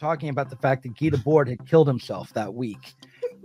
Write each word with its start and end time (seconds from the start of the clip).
talking 0.00 0.28
about 0.28 0.50
the 0.50 0.56
fact 0.56 0.82
that 0.82 0.98
Guy 0.98 1.10
Debord 1.10 1.48
had 1.48 1.66
killed 1.66 1.86
himself 1.86 2.32
that 2.34 2.52
week, 2.52 2.94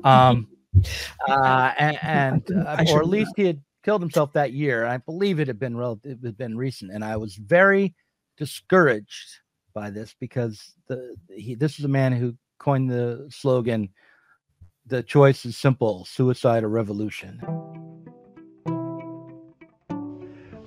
um, 0.03 0.47
uh, 1.27 1.71
and, 1.77 1.99
and 2.01 2.51
uh, 2.51 2.85
or 2.89 2.99
at 2.99 3.07
least 3.07 3.33
he 3.35 3.45
had 3.45 3.61
killed 3.83 4.01
himself 4.01 4.33
that 4.33 4.53
year. 4.53 4.85
I 4.85 4.97
believe 4.97 5.39
it 5.39 5.47
had 5.47 5.59
been 5.59 5.77
relative, 5.77 6.19
it 6.23 6.25
had 6.25 6.37
been 6.37 6.57
recent, 6.57 6.91
and 6.91 7.03
I 7.03 7.17
was 7.17 7.35
very 7.35 7.93
discouraged 8.37 9.39
by 9.73 9.89
this 9.89 10.15
because 10.19 10.73
the 10.87 11.15
he, 11.29 11.53
this 11.55 11.77
is 11.77 11.85
a 11.85 11.89
man 11.89 12.13
who 12.13 12.35
coined 12.59 12.89
the 12.89 13.27
slogan 13.29 13.89
the 14.87 15.01
choice 15.01 15.45
is 15.45 15.57
simple 15.57 16.05
suicide 16.05 16.63
or 16.63 16.69
revolution. 16.69 17.41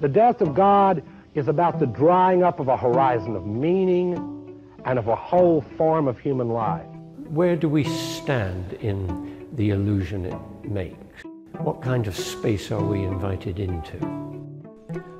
The 0.00 0.08
death 0.08 0.40
of 0.40 0.54
God 0.54 1.02
is 1.34 1.48
about 1.48 1.78
the 1.78 1.86
drying 1.86 2.42
up 2.42 2.60
of 2.60 2.68
a 2.68 2.76
horizon 2.76 3.36
of 3.36 3.46
meaning 3.46 4.37
and 4.84 4.98
of 4.98 5.08
a 5.08 5.16
whole 5.16 5.62
form 5.76 6.08
of 6.08 6.18
human 6.18 6.48
life. 6.48 6.86
Where 7.28 7.56
do 7.56 7.68
we 7.68 7.84
stand 7.84 8.72
in 8.74 9.46
the 9.52 9.70
illusion 9.70 10.24
it 10.24 10.38
makes? 10.64 11.22
What 11.58 11.82
kind 11.82 12.06
of 12.06 12.16
space 12.16 12.70
are 12.70 12.82
we 12.82 13.02
invited 13.02 13.58
into? 13.58 13.98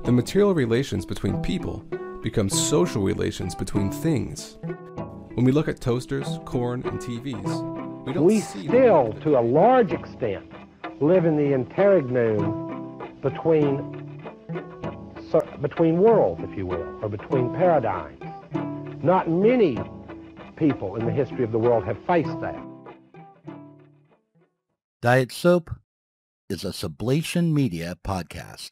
The 0.03 0.11
material 0.11 0.53
relations 0.53 1.05
between 1.05 1.41
people 1.41 1.83
become 2.23 2.49
social 2.49 3.03
relations 3.03 3.53
between 3.53 3.91
things. 3.91 4.57
When 5.33 5.45
we 5.45 5.51
look 5.51 5.67
at 5.67 5.79
toasters, 5.79 6.39
corn, 6.45 6.83
and 6.85 6.99
TVs, 6.99 8.05
we, 8.05 8.13
we 8.13 8.39
still, 8.39 9.13
to 9.21 9.37
a 9.37 9.41
large 9.41 9.91
extent, 9.91 10.51
live 10.99 11.25
in 11.25 11.37
the 11.37 11.53
interregnum 11.53 13.17
between 13.21 13.95
between 15.61 15.99
worlds, 15.99 16.41
if 16.43 16.57
you 16.57 16.65
will, 16.65 16.99
or 17.03 17.09
between 17.09 17.53
paradigms. 17.53 18.18
Not 19.01 19.29
many 19.29 19.77
people 20.57 20.97
in 20.97 21.05
the 21.05 21.11
history 21.11 21.45
of 21.45 21.53
the 21.53 21.57
world 21.57 21.85
have 21.85 21.97
faced 22.05 22.37
that. 22.41 22.61
Diet 25.01 25.31
Soap 25.31 25.71
is 26.49 26.65
a 26.65 26.69
Sublation 26.69 27.53
Media 27.53 27.95
podcast. 28.03 28.71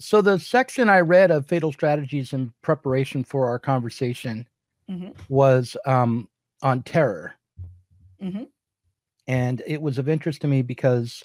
So, 0.00 0.20
the 0.20 0.40
section 0.40 0.88
I 0.88 1.00
read 1.00 1.30
of 1.30 1.46
Fatal 1.46 1.72
Strategies 1.72 2.32
in 2.32 2.52
preparation 2.62 3.22
for 3.22 3.48
our 3.48 3.60
conversation 3.60 4.48
mm-hmm. 4.90 5.10
was 5.28 5.76
um, 5.86 6.28
on 6.62 6.82
terror. 6.82 7.34
Mm-hmm. 8.20 8.44
And 9.28 9.62
it 9.66 9.80
was 9.80 9.98
of 9.98 10.08
interest 10.08 10.40
to 10.40 10.48
me 10.48 10.62
because 10.62 11.22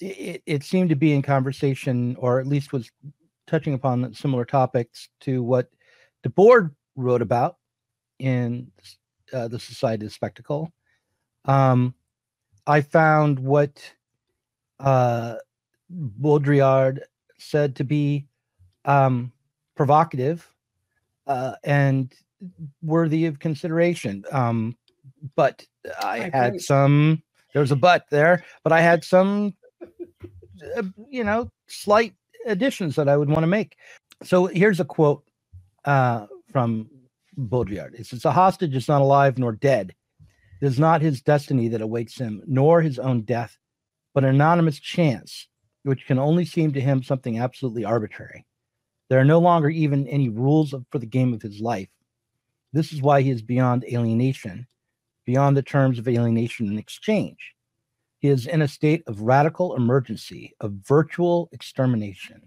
it, 0.00 0.42
it 0.46 0.62
seemed 0.62 0.90
to 0.90 0.96
be 0.96 1.12
in 1.12 1.22
conversation, 1.22 2.14
or 2.20 2.38
at 2.38 2.46
least 2.46 2.72
was 2.72 2.88
touching 3.48 3.74
upon 3.74 4.14
similar 4.14 4.44
topics 4.44 5.08
to 5.22 5.42
what 5.42 5.68
Debord 6.24 6.70
wrote 6.96 7.22
about 7.22 7.56
in 8.18 8.70
uh, 9.32 9.48
the 9.48 9.58
Society 9.58 10.06
of 10.06 10.12
Spectacle. 10.12 10.72
Um, 11.44 11.94
I 12.66 12.80
found 12.80 13.38
what 13.38 13.80
uh, 14.80 15.36
Baudrillard 15.90 17.00
said 17.38 17.76
to 17.76 17.84
be 17.84 18.26
um, 18.84 19.32
provocative 19.76 20.48
uh, 21.26 21.54
and 21.64 22.12
worthy 22.82 23.26
of 23.26 23.38
consideration. 23.38 24.24
Um, 24.32 24.76
but 25.36 25.64
I, 26.00 26.30
I 26.32 26.36
had 26.36 26.60
some. 26.60 27.22
There 27.52 27.60
was 27.60 27.70
a 27.70 27.76
but 27.76 28.04
there, 28.10 28.44
but 28.64 28.72
I 28.72 28.80
had 28.80 29.04
some, 29.04 29.54
uh, 30.76 30.82
you 31.08 31.22
know, 31.22 31.50
slight 31.68 32.14
additions 32.46 32.96
that 32.96 33.08
I 33.08 33.16
would 33.16 33.28
want 33.28 33.42
to 33.42 33.46
make. 33.46 33.76
So 34.22 34.46
here's 34.46 34.80
a 34.80 34.84
quote 34.84 35.24
uh, 35.84 36.26
from 36.54 36.88
Baudrillard. 37.36 37.98
It 37.98 38.06
says, 38.06 38.24
"A 38.24 38.30
hostage 38.30 38.76
is 38.76 38.86
not 38.86 39.02
alive 39.02 39.38
nor 39.38 39.50
dead. 39.50 39.92
It 40.62 40.66
is 40.66 40.78
not 40.78 41.02
his 41.02 41.20
destiny 41.20 41.66
that 41.68 41.80
awaits 41.80 42.16
him, 42.16 42.42
nor 42.46 42.80
his 42.80 43.00
own 43.00 43.22
death, 43.22 43.58
but 44.14 44.22
an 44.22 44.30
anonymous 44.30 44.78
chance, 44.78 45.48
which 45.82 46.06
can 46.06 46.20
only 46.20 46.44
seem 46.44 46.72
to 46.72 46.80
him 46.80 47.02
something 47.02 47.40
absolutely 47.40 47.84
arbitrary. 47.84 48.46
There 49.08 49.18
are 49.18 49.24
no 49.24 49.40
longer 49.40 49.68
even 49.68 50.06
any 50.06 50.28
rules 50.28 50.72
for 50.90 51.00
the 51.00 51.06
game 51.06 51.34
of 51.34 51.42
his 51.42 51.60
life. 51.60 51.90
This 52.72 52.92
is 52.92 53.02
why 53.02 53.22
he 53.22 53.30
is 53.30 53.42
beyond 53.42 53.84
alienation 53.84 54.68
beyond 55.24 55.56
the 55.56 55.62
terms 55.62 55.98
of 55.98 56.08
alienation 56.08 56.68
and 56.68 56.78
exchange. 56.78 57.54
He 58.18 58.28
is 58.28 58.46
in 58.46 58.62
a 58.62 58.68
state 58.68 59.02
of 59.06 59.22
radical 59.22 59.76
emergency, 59.76 60.54
of 60.60 60.72
virtual 60.72 61.48
extermination. 61.52 62.40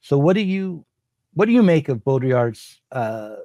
So, 0.00 0.18
what 0.18 0.34
do 0.34 0.42
you 0.42 0.84
what 1.36 1.44
do 1.44 1.52
you 1.52 1.62
make 1.62 1.90
of 1.90 2.02
Baudrillard's 2.02 2.80
uh, 2.92 3.36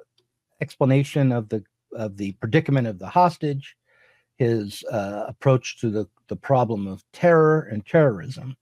explanation 0.62 1.30
of 1.30 1.50
the 1.50 1.62
of 1.94 2.16
the 2.16 2.32
predicament 2.32 2.86
of 2.86 2.98
the 2.98 3.06
hostage, 3.06 3.76
his 4.38 4.82
uh, 4.84 5.26
approach 5.28 5.78
to 5.80 5.90
the 5.90 6.08
the 6.28 6.36
problem 6.36 6.88
of 6.88 7.04
terror 7.12 7.68
and 7.70 7.84
terrorism 7.84 8.56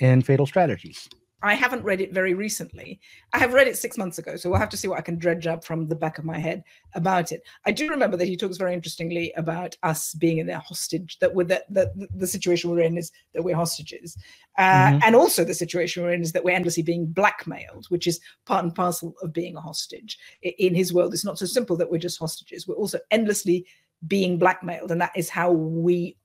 in 0.00 0.22
Fatal 0.22 0.44
Strategies? 0.44 1.08
I 1.42 1.54
haven't 1.54 1.84
read 1.84 2.00
it 2.00 2.12
very 2.12 2.34
recently. 2.34 3.00
I 3.32 3.38
have 3.38 3.52
read 3.52 3.66
it 3.66 3.76
six 3.76 3.98
months 3.98 4.18
ago, 4.18 4.36
so 4.36 4.48
we'll 4.48 4.60
have 4.60 4.68
to 4.70 4.76
see 4.76 4.88
what 4.88 4.98
I 4.98 5.02
can 5.02 5.18
dredge 5.18 5.46
up 5.46 5.64
from 5.64 5.88
the 5.88 5.96
back 5.96 6.18
of 6.18 6.24
my 6.24 6.38
head 6.38 6.62
about 6.94 7.32
it. 7.32 7.42
I 7.66 7.72
do 7.72 7.88
remember 7.88 8.16
that 8.16 8.28
he 8.28 8.36
talks 8.36 8.56
very 8.56 8.74
interestingly 8.74 9.32
about 9.36 9.76
us 9.82 10.14
being 10.14 10.38
in 10.38 10.48
a 10.48 10.58
hostage, 10.58 11.18
that 11.18 11.34
with 11.34 11.48
the, 11.48 11.64
the, 11.68 12.08
the 12.14 12.26
situation 12.26 12.70
we're 12.70 12.80
in 12.80 12.96
is 12.96 13.10
that 13.34 13.42
we're 13.42 13.56
hostages. 13.56 14.16
Uh, 14.58 14.62
mm-hmm. 14.62 14.98
And 15.04 15.16
also 15.16 15.44
the 15.44 15.54
situation 15.54 16.02
we're 16.02 16.12
in 16.12 16.22
is 16.22 16.32
that 16.32 16.44
we're 16.44 16.54
endlessly 16.54 16.82
being 16.82 17.06
blackmailed, 17.06 17.86
which 17.88 18.06
is 18.06 18.20
part 18.46 18.64
and 18.64 18.74
parcel 18.74 19.14
of 19.22 19.32
being 19.32 19.56
a 19.56 19.60
hostage. 19.60 20.18
In 20.42 20.74
his 20.74 20.92
world, 20.92 21.12
it's 21.12 21.24
not 21.24 21.38
so 21.38 21.46
simple 21.46 21.76
that 21.76 21.90
we're 21.90 21.98
just 21.98 22.18
hostages. 22.18 22.68
We're 22.68 22.76
also 22.76 22.98
endlessly 23.10 23.66
being 24.06 24.38
blackmailed. 24.38 24.90
And 24.90 25.00
that 25.00 25.12
is 25.16 25.28
how 25.28 25.52
we 25.52 26.16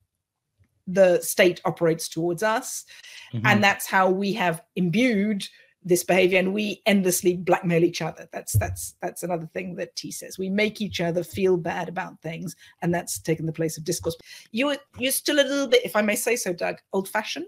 the 0.88 1.22
state 1.22 1.62
operates 1.66 2.08
towards 2.08 2.44
us. 2.44 2.86
Mm-hmm. 3.34 3.46
And 3.46 3.64
that's 3.64 3.88
how 3.88 4.10
we 4.10 4.34
have 4.34 4.62
imbued 4.76 5.48
this 5.88 6.04
behavior 6.04 6.40
and 6.40 6.54
we 6.54 6.82
endlessly 6.86 7.38
blackmail 7.38 7.84
each 7.84 8.02
other 8.02 8.28
that's 8.34 8.54
that's 8.54 8.96
that's 9.02 9.24
another 9.24 9.48
thing 9.54 9.76
that 9.76 9.96
t 9.96 10.12
says 10.12 10.38
we 10.38 10.50
make 10.50 10.82
each 10.82 11.00
other 11.00 11.24
feel 11.24 11.56
bad 11.56 11.88
about 11.88 12.20
things 12.22 12.56
and 12.82 12.94
that's 12.94 13.20
taken 13.20 13.46
the 13.46 13.54
place 13.54 13.78
of 13.78 13.86
discourse 13.86 14.18
you're 14.52 14.76
you're 14.98 15.12
still 15.12 15.36
a 15.36 15.48
little 15.48 15.68
bit 15.68 15.86
if 15.86 15.96
i 15.96 16.02
may 16.02 16.16
say 16.16 16.36
so 16.36 16.52
doug 16.52 16.76
old 16.92 17.08
fashioned 17.08 17.46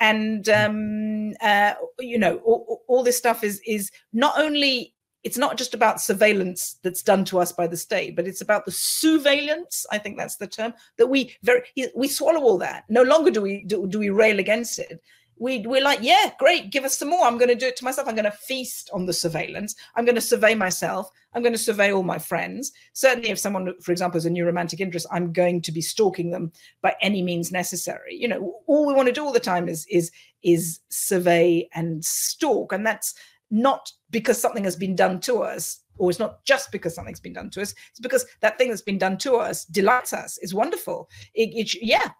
and 0.00 0.44
mm. 0.44 0.66
um 0.66 1.34
uh 1.42 1.74
you 2.00 2.18
know 2.18 2.36
all, 2.38 2.82
all 2.88 3.02
this 3.02 3.18
stuff 3.18 3.44
is 3.44 3.60
is 3.66 3.90
not 4.12 4.38
only 4.38 4.94
it's 5.26 5.36
not 5.36 5.58
just 5.58 5.74
about 5.74 6.00
surveillance 6.00 6.78
that's 6.84 7.02
done 7.02 7.24
to 7.24 7.40
us 7.40 7.50
by 7.50 7.66
the 7.66 7.76
state, 7.76 8.14
but 8.14 8.28
it's 8.28 8.42
about 8.42 8.64
the 8.64 8.70
surveillance. 8.70 9.84
I 9.90 9.98
think 9.98 10.16
that's 10.16 10.36
the 10.36 10.46
term 10.46 10.72
that 10.98 11.08
we 11.08 11.34
very 11.42 11.62
we 11.96 12.06
swallow 12.06 12.42
all 12.42 12.58
that. 12.58 12.84
No 12.88 13.02
longer 13.02 13.32
do 13.32 13.42
we 13.42 13.64
do, 13.64 13.88
do 13.88 13.98
we 13.98 14.10
rail 14.10 14.38
against 14.38 14.78
it. 14.78 15.02
We 15.36 15.66
we're 15.66 15.82
like, 15.82 15.98
yeah, 16.00 16.30
great, 16.38 16.70
give 16.70 16.84
us 16.84 16.96
some 16.96 17.08
more. 17.08 17.26
I'm 17.26 17.38
going 17.38 17.48
to 17.48 17.56
do 17.56 17.66
it 17.66 17.74
to 17.78 17.84
myself. 17.84 18.06
I'm 18.06 18.14
going 18.14 18.30
to 18.30 18.30
feast 18.30 18.88
on 18.92 19.04
the 19.04 19.12
surveillance. 19.12 19.74
I'm 19.96 20.04
going 20.04 20.14
to 20.14 20.20
survey 20.20 20.54
myself. 20.54 21.10
I'm 21.34 21.42
going 21.42 21.52
to 21.54 21.58
survey 21.58 21.92
all 21.92 22.04
my 22.04 22.20
friends. 22.20 22.70
Certainly, 22.92 23.30
if 23.30 23.40
someone, 23.40 23.74
for 23.80 23.90
example, 23.90 24.18
has 24.18 24.26
a 24.26 24.30
new 24.30 24.46
romantic 24.46 24.78
interest, 24.78 25.08
I'm 25.10 25.32
going 25.32 25.60
to 25.62 25.72
be 25.72 25.80
stalking 25.80 26.30
them 26.30 26.52
by 26.82 26.94
any 27.02 27.20
means 27.20 27.50
necessary. 27.50 28.14
You 28.14 28.28
know, 28.28 28.60
all 28.68 28.86
we 28.86 28.94
want 28.94 29.08
to 29.08 29.12
do 29.12 29.24
all 29.24 29.32
the 29.32 29.40
time 29.40 29.68
is 29.68 29.86
is 29.90 30.12
is 30.44 30.78
survey 30.88 31.68
and 31.74 32.04
stalk, 32.04 32.72
and 32.72 32.86
that's 32.86 33.12
not 33.50 33.90
because 34.10 34.40
something 34.40 34.64
has 34.64 34.76
been 34.76 34.96
done 34.96 35.20
to 35.20 35.42
us 35.42 35.80
or 35.98 36.10
it's 36.10 36.18
not 36.18 36.44
just 36.44 36.70
because 36.72 36.94
something's 36.94 37.20
been 37.20 37.32
done 37.32 37.48
to 37.50 37.62
us 37.62 37.74
it's 37.90 38.00
because 38.00 38.26
that 38.40 38.58
thing 38.58 38.68
that's 38.68 38.82
been 38.82 38.98
done 38.98 39.16
to 39.18 39.36
us 39.36 39.64
delights 39.66 40.12
us. 40.12 40.38
Is 40.38 40.54
wonderful. 40.54 41.08
It, 41.34 41.50
it, 41.54 41.74
yeah 41.82 42.10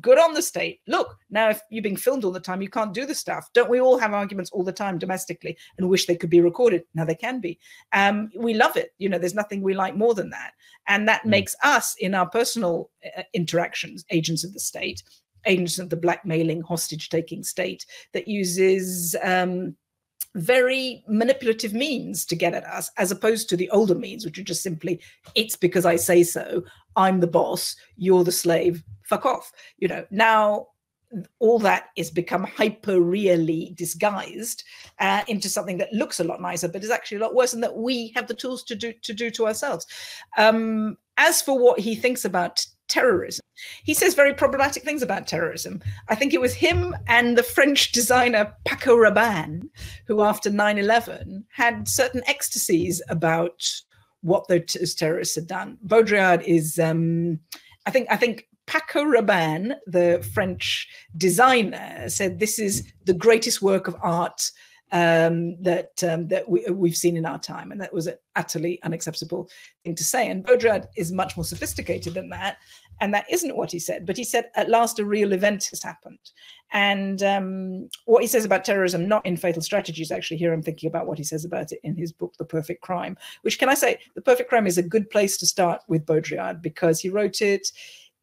good 0.00 0.18
on 0.18 0.34
the 0.34 0.42
state. 0.42 0.80
Look 0.86 1.16
now 1.30 1.50
if 1.50 1.60
you're 1.70 1.82
being 1.82 1.96
filmed 1.96 2.24
all 2.24 2.32
the 2.32 2.40
time 2.40 2.62
you 2.62 2.70
can't 2.70 2.94
do 2.94 3.06
the 3.06 3.14
stuff. 3.14 3.48
Don't 3.54 3.70
we 3.70 3.80
all 3.80 3.98
have 3.98 4.14
arguments 4.14 4.50
all 4.50 4.64
the 4.64 4.72
time 4.72 4.98
domestically 4.98 5.56
and 5.78 5.88
wish 5.88 6.06
they 6.06 6.16
could 6.16 6.30
be 6.30 6.40
recorded? 6.40 6.84
Now 6.94 7.04
they 7.04 7.14
can 7.14 7.40
be. 7.40 7.58
Um, 7.92 8.30
we 8.36 8.54
love 8.54 8.76
it. 8.76 8.94
You 8.98 9.08
know 9.08 9.18
there's 9.18 9.34
nothing 9.34 9.62
we 9.62 9.74
like 9.74 9.96
more 9.96 10.14
than 10.14 10.30
that. 10.30 10.52
And 10.88 11.06
that 11.08 11.22
mm. 11.22 11.30
makes 11.30 11.54
us 11.62 11.94
in 12.00 12.14
our 12.14 12.28
personal 12.28 12.90
uh, 13.16 13.22
interactions 13.34 14.04
agents 14.10 14.44
of 14.44 14.52
the 14.52 14.60
state 14.60 15.02
agents 15.46 15.78
of 15.78 15.88
the 15.88 15.96
blackmailing 15.96 16.60
hostage 16.62 17.08
taking 17.08 17.42
state 17.42 17.86
that 18.12 18.28
uses 18.28 19.16
um, 19.22 19.74
very 20.34 21.04
manipulative 21.08 21.72
means 21.72 22.24
to 22.26 22.36
get 22.36 22.54
at 22.54 22.64
us, 22.64 22.90
as 22.96 23.10
opposed 23.10 23.48
to 23.48 23.56
the 23.56 23.70
older 23.70 23.94
means, 23.94 24.24
which 24.24 24.38
are 24.38 24.44
just 24.44 24.62
simply, 24.62 25.00
it's 25.34 25.56
because 25.56 25.84
I 25.84 25.96
say 25.96 26.22
so. 26.22 26.62
I'm 26.96 27.20
the 27.20 27.26
boss, 27.26 27.76
you're 27.96 28.24
the 28.24 28.32
slave, 28.32 28.82
fuck 29.04 29.26
off. 29.26 29.52
You 29.78 29.88
know, 29.88 30.04
now 30.10 30.68
all 31.40 31.58
that 31.58 31.88
is 31.96 32.10
become 32.10 32.44
hyper 32.44 33.00
really 33.00 33.74
disguised 33.76 34.62
uh, 35.00 35.22
into 35.26 35.48
something 35.48 35.78
that 35.78 35.92
looks 35.92 36.20
a 36.20 36.24
lot 36.24 36.40
nicer 36.40 36.68
but 36.68 36.84
is 36.84 36.90
actually 36.90 37.16
a 37.16 37.20
lot 37.20 37.34
worse 37.34 37.52
and 37.52 37.62
that 37.62 37.76
we 37.76 38.12
have 38.14 38.28
the 38.28 38.34
tools 38.34 38.62
to 38.62 38.76
do 38.76 38.92
to 39.02 39.12
do 39.12 39.28
to 39.28 39.46
ourselves 39.46 39.86
um, 40.38 40.96
as 41.16 41.42
for 41.42 41.58
what 41.58 41.80
he 41.80 41.96
thinks 41.96 42.24
about 42.24 42.64
terrorism. 42.90 43.40
He 43.84 43.94
says 43.94 44.14
very 44.14 44.34
problematic 44.34 44.82
things 44.82 45.02
about 45.02 45.26
terrorism. 45.26 45.80
I 46.08 46.14
think 46.14 46.34
it 46.34 46.40
was 46.40 46.54
him 46.54 46.94
and 47.06 47.38
the 47.38 47.42
French 47.42 47.92
designer 47.92 48.54
Paco 48.66 48.96
Rabanne 48.96 49.62
who, 50.06 50.22
after 50.22 50.50
9 50.50 50.78
11, 50.78 51.46
had 51.50 51.88
certain 51.88 52.22
ecstasies 52.26 53.00
about 53.08 53.66
what 54.22 54.48
those 54.48 54.94
terrorists 54.94 55.34
had 55.34 55.46
done. 55.46 55.78
Baudrillard 55.86 56.42
is, 56.42 56.78
um, 56.78 57.40
I 57.86 57.90
think, 57.90 58.08
I 58.10 58.16
think 58.16 58.48
Paco 58.66 59.02
Rabanne, 59.02 59.74
the 59.86 60.26
French 60.34 60.88
designer, 61.16 62.08
said 62.08 62.38
this 62.38 62.58
is 62.58 62.86
the 63.04 63.14
greatest 63.14 63.62
work 63.62 63.88
of 63.88 63.96
art 64.02 64.50
um, 64.92 65.60
that 65.62 66.02
um, 66.04 66.28
that 66.28 66.48
we, 66.48 66.64
we've 66.70 66.96
seen 66.96 67.16
in 67.16 67.26
our 67.26 67.38
time, 67.38 67.72
and 67.72 67.80
that 67.80 67.92
was 67.92 68.06
an 68.06 68.16
utterly 68.36 68.82
unacceptable 68.82 69.48
thing 69.84 69.94
to 69.94 70.04
say. 70.04 70.28
And 70.28 70.44
Baudrillard 70.44 70.86
is 70.96 71.12
much 71.12 71.36
more 71.36 71.44
sophisticated 71.44 72.14
than 72.14 72.28
that, 72.30 72.58
and 73.00 73.14
that 73.14 73.26
isn't 73.30 73.56
what 73.56 73.70
he 73.70 73.78
said. 73.78 74.06
But 74.06 74.16
he 74.16 74.24
said, 74.24 74.50
at 74.56 74.68
last, 74.68 74.98
a 74.98 75.04
real 75.04 75.32
event 75.32 75.66
has 75.70 75.82
happened. 75.82 76.18
And 76.72 77.22
um, 77.22 77.88
what 78.04 78.22
he 78.22 78.28
says 78.28 78.44
about 78.44 78.64
terrorism, 78.64 79.08
not 79.08 79.26
in 79.26 79.36
Fatal 79.36 79.62
Strategies, 79.62 80.12
actually, 80.12 80.36
here 80.36 80.52
I'm 80.52 80.62
thinking 80.62 80.88
about 80.88 81.06
what 81.06 81.18
he 81.18 81.24
says 81.24 81.44
about 81.44 81.72
it 81.72 81.80
in 81.82 81.96
his 81.96 82.12
book, 82.12 82.34
The 82.38 82.44
Perfect 82.44 82.82
Crime, 82.82 83.16
which 83.42 83.58
can 83.58 83.68
I 83.68 83.74
say, 83.74 83.98
The 84.14 84.22
Perfect 84.22 84.48
Crime 84.48 84.66
is 84.66 84.78
a 84.78 84.82
good 84.82 85.10
place 85.10 85.36
to 85.38 85.46
start 85.46 85.82
with 85.88 86.06
Baudrillard 86.06 86.62
because 86.62 87.00
he 87.00 87.08
wrote 87.08 87.42
it 87.42 87.72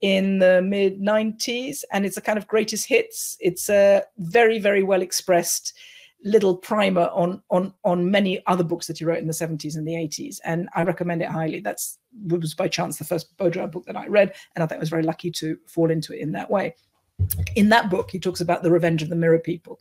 in 0.02 0.40
the 0.40 0.62
mid 0.62 1.02
90s 1.02 1.84
and 1.92 2.06
it's 2.06 2.18
a 2.18 2.22
kind 2.22 2.38
of 2.38 2.48
greatest 2.48 2.88
hits. 2.88 3.36
It's 3.40 3.70
a 3.70 4.04
very, 4.18 4.60
very 4.60 4.84
well 4.84 5.02
expressed 5.02 5.74
little 6.24 6.56
primer 6.56 7.10
on 7.14 7.42
on 7.50 7.74
on 7.84 8.10
many 8.10 8.44
other 8.48 8.64
books 8.64 8.88
that 8.88 8.98
he 8.98 9.06
wrote 9.06 9.20
in 9.20 9.28
the 9.28 9.34
70s 9.34 9.76
and 9.78 9.88
the 9.88 9.94
80s 9.94 10.40
and 10.46 10.68
i 10.76 10.84
recommend 10.84 11.22
it 11.22 11.30
highly. 11.30 11.60
That's 11.60 12.00
was 12.28 12.56
by 12.56 12.68
chance 12.68 12.98
the 12.98 13.04
first 13.04 13.38
baudrillard 13.38 13.72
book 13.72 13.86
that 13.86 13.96
i 13.96 14.08
read 14.08 14.34
and 14.56 14.64
i 14.64 14.68
think 14.68 14.78
i 14.78 14.80
was 14.80 14.90
very 14.90 15.04
lucky 15.04 15.30
to 15.32 15.58
fall 15.68 15.92
into 15.92 16.14
it 16.14 16.20
in 16.20 16.32
that 16.32 16.50
way. 16.50 16.76
In 17.56 17.70
that 17.70 17.90
book 17.90 18.10
he 18.12 18.20
talks 18.20 18.42
about 18.42 18.64
the 18.64 18.72
revenge 18.72 19.04
of 19.04 19.10
the 19.10 19.16
mirror 19.16 19.40
people 19.40 19.80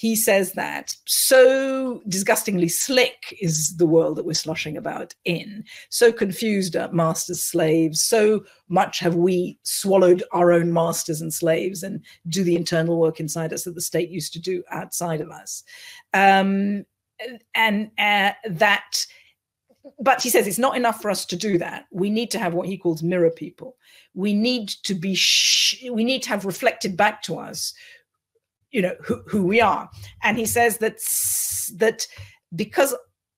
he 0.00 0.16
says 0.16 0.52
that 0.52 0.96
so 1.04 2.00
disgustingly 2.08 2.68
slick 2.68 3.36
is 3.42 3.76
the 3.76 3.84
world 3.84 4.16
that 4.16 4.24
we're 4.24 4.32
sloshing 4.32 4.78
about 4.78 5.14
in, 5.26 5.62
so 5.90 6.10
confused 6.10 6.74
masters, 6.90 7.42
slaves, 7.42 8.00
so 8.00 8.42
much 8.70 8.98
have 8.98 9.16
we 9.16 9.58
swallowed 9.62 10.22
our 10.32 10.52
own 10.52 10.72
masters 10.72 11.20
and 11.20 11.34
slaves 11.34 11.82
and 11.82 12.02
do 12.30 12.42
the 12.42 12.56
internal 12.56 12.98
work 12.98 13.20
inside 13.20 13.52
us 13.52 13.64
that 13.64 13.74
the 13.74 13.80
state 13.82 14.08
used 14.08 14.32
to 14.32 14.40
do 14.40 14.64
outside 14.70 15.20
of 15.20 15.30
us. 15.30 15.64
Um, 16.14 16.86
and 17.54 17.90
uh, 17.98 18.32
that 18.48 19.04
but 19.98 20.22
he 20.22 20.30
says 20.30 20.46
it's 20.46 20.58
not 20.58 20.78
enough 20.78 21.02
for 21.02 21.10
us 21.10 21.26
to 21.26 21.36
do 21.36 21.58
that. 21.58 21.84
We 21.90 22.08
need 22.08 22.30
to 22.30 22.38
have 22.38 22.54
what 22.54 22.68
he 22.68 22.78
calls 22.78 23.02
mirror 23.02 23.30
people. 23.30 23.76
We 24.14 24.32
need 24.32 24.68
to 24.84 24.94
be, 24.94 25.14
sh- 25.14 25.84
we 25.90 26.04
need 26.04 26.22
to 26.22 26.30
have 26.30 26.46
reflected 26.46 26.96
back 26.96 27.22
to 27.22 27.38
us 27.38 27.74
you 28.70 28.82
know 28.82 28.94
who, 29.02 29.22
who 29.26 29.42
we 29.44 29.60
are. 29.60 29.88
And 30.22 30.38
he 30.38 30.46
says 30.46 30.78
that 30.78 30.98
that 31.78 32.06
because 32.54 32.94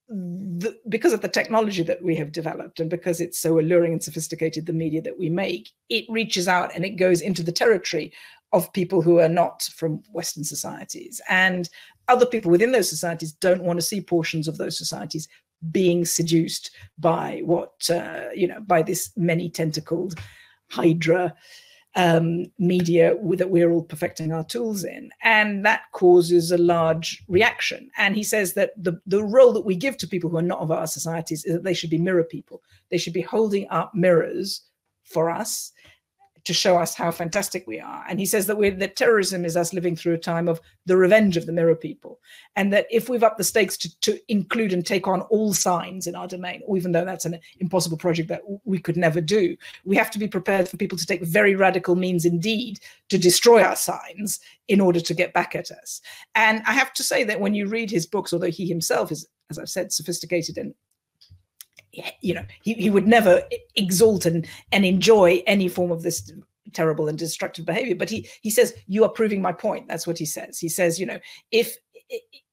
the, 0.08 0.76
because 0.88 1.12
of 1.12 1.22
the 1.22 1.28
technology 1.28 1.82
that 1.82 2.02
we 2.02 2.14
have 2.16 2.32
developed 2.32 2.80
and 2.80 2.90
because 2.90 3.20
it's 3.20 3.40
so 3.40 3.58
alluring 3.58 3.92
and 3.92 4.02
sophisticated 4.02 4.66
the 4.66 4.72
media 4.72 5.00
that 5.00 5.18
we 5.18 5.30
make 5.30 5.70
it 5.88 6.04
reaches 6.08 6.48
out 6.48 6.74
and 6.74 6.84
it 6.84 6.96
goes 6.96 7.22
into 7.22 7.42
the 7.42 7.52
territory 7.52 8.12
of 8.52 8.72
people 8.74 9.00
who 9.00 9.18
are 9.18 9.28
not 9.28 9.62
from 9.74 10.02
western 10.12 10.44
societies. 10.44 11.20
And 11.28 11.68
other 12.08 12.26
people 12.26 12.50
within 12.50 12.72
those 12.72 12.90
societies 12.90 13.32
don't 13.32 13.62
want 13.62 13.78
to 13.78 13.86
see 13.86 14.00
portions 14.00 14.48
of 14.48 14.58
those 14.58 14.76
societies 14.76 15.28
being 15.70 16.04
seduced 16.04 16.70
by 16.98 17.40
what 17.44 17.88
uh, 17.88 18.24
you 18.34 18.48
know 18.48 18.60
by 18.66 18.82
this 18.82 19.12
many 19.16 19.48
tentacled 19.48 20.18
hydra 20.70 21.32
um, 21.94 22.46
media 22.58 23.14
that 23.36 23.50
we're 23.50 23.70
all 23.70 23.82
perfecting 23.82 24.32
our 24.32 24.44
tools 24.44 24.84
in. 24.84 25.10
And 25.22 25.64
that 25.64 25.82
causes 25.92 26.50
a 26.50 26.58
large 26.58 27.22
reaction. 27.28 27.90
And 27.98 28.16
he 28.16 28.24
says 28.24 28.54
that 28.54 28.72
the, 28.82 29.00
the 29.06 29.22
role 29.22 29.52
that 29.52 29.66
we 29.66 29.76
give 29.76 29.96
to 29.98 30.08
people 30.08 30.30
who 30.30 30.38
are 30.38 30.42
not 30.42 30.60
of 30.60 30.70
our 30.70 30.86
societies 30.86 31.44
is 31.44 31.54
that 31.54 31.64
they 31.64 31.74
should 31.74 31.90
be 31.90 31.98
mirror 31.98 32.24
people. 32.24 32.62
They 32.90 32.98
should 32.98 33.12
be 33.12 33.20
holding 33.20 33.68
up 33.70 33.94
mirrors 33.94 34.62
for 35.04 35.30
us 35.30 35.72
to 36.44 36.52
show 36.52 36.76
us 36.76 36.94
how 36.94 37.10
fantastic 37.10 37.66
we 37.66 37.78
are. 37.78 38.04
And 38.08 38.18
he 38.18 38.26
says 38.26 38.46
that 38.46 38.56
we're, 38.56 38.72
that 38.72 38.96
terrorism 38.96 39.44
is 39.44 39.56
us 39.56 39.72
living 39.72 39.94
through 39.94 40.14
a 40.14 40.18
time 40.18 40.48
of 40.48 40.60
the 40.86 40.96
revenge 40.96 41.36
of 41.36 41.46
the 41.46 41.52
mirror 41.52 41.76
people. 41.76 42.20
And 42.56 42.72
that 42.72 42.86
if 42.90 43.08
we've 43.08 43.22
upped 43.22 43.38
the 43.38 43.44
stakes 43.44 43.76
to, 43.78 44.00
to 44.00 44.18
include 44.28 44.72
and 44.72 44.84
take 44.84 45.06
on 45.06 45.20
all 45.22 45.54
signs 45.54 46.06
in 46.06 46.16
our 46.16 46.26
domain, 46.26 46.62
even 46.74 46.92
though 46.92 47.04
that's 47.04 47.24
an 47.24 47.38
impossible 47.60 47.96
project 47.96 48.28
that 48.28 48.42
we 48.64 48.78
could 48.78 48.96
never 48.96 49.20
do, 49.20 49.56
we 49.84 49.96
have 49.96 50.10
to 50.10 50.18
be 50.18 50.26
prepared 50.26 50.68
for 50.68 50.76
people 50.76 50.98
to 50.98 51.06
take 51.06 51.22
very 51.22 51.54
radical 51.54 51.94
means 51.94 52.24
indeed 52.24 52.80
to 53.08 53.18
destroy 53.18 53.62
our 53.62 53.76
signs 53.76 54.40
in 54.68 54.80
order 54.80 55.00
to 55.00 55.14
get 55.14 55.32
back 55.32 55.54
at 55.54 55.70
us. 55.70 56.00
And 56.34 56.62
I 56.66 56.72
have 56.72 56.92
to 56.94 57.02
say 57.04 57.22
that 57.24 57.40
when 57.40 57.54
you 57.54 57.68
read 57.68 57.90
his 57.90 58.06
books, 58.06 58.32
although 58.32 58.50
he 58.50 58.66
himself 58.66 59.12
is, 59.12 59.28
as 59.50 59.58
I've 59.58 59.68
said, 59.68 59.92
sophisticated 59.92 60.58
and 60.58 60.74
you 62.20 62.34
know 62.34 62.44
he, 62.62 62.74
he 62.74 62.90
would 62.90 63.06
never 63.06 63.42
exalt 63.76 64.26
and, 64.26 64.46
and 64.72 64.84
enjoy 64.84 65.42
any 65.46 65.68
form 65.68 65.90
of 65.90 66.02
this 66.02 66.32
terrible 66.72 67.08
and 67.08 67.18
destructive 67.18 67.66
behavior. 67.66 67.94
But 67.94 68.10
he 68.10 68.28
he 68.40 68.50
says 68.50 68.74
you 68.86 69.04
are 69.04 69.10
proving 69.10 69.42
my 69.42 69.52
point. 69.52 69.88
That's 69.88 70.06
what 70.06 70.18
he 70.18 70.24
says. 70.24 70.58
He 70.58 70.68
says 70.68 70.98
you 70.98 71.06
know 71.06 71.18
if 71.50 71.76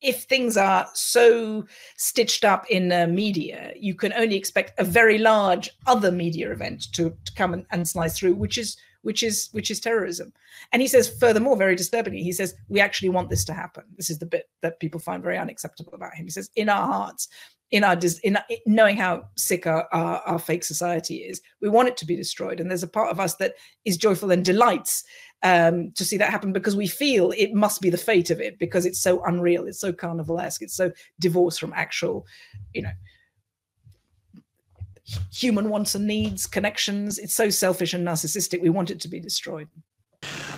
if 0.02 0.24
things 0.24 0.56
are 0.56 0.88
so 0.94 1.66
stitched 1.98 2.46
up 2.46 2.66
in 2.70 2.92
uh, 2.92 3.08
media 3.08 3.74
you 3.78 3.94
can 3.94 4.14
only 4.14 4.36
expect 4.36 4.80
a 4.80 4.84
very 4.86 5.18
large 5.18 5.70
other 5.86 6.14
media 6.14 6.50
event 6.50 6.94
to, 6.94 7.14
to 7.26 7.34
come 7.34 7.54
and, 7.54 7.66
and 7.72 7.86
slice 7.86 8.18
through 8.18 8.34
which 8.34 8.58
is 8.58 8.78
which 9.02 9.22
is 9.22 9.50
which 9.52 9.72
is 9.72 9.80
terrorism. 9.80 10.32
And 10.72 10.82
he 10.82 10.88
says 10.88 11.10
furthermore 11.10 11.58
very 11.58 11.76
disturbingly 11.76 12.24
he 12.24 12.32
says 12.32 12.56
we 12.70 12.80
actually 12.80 13.10
want 13.10 13.30
this 13.30 13.44
to 13.46 13.54
happen. 13.54 13.84
This 13.98 14.10
is 14.10 14.20
the 14.20 14.26
bit 14.26 14.50
that 14.62 14.80
people 14.80 15.00
find 15.00 15.24
very 15.24 15.38
unacceptable 15.38 15.94
about 15.94 16.16
him. 16.16 16.26
He 16.26 16.32
says 16.32 16.50
in 16.56 16.70
our 16.70 16.88
hearts 16.88 17.28
in 17.72 17.84
our 17.84 17.98
in 18.24 18.38
knowing 18.66 18.98
how 18.98 19.24
sick 19.36 19.68
our, 19.68 19.88
our, 19.92 20.18
our, 20.26 20.40
fake 20.40 20.64
society 20.64 21.18
is 21.18 21.40
we 21.62 21.70
want 21.70 21.88
it 21.88 21.98
to 21.98 22.06
be 22.06 22.16
destroyed. 22.16 22.60
And 22.60 22.70
there's 22.70 22.84
a 22.84 22.88
part 22.88 23.12
of 23.12 23.20
us 23.20 23.36
that 23.36 23.54
is 23.86 23.96
joyful 23.96 24.32
and 24.32 24.44
delights 24.44 25.04
um, 25.44 25.92
to 25.92 26.04
see 26.04 26.18
that 26.18 26.32
happen 26.32 26.52
because 26.52 26.76
we 26.76 26.88
feel 26.88 27.32
it 27.38 27.54
must 27.54 27.80
be 27.80 27.90
the 27.90 27.98
fate 27.98 28.32
of 28.32 28.42
it 28.42 28.58
because 28.60 28.86
it's 28.86 29.00
so 29.00 29.24
unreal 29.24 29.68
it's 29.68 29.80
so 29.80 29.94
carnivalesque 29.94 30.62
it's 30.62 30.76
so 30.76 30.92
divorced 31.20 31.62
from 31.62 31.72
actual 31.74 32.28
you 32.74 32.82
know 32.82 32.92
human 35.32 35.70
wants 35.70 35.96
and 35.96 36.08
needs 36.08 36.46
connections. 36.46 37.18
It's 37.18 37.34
so 37.34 37.50
selfish 37.50 37.94
and 37.94 38.08
narcissistic. 38.08 38.62
We 38.62 38.70
want 38.70 38.92
it 38.92 39.00
to 39.02 39.08
be 39.08 39.20
destroyed. 39.20 39.68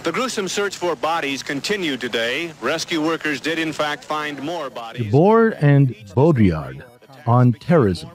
The 0.03 0.11
gruesome 0.11 0.47
search 0.47 0.77
for 0.77 0.95
bodies 0.95 1.43
continued 1.43 2.01
today. 2.01 2.51
Rescue 2.61 3.01
workers 3.01 3.39
did, 3.39 3.59
in 3.59 3.71
fact, 3.71 4.03
find 4.03 4.41
more 4.41 4.69
bodies. 4.69 5.11
Debord 5.13 5.61
and 5.61 5.89
Baudrillard 6.15 6.83
on 7.25 7.53
terrorism. 7.53 8.09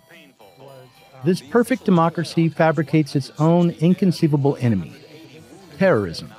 This 1.24 1.40
perfect 1.40 1.84
democracy 1.84 2.48
fabricates 2.48 3.16
its 3.16 3.32
own 3.38 3.70
inconceivable 3.80 4.56
enemy 4.60 4.94
terrorism. 5.78 6.32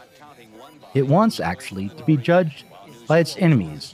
It 0.93 1.07
wants, 1.07 1.39
actually, 1.39 1.89
to 1.89 2.03
be 2.03 2.17
judged 2.17 2.63
by 3.07 3.19
its 3.19 3.37
enemies 3.37 3.93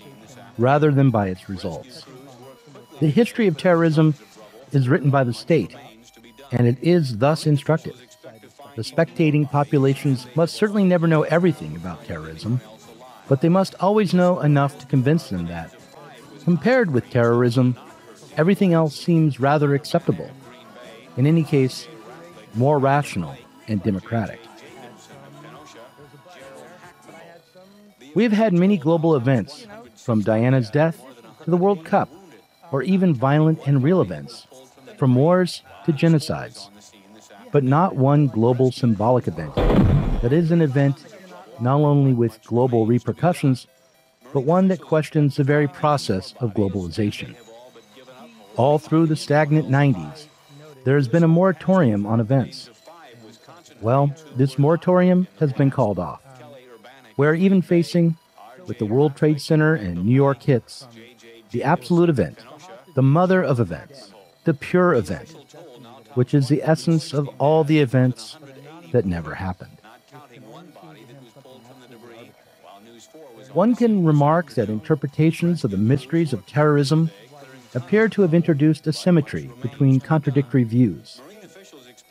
rather 0.57 0.91
than 0.91 1.09
by 1.09 1.27
its 1.27 1.49
results. 1.49 2.05
The 2.99 3.09
history 3.09 3.47
of 3.47 3.57
terrorism 3.57 4.13
is 4.71 4.87
written 4.87 5.09
by 5.09 5.23
the 5.23 5.33
state, 5.33 5.75
and 6.51 6.67
it 6.67 6.77
is 6.81 7.17
thus 7.17 7.45
instructive. 7.45 7.99
The 8.75 8.81
spectating 8.81 9.49
populations 9.49 10.27
must 10.35 10.55
certainly 10.55 10.83
never 10.83 11.07
know 11.07 11.23
everything 11.23 11.75
about 11.75 12.05
terrorism, 12.05 12.61
but 13.27 13.41
they 13.41 13.49
must 13.49 13.75
always 13.79 14.13
know 14.13 14.39
enough 14.39 14.79
to 14.79 14.85
convince 14.85 15.29
them 15.29 15.47
that, 15.47 15.73
compared 16.43 16.91
with 16.91 17.09
terrorism, 17.09 17.77
everything 18.37 18.73
else 18.73 18.99
seems 18.99 19.39
rather 19.39 19.73
acceptable. 19.73 20.29
In 21.17 21.27
any 21.27 21.43
case, 21.43 21.87
more 22.55 22.79
rational 22.79 23.35
and 23.67 23.81
democratic. 23.83 24.39
We 28.15 28.23
have 28.23 28.31
had 28.31 28.53
many 28.53 28.77
global 28.77 29.15
events, 29.15 29.65
from 29.95 30.21
Diana's 30.21 30.69
death 30.69 31.03
to 31.43 31.49
the 31.49 31.57
World 31.57 31.83
Cup, 31.83 32.09
or 32.71 32.83
even 32.83 33.13
violent 33.13 33.59
and 33.65 33.81
real 33.83 34.01
events, 34.01 34.47
from 34.97 35.15
wars 35.15 35.63
to 35.85 35.93
genocides. 35.93 36.69
But 37.51 37.63
not 37.63 37.95
one 37.95 38.27
global 38.27 38.71
symbolic 38.71 39.27
event 39.27 39.55
that 40.21 40.33
is 40.33 40.51
an 40.51 40.61
event 40.61 41.03
not 41.59 41.81
only 41.81 42.13
with 42.13 42.43
global 42.43 42.85
repercussions, 42.85 43.67
but 44.33 44.41
one 44.41 44.67
that 44.69 44.81
questions 44.81 45.35
the 45.35 45.43
very 45.43 45.67
process 45.67 46.33
of 46.39 46.53
globalization 46.53 47.35
all 48.55 48.79
through 48.79 49.07
the 49.07 49.15
stagnant 49.15 49.69
90s, 49.69 50.27
there 50.83 50.95
has 50.95 51.07
been 51.07 51.23
a 51.23 51.27
moratorium 51.27 52.05
on 52.05 52.19
events. 52.19 52.69
Well, 53.81 54.13
this 54.35 54.57
moratorium 54.57 55.27
has 55.39 55.53
been 55.53 55.71
called 55.71 55.99
off. 55.99 56.21
We're 57.17 57.35
even 57.35 57.61
facing, 57.61 58.17
with 58.67 58.79
the 58.79 58.85
World 58.85 59.15
Trade 59.15 59.41
Center 59.41 59.75
and 59.75 60.05
New 60.05 60.15
York 60.15 60.43
hits, 60.43 60.87
the 61.51 61.63
absolute 61.63 62.09
event, 62.09 62.39
the 62.95 63.03
mother 63.03 63.43
of 63.43 63.59
events, 63.59 64.13
the 64.43 64.53
pure 64.53 64.93
event, 64.93 65.35
which 66.15 66.33
is 66.33 66.47
the 66.47 66.63
essence 66.63 67.13
of 67.13 67.29
all 67.39 67.63
the 67.63 67.79
events 67.79 68.37
that 68.91 69.05
never 69.05 69.35
happened. 69.35 69.77
One 73.53 73.75
can 73.75 74.03
remark 74.03 74.51
that 74.53 74.69
interpretations 74.69 75.63
of 75.63 75.71
the 75.71 75.77
mysteries 75.77 76.33
of 76.33 76.45
terrorism 76.47 77.11
appear 77.75 78.07
to 78.09 78.21
have 78.21 78.33
introduced 78.33 78.87
a 78.87 78.93
symmetry 78.93 79.49
between 79.61 79.99
contradictory 79.99 80.63
views, 80.63 81.21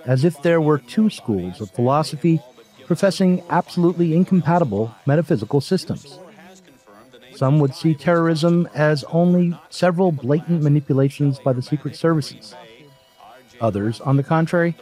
as 0.04 0.24
if 0.24 0.40
there 0.42 0.60
were 0.60 0.78
two 0.78 1.08
schools 1.08 1.60
of 1.60 1.70
philosophy 1.70 2.40
professing 2.86 3.42
absolutely 3.48 4.14
incompatible 4.14 4.94
metaphysical 5.06 5.60
systems. 5.60 6.18
Some 7.34 7.58
would 7.60 7.74
see 7.74 7.94
terrorism 7.94 8.68
as 8.74 9.04
only 9.04 9.58
several 9.70 10.12
blatant 10.12 10.62
manipulations 10.62 11.38
by 11.38 11.52
the 11.52 11.62
secret 11.62 11.96
services. 11.96 12.54
Others, 13.60 14.00
on 14.00 14.16
the 14.16 14.22
contrary, 14.22 14.76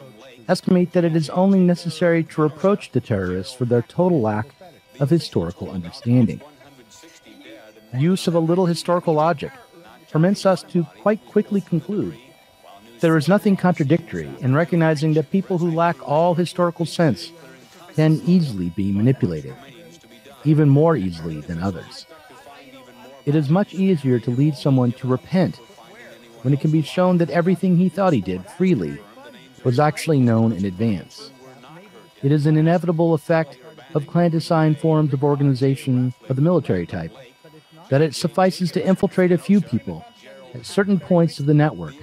estimate 0.48 0.92
that 0.92 1.04
it 1.04 1.14
is 1.14 1.30
only 1.30 1.60
necessary 1.60 2.24
to 2.24 2.42
reproach 2.42 2.90
the 2.90 3.00
terrorists 3.00 3.54
for 3.54 3.66
their 3.66 3.82
total 3.82 4.20
lack 4.20 4.48
of 4.98 5.10
historical 5.10 5.70
understanding. 5.70 6.40
Use 7.96 8.26
of 8.26 8.34
a 8.34 8.40
little 8.40 8.66
historical 8.66 9.14
logic 9.14 9.52
permits 10.10 10.44
us 10.44 10.62
to 10.64 10.84
quite 11.02 11.24
quickly 11.26 11.60
conclude 11.60 12.16
there 13.00 13.16
is 13.16 13.28
nothing 13.28 13.56
contradictory 13.56 14.28
in 14.40 14.54
recognizing 14.54 15.14
that 15.14 15.30
people 15.30 15.56
who 15.56 15.70
lack 15.70 15.96
all 16.06 16.34
historical 16.34 16.84
sense 16.84 17.32
can 17.94 18.20
easily 18.26 18.68
be 18.70 18.92
manipulated, 18.92 19.54
even 20.44 20.68
more 20.68 20.96
easily 20.96 21.40
than 21.40 21.62
others. 21.62 22.06
It 23.24 23.34
is 23.34 23.48
much 23.48 23.72
easier 23.72 24.18
to 24.20 24.30
lead 24.30 24.54
someone 24.54 24.92
to 24.92 25.08
repent 25.08 25.56
when 26.42 26.52
it 26.52 26.60
can 26.60 26.70
be 26.70 26.82
shown 26.82 27.18
that 27.18 27.30
everything 27.30 27.76
he 27.76 27.88
thought 27.88 28.12
he 28.12 28.20
did 28.20 28.44
freely 28.50 28.98
was 29.64 29.80
actually 29.80 30.20
known 30.20 30.52
in 30.52 30.64
advance. 30.64 31.30
It 32.22 32.32
is 32.32 32.44
an 32.44 32.56
inevitable 32.56 33.14
effect 33.14 33.58
of 33.94 34.06
clandestine 34.06 34.74
forms 34.74 35.12
of 35.12 35.24
organization 35.24 36.12
of 36.28 36.36
the 36.36 36.42
military 36.42 36.86
type 36.86 37.12
that 37.90 38.00
it 38.00 38.14
suffices 38.14 38.72
to 38.72 38.86
infiltrate 38.86 39.32
a 39.32 39.38
few 39.38 39.60
people 39.60 40.04
at 40.54 40.64
certain 40.64 40.98
points 40.98 41.38
of 41.38 41.46
the 41.46 41.54
network 41.54 41.94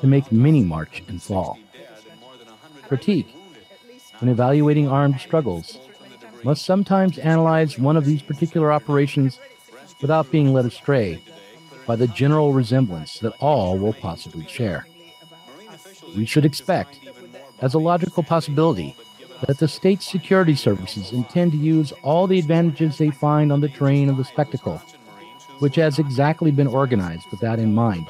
to 0.00 0.06
make 0.06 0.32
many 0.32 0.62
march 0.62 1.02
and 1.08 1.22
fall. 1.22 1.58
Critique, 2.88 3.34
when 4.20 4.30
evaluating 4.30 4.88
armed 4.88 5.20
struggles, 5.20 5.78
must 6.44 6.64
sometimes 6.64 7.18
analyze 7.18 7.78
one 7.78 7.96
of 7.96 8.04
these 8.04 8.22
particular 8.22 8.72
operations 8.72 9.40
without 10.00 10.30
being 10.30 10.52
led 10.52 10.64
astray 10.64 11.22
by 11.86 11.96
the 11.96 12.06
general 12.08 12.52
resemblance 12.52 13.18
that 13.18 13.34
all 13.40 13.76
will 13.78 13.92
possibly 13.92 14.46
share. 14.46 14.86
We 16.16 16.24
should 16.24 16.44
expect, 16.44 17.00
as 17.60 17.74
a 17.74 17.78
logical 17.78 18.22
possibility, 18.22 18.94
that 19.46 19.58
the 19.58 19.68
state 19.68 20.02
security 20.02 20.54
services 20.54 21.12
intend 21.12 21.52
to 21.52 21.58
use 21.58 21.92
all 22.02 22.26
the 22.26 22.38
advantages 22.38 22.96
they 22.96 23.10
find 23.10 23.50
on 23.50 23.60
the 23.60 23.68
terrain 23.68 24.08
of 24.08 24.16
the 24.16 24.24
spectacle 24.24 24.80
which 25.58 25.76
has 25.76 25.98
exactly 25.98 26.50
been 26.50 26.66
organized 26.66 27.30
with 27.30 27.40
that 27.40 27.58
in 27.58 27.74
mind 27.74 28.06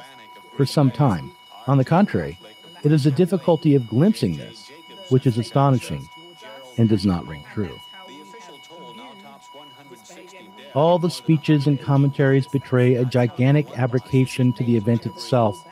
for 0.55 0.65
some 0.65 0.91
time. 0.91 1.31
On 1.67 1.77
the 1.77 1.85
contrary, 1.85 2.39
it 2.83 2.91
is 2.91 3.05
a 3.05 3.11
difficulty 3.11 3.75
of 3.75 3.87
glimpsing 3.87 4.37
this, 4.37 4.69
which 5.09 5.25
is 5.25 5.37
astonishing 5.37 6.07
and 6.77 6.89
does 6.89 7.05
not 7.05 7.25
ring 7.27 7.43
true. 7.53 7.77
All 10.73 10.99
the 10.99 11.09
speeches 11.09 11.65
and 11.67 11.81
commentaries 11.81 12.47
betray 12.47 12.95
a 12.95 13.05
gigantic 13.05 13.77
abdication 13.77 14.53
to 14.53 14.63
the 14.63 14.77
event 14.77 15.05
itself 15.05 15.65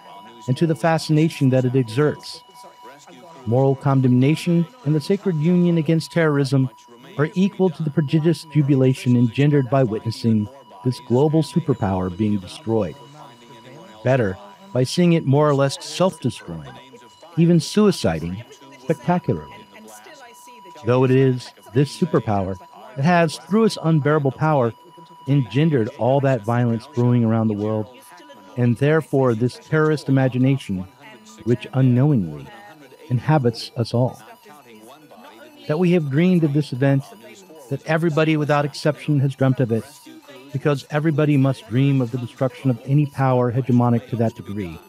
and 0.47 0.57
to 0.57 0.65
the 0.65 0.75
fascination 0.75 1.49
that 1.49 1.65
it 1.65 1.75
exerts. 1.75 2.41
Moral 3.45 3.75
condemnation 3.75 4.65
and 4.85 4.95
the 4.95 5.01
sacred 5.01 5.35
union 5.35 5.77
against 5.77 6.11
terrorism 6.11 6.69
are 7.17 7.29
equal 7.35 7.69
to 7.69 7.83
the 7.83 7.91
prodigious 7.91 8.45
jubilation 8.45 9.15
engendered 9.15 9.69
by 9.69 9.83
witnessing 9.83 10.47
this 10.85 11.01
global 11.01 11.41
superpower 11.41 12.15
being 12.15 12.37
destroyed. 12.37 12.95
Better, 14.03 14.37
by 14.71 14.83
seeing 14.83 15.13
it 15.13 15.25
more 15.25 15.49
or 15.49 15.55
less 15.55 15.83
self 15.83 16.21
destroying, 16.21 16.71
even 17.37 17.57
suiciding 17.57 18.45
spectacularly. 18.79 19.51
Though 20.85 21.03
it 21.03 21.11
is 21.11 21.51
this 21.73 21.97
superpower 21.97 22.57
that 22.95 23.03
has, 23.03 23.37
through 23.37 23.65
its 23.65 23.77
unbearable 23.81 24.31
power, 24.31 24.73
engendered 25.27 25.89
all 25.97 26.19
that 26.21 26.43
violence 26.43 26.87
brewing 26.93 27.25
around 27.25 27.47
the 27.47 27.55
world, 27.55 27.87
and 28.57 28.77
therefore 28.77 29.33
this 29.33 29.55
terrorist 29.55 30.07
imagination, 30.07 30.85
which 31.43 31.67
unknowingly 31.73 32.47
inhabits 33.09 33.71
us 33.75 33.93
all. 33.93 34.21
That 35.67 35.79
we 35.79 35.91
have 35.91 36.11
dreamed 36.11 36.43
of 36.43 36.53
this 36.53 36.71
event, 36.71 37.03
that 37.69 37.83
everybody 37.87 38.37
without 38.37 38.65
exception 38.65 39.19
has 39.21 39.35
dreamt 39.35 39.59
of 39.59 39.71
it, 39.71 39.83
because 40.55 40.87
everybody 40.89 41.35
must 41.35 41.67
dream 41.67 41.99
of 41.99 42.11
the 42.11 42.17
destruction 42.17 42.69
of 42.69 42.81
any 42.85 43.05
power 43.07 43.51
hegemonic 43.51 44.07
to 44.07 44.15
that 44.15 44.33
degree. 44.35 44.79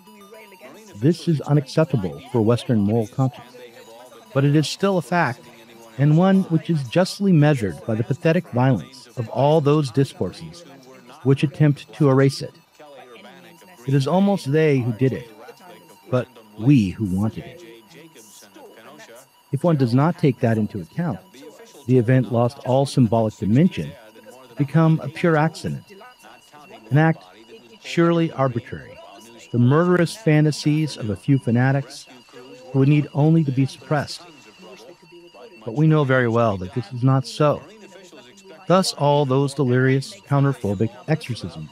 This 0.95 1.27
is 1.27 1.41
unacceptable 1.41 2.23
for 2.31 2.41
Western 2.41 2.79
moral 2.79 3.09
conscience, 3.09 3.53
but 4.33 4.45
it 4.45 4.55
is 4.55 4.69
still 4.69 4.97
a 4.97 5.03
fact, 5.03 5.41
and 5.99 6.17
one 6.17 6.43
which 6.55 6.71
is 6.71 6.89
justly 6.89 7.33
measured 7.33 7.85
by 7.85 7.97
the 7.97 8.05
pathetic 8.05 8.47
violence 8.51 9.09
of 9.17 9.29
all 9.31 9.61
those 9.61 9.91
discourses 9.91 10.63
which 11.25 11.43
attempt 11.43 11.93
to 11.95 12.11
erase 12.11 12.43
it. 12.43 12.55
It 13.89 13.95
is 13.95 14.07
almost 14.07 14.53
they 14.53 14.79
who 14.79 14.93
did 14.93 15.13
it, 15.13 15.29
but 16.13 16.29
we 16.61 16.91
who 16.91 17.07
wanted 17.07 17.43
it. 17.43 17.65
If 19.51 19.65
one 19.65 19.75
does 19.75 19.95
not 19.95 20.17
take 20.17 20.39
that 20.39 20.59
into 20.59 20.81
account, 20.81 21.19
the 21.89 21.99
event 21.99 22.33
lost 22.33 22.59
all 22.59 22.87
symbolic 22.87 23.35
dimension 23.35 23.91
become 24.57 25.01
a 25.03 25.09
pure 25.09 25.37
accident, 25.37 25.85
an 26.91 26.99
act 26.99 27.23
surely 27.83 28.33
arbitrary, 28.33 28.99
the 29.53 29.59
murderous 29.59 30.17
fantasies 30.17 30.97
of 30.97 31.11
a 31.11 31.17
few 31.17 31.39
fanatics 31.39 32.07
who 32.73 32.81
would 32.81 32.89
need 32.89 33.09
only 33.15 33.45
to 33.45 33.53
be 33.53 33.67
suppressed. 33.67 34.23
But 35.65 35.75
we 35.75 35.87
know 35.87 36.05
very 36.05 36.29
well 36.29 36.57
that 36.59 36.75
this 36.75 36.93
is 36.93 37.03
not 37.03 37.27
so. 37.27 37.63
Thus, 38.67 38.93
all 38.95 39.25
those 39.25 39.55
delirious, 39.55 40.19
counterphobic 40.21 40.91
exorcisms, 41.09 41.71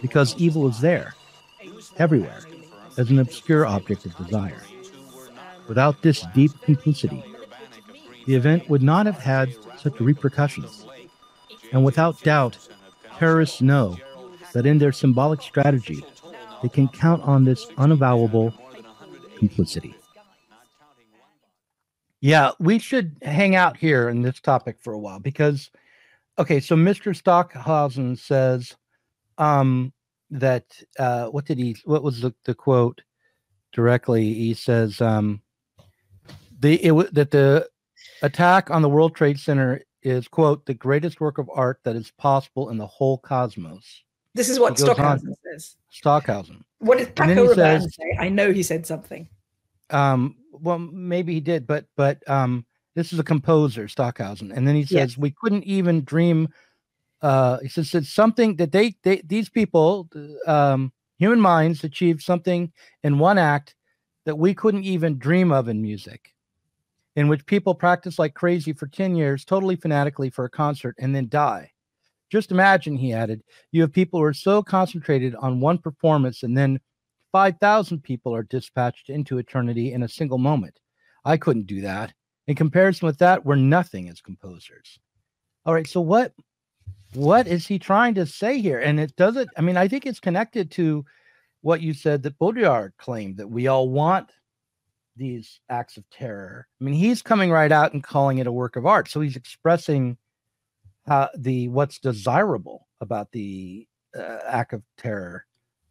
because 0.00 0.34
evil 0.36 0.66
is 0.68 0.80
there, 0.80 1.14
everywhere, 1.98 2.40
as 2.96 3.10
an 3.10 3.18
obscure 3.18 3.66
object 3.66 4.06
of 4.06 4.16
desire. 4.16 4.62
Without 5.68 6.02
this 6.02 6.24
deep 6.34 6.52
complicity, 6.62 7.22
the 8.26 8.34
event 8.34 8.68
would 8.68 8.82
not 8.82 9.06
have 9.06 9.18
had 9.18 9.54
such 9.78 10.00
repercussions 10.00 10.86
and 11.72 11.84
without 11.84 12.20
doubt, 12.22 12.58
terrorists 13.18 13.60
know 13.60 13.96
that 14.52 14.66
in 14.66 14.78
their 14.78 14.92
symbolic 14.92 15.42
strategy, 15.42 16.02
they 16.62 16.68
can 16.68 16.88
count 16.88 17.22
on 17.22 17.44
this 17.44 17.66
unavowable 17.78 18.52
complicity. 19.38 19.94
Yeah, 22.20 22.50
we 22.58 22.78
should 22.78 23.16
hang 23.22 23.56
out 23.56 23.76
here 23.76 24.10
in 24.10 24.20
this 24.20 24.40
topic 24.40 24.78
for 24.80 24.92
a 24.92 24.98
while 24.98 25.20
because, 25.20 25.70
okay, 26.38 26.60
so 26.60 26.76
Mr. 26.76 27.16
Stockhausen 27.16 28.16
says 28.16 28.76
um, 29.38 29.92
that, 30.30 30.64
uh, 30.98 31.26
what 31.26 31.46
did 31.46 31.56
he, 31.56 31.76
what 31.84 32.02
was 32.02 32.20
the, 32.20 32.34
the 32.44 32.54
quote 32.54 33.00
directly? 33.72 34.34
He 34.34 34.52
says 34.52 35.00
um, 35.00 35.40
the, 36.58 36.74
it, 36.84 37.14
that 37.14 37.30
the 37.30 37.68
attack 38.20 38.70
on 38.70 38.82
the 38.82 38.88
World 38.88 39.14
Trade 39.14 39.38
Center 39.38 39.80
is 40.02 40.28
quote 40.28 40.64
the 40.66 40.74
greatest 40.74 41.20
work 41.20 41.38
of 41.38 41.50
art 41.52 41.80
that 41.84 41.96
is 41.96 42.10
possible 42.12 42.70
in 42.70 42.78
the 42.78 42.86
whole 42.86 43.18
cosmos. 43.18 44.02
This 44.34 44.48
is 44.48 44.60
what 44.60 44.78
Stockhausen 44.78 45.34
says. 45.44 45.76
Stockhausen. 45.90 46.64
What 46.78 46.98
did 46.98 47.14
Paco 47.14 47.52
Rabanne 47.52 47.90
say? 47.92 48.16
I 48.18 48.28
know 48.28 48.52
he 48.52 48.62
said 48.62 48.86
something. 48.86 49.28
Um, 49.90 50.36
well, 50.52 50.78
maybe 50.78 51.34
he 51.34 51.40
did, 51.40 51.66
but 51.66 51.86
but 51.96 52.28
um, 52.28 52.64
this 52.94 53.12
is 53.12 53.18
a 53.18 53.24
composer, 53.24 53.88
Stockhausen, 53.88 54.52
and 54.52 54.66
then 54.66 54.76
he 54.76 54.84
says 54.84 55.12
yes. 55.12 55.18
we 55.18 55.32
couldn't 55.32 55.64
even 55.64 56.04
dream. 56.04 56.48
Uh, 57.22 57.58
he 57.58 57.68
says 57.68 57.94
it's 57.94 58.12
something 58.12 58.56
that 58.56 58.72
they, 58.72 58.94
they 59.02 59.20
these 59.26 59.48
people, 59.48 60.08
um, 60.46 60.92
human 61.18 61.40
minds 61.40 61.84
achieved 61.84 62.22
something 62.22 62.72
in 63.02 63.18
one 63.18 63.36
act 63.36 63.74
that 64.24 64.36
we 64.36 64.54
couldn't 64.54 64.84
even 64.84 65.18
dream 65.18 65.50
of 65.50 65.68
in 65.68 65.82
music 65.82 66.32
in 67.16 67.28
which 67.28 67.46
people 67.46 67.74
practice 67.74 68.18
like 68.18 68.34
crazy 68.34 68.72
for 68.72 68.86
10 68.86 69.14
years, 69.14 69.44
totally 69.44 69.76
fanatically 69.76 70.30
for 70.30 70.44
a 70.44 70.50
concert, 70.50 70.94
and 70.98 71.14
then 71.14 71.28
die. 71.28 71.70
Just 72.30 72.52
imagine, 72.52 72.96
he 72.96 73.12
added, 73.12 73.42
you 73.72 73.82
have 73.82 73.92
people 73.92 74.20
who 74.20 74.24
are 74.24 74.32
so 74.32 74.62
concentrated 74.62 75.34
on 75.36 75.60
one 75.60 75.78
performance, 75.78 76.42
and 76.42 76.56
then 76.56 76.80
5,000 77.32 78.02
people 78.02 78.34
are 78.34 78.44
dispatched 78.44 79.10
into 79.10 79.38
eternity 79.38 79.92
in 79.92 80.04
a 80.04 80.08
single 80.08 80.38
moment. 80.38 80.78
I 81.24 81.36
couldn't 81.36 81.66
do 81.66 81.80
that. 81.82 82.12
In 82.46 82.54
comparison 82.54 83.06
with 83.06 83.18
that, 83.18 83.44
we're 83.44 83.56
nothing 83.56 84.08
as 84.08 84.20
composers. 84.20 84.98
All 85.66 85.74
right, 85.74 85.86
so 85.86 86.00
what 86.00 86.32
what 87.14 87.46
is 87.46 87.66
he 87.66 87.78
trying 87.78 88.14
to 88.14 88.26
say 88.26 88.60
here? 88.60 88.78
And 88.78 89.00
it 89.00 89.16
doesn't, 89.16 89.50
I 89.56 89.60
mean, 89.62 89.76
I 89.76 89.88
think 89.88 90.06
it's 90.06 90.20
connected 90.20 90.70
to 90.72 91.04
what 91.60 91.80
you 91.80 91.92
said 91.92 92.22
that 92.22 92.38
Baudrillard 92.38 92.92
claimed 92.98 93.36
that 93.36 93.48
we 93.48 93.66
all 93.66 93.88
want 93.88 94.30
these 95.16 95.60
acts 95.68 95.96
of 95.96 96.08
terror. 96.10 96.66
I 96.80 96.84
mean, 96.84 96.94
he's 96.94 97.22
coming 97.22 97.50
right 97.50 97.72
out 97.72 97.92
and 97.92 98.02
calling 98.02 98.38
it 98.38 98.46
a 98.46 98.52
work 98.52 98.76
of 98.76 98.86
art. 98.86 99.08
So 99.10 99.20
he's 99.20 99.36
expressing 99.36 100.16
uh, 101.08 101.28
the 101.36 101.68
what's 101.68 101.98
desirable 101.98 102.86
about 103.00 103.32
the 103.32 103.86
uh, 104.16 104.38
act 104.46 104.72
of 104.72 104.82
terror. 104.96 105.46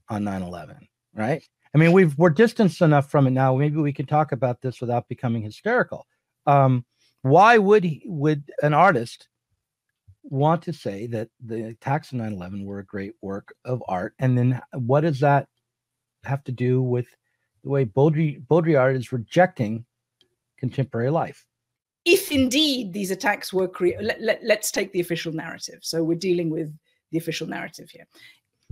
on 0.09 0.23
9/11, 0.23 0.87
right? 1.13 1.43
I 1.73 1.77
mean, 1.77 1.91
we've 1.91 2.17
we're 2.17 2.31
distanced 2.31 2.81
enough 2.81 3.11
from 3.11 3.27
it 3.27 3.31
now. 3.31 3.55
Maybe 3.55 3.77
we 3.77 3.93
can 3.93 4.05
talk 4.05 4.31
about 4.31 4.61
this 4.61 4.81
without 4.81 5.07
becoming 5.07 5.43
hysterical. 5.43 6.07
Um, 6.47 6.85
why 7.21 7.57
would 7.57 7.83
he, 7.83 8.01
would 8.05 8.43
an 8.63 8.73
artist 8.73 9.27
want 10.23 10.63
to 10.63 10.73
say 10.73 11.07
that 11.07 11.29
the 11.43 11.67
attacks 11.69 12.11
of 12.11 12.19
9/11 12.19 12.65
were 12.65 12.79
a 12.79 12.85
great 12.85 13.13
work 13.21 13.53
of 13.65 13.83
art, 13.87 14.13
and 14.19 14.37
then 14.37 14.61
what 14.73 15.01
does 15.01 15.19
that 15.19 15.47
have 16.23 16.43
to 16.45 16.51
do 16.51 16.81
with 16.81 17.07
the 17.63 17.69
way 17.69 17.85
Baudrillard, 17.85 18.45
Baudrillard 18.47 18.95
is 18.95 19.11
rejecting 19.11 19.85
contemporary 20.57 21.09
life? 21.09 21.45
If 22.05 22.31
indeed 22.31 22.93
these 22.93 23.11
attacks 23.11 23.51
were 23.51 23.67
created, 23.67 24.05
let, 24.05 24.21
let, 24.21 24.43
let's 24.43 24.71
take 24.71 24.91
the 24.93 24.99
official 24.99 25.33
narrative. 25.33 25.79
So 25.81 26.03
we're 26.03 26.17
dealing 26.17 26.49
with 26.49 26.73
the 27.11 27.17
official 27.17 27.47
narrative 27.47 27.89
here 27.89 28.05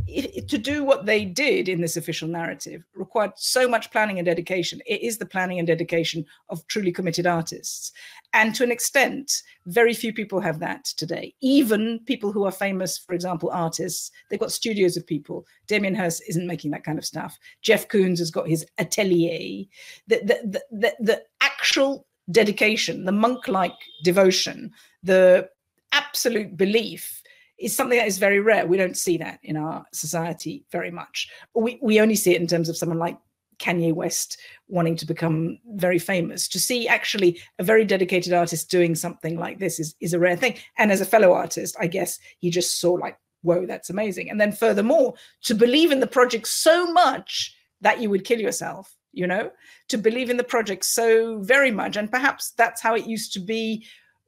to 0.07 0.57
do 0.57 0.83
what 0.83 1.05
they 1.05 1.25
did 1.25 1.67
in 1.67 1.81
this 1.81 1.97
official 1.97 2.29
narrative 2.29 2.83
required 2.95 3.31
so 3.35 3.67
much 3.67 3.91
planning 3.91 4.19
and 4.19 4.25
dedication. 4.25 4.79
It 4.85 5.01
is 5.01 5.17
the 5.17 5.25
planning 5.25 5.59
and 5.59 5.67
dedication 5.67 6.25
of 6.49 6.65
truly 6.67 6.91
committed 6.91 7.27
artists. 7.27 7.91
And 8.33 8.55
to 8.55 8.63
an 8.63 8.71
extent, 8.71 9.43
very 9.65 9.93
few 9.93 10.13
people 10.13 10.39
have 10.39 10.59
that 10.59 10.85
today. 10.85 11.33
Even 11.41 11.99
people 12.05 12.31
who 12.31 12.45
are 12.45 12.51
famous, 12.51 12.97
for 12.97 13.13
example, 13.13 13.49
artists, 13.51 14.11
they've 14.29 14.39
got 14.39 14.51
studios 14.51 14.95
of 14.95 15.05
people. 15.05 15.45
Damien 15.67 15.95
Hirst 15.95 16.23
isn't 16.29 16.47
making 16.47 16.71
that 16.71 16.85
kind 16.85 16.97
of 16.97 17.05
stuff. 17.05 17.37
Jeff 17.61 17.87
Koons 17.89 18.19
has 18.19 18.31
got 18.31 18.47
his 18.47 18.65
atelier. 18.77 19.65
The, 20.07 20.21
the, 20.23 20.61
the, 20.71 20.95
the 20.99 21.23
actual 21.41 22.07
dedication, 22.31 23.05
the 23.05 23.11
monk 23.11 23.47
like 23.47 23.75
devotion, 24.03 24.71
the 25.03 25.49
absolute 25.91 26.55
belief 26.55 27.21
is 27.59 27.75
something 27.75 27.97
that 27.97 28.07
is 28.07 28.17
very 28.17 28.39
rare. 28.39 28.65
We 28.65 28.77
don't 28.77 28.97
see 28.97 29.17
that 29.17 29.39
in 29.43 29.57
our 29.57 29.85
society 29.91 30.65
very 30.71 30.91
much. 30.91 31.29
We, 31.55 31.79
we 31.81 31.99
only 31.99 32.15
see 32.15 32.35
it 32.35 32.41
in 32.41 32.47
terms 32.47 32.69
of 32.69 32.77
someone 32.77 32.99
like 32.99 33.17
Kanye 33.59 33.93
West 33.93 34.39
wanting 34.67 34.95
to 34.97 35.05
become 35.05 35.57
very 35.73 35.99
famous. 35.99 36.47
To 36.49 36.59
see 36.59 36.87
actually 36.87 37.39
a 37.57 37.63
very 37.63 37.85
dedicated 37.85 38.33
artist 38.33 38.69
doing 38.69 38.93
something 38.95 39.37
like 39.37 39.59
this 39.59 39.79
is, 39.79 39.95
is 39.99 40.13
a 40.13 40.19
rare 40.19 40.35
thing. 40.35 40.55
And 40.77 40.91
as 40.91 41.01
a 41.01 41.05
fellow 41.05 41.33
artist, 41.33 41.75
I 41.79 41.87
guess 41.87 42.19
he 42.37 42.49
just 42.49 42.79
saw 42.79 42.93
like, 42.93 43.17
whoa, 43.41 43.65
that's 43.65 43.89
amazing. 43.89 44.29
And 44.29 44.39
then 44.39 44.51
furthermore, 44.51 45.15
to 45.43 45.55
believe 45.55 45.91
in 45.91 45.99
the 45.99 46.07
project 46.07 46.47
so 46.47 46.91
much 46.91 47.55
that 47.81 48.01
you 48.01 48.09
would 48.09 48.25
kill 48.25 48.39
yourself, 48.39 48.95
you 49.13 49.25
know, 49.25 49.51
to 49.89 49.97
believe 49.97 50.29
in 50.29 50.37
the 50.37 50.43
project 50.43 50.85
so 50.85 51.39
very 51.39 51.71
much. 51.71 51.97
And 51.97 52.11
perhaps 52.11 52.51
that's 52.51 52.81
how 52.81 52.95
it 52.95 53.07
used 53.07 53.33
to 53.33 53.39
be 53.39 53.85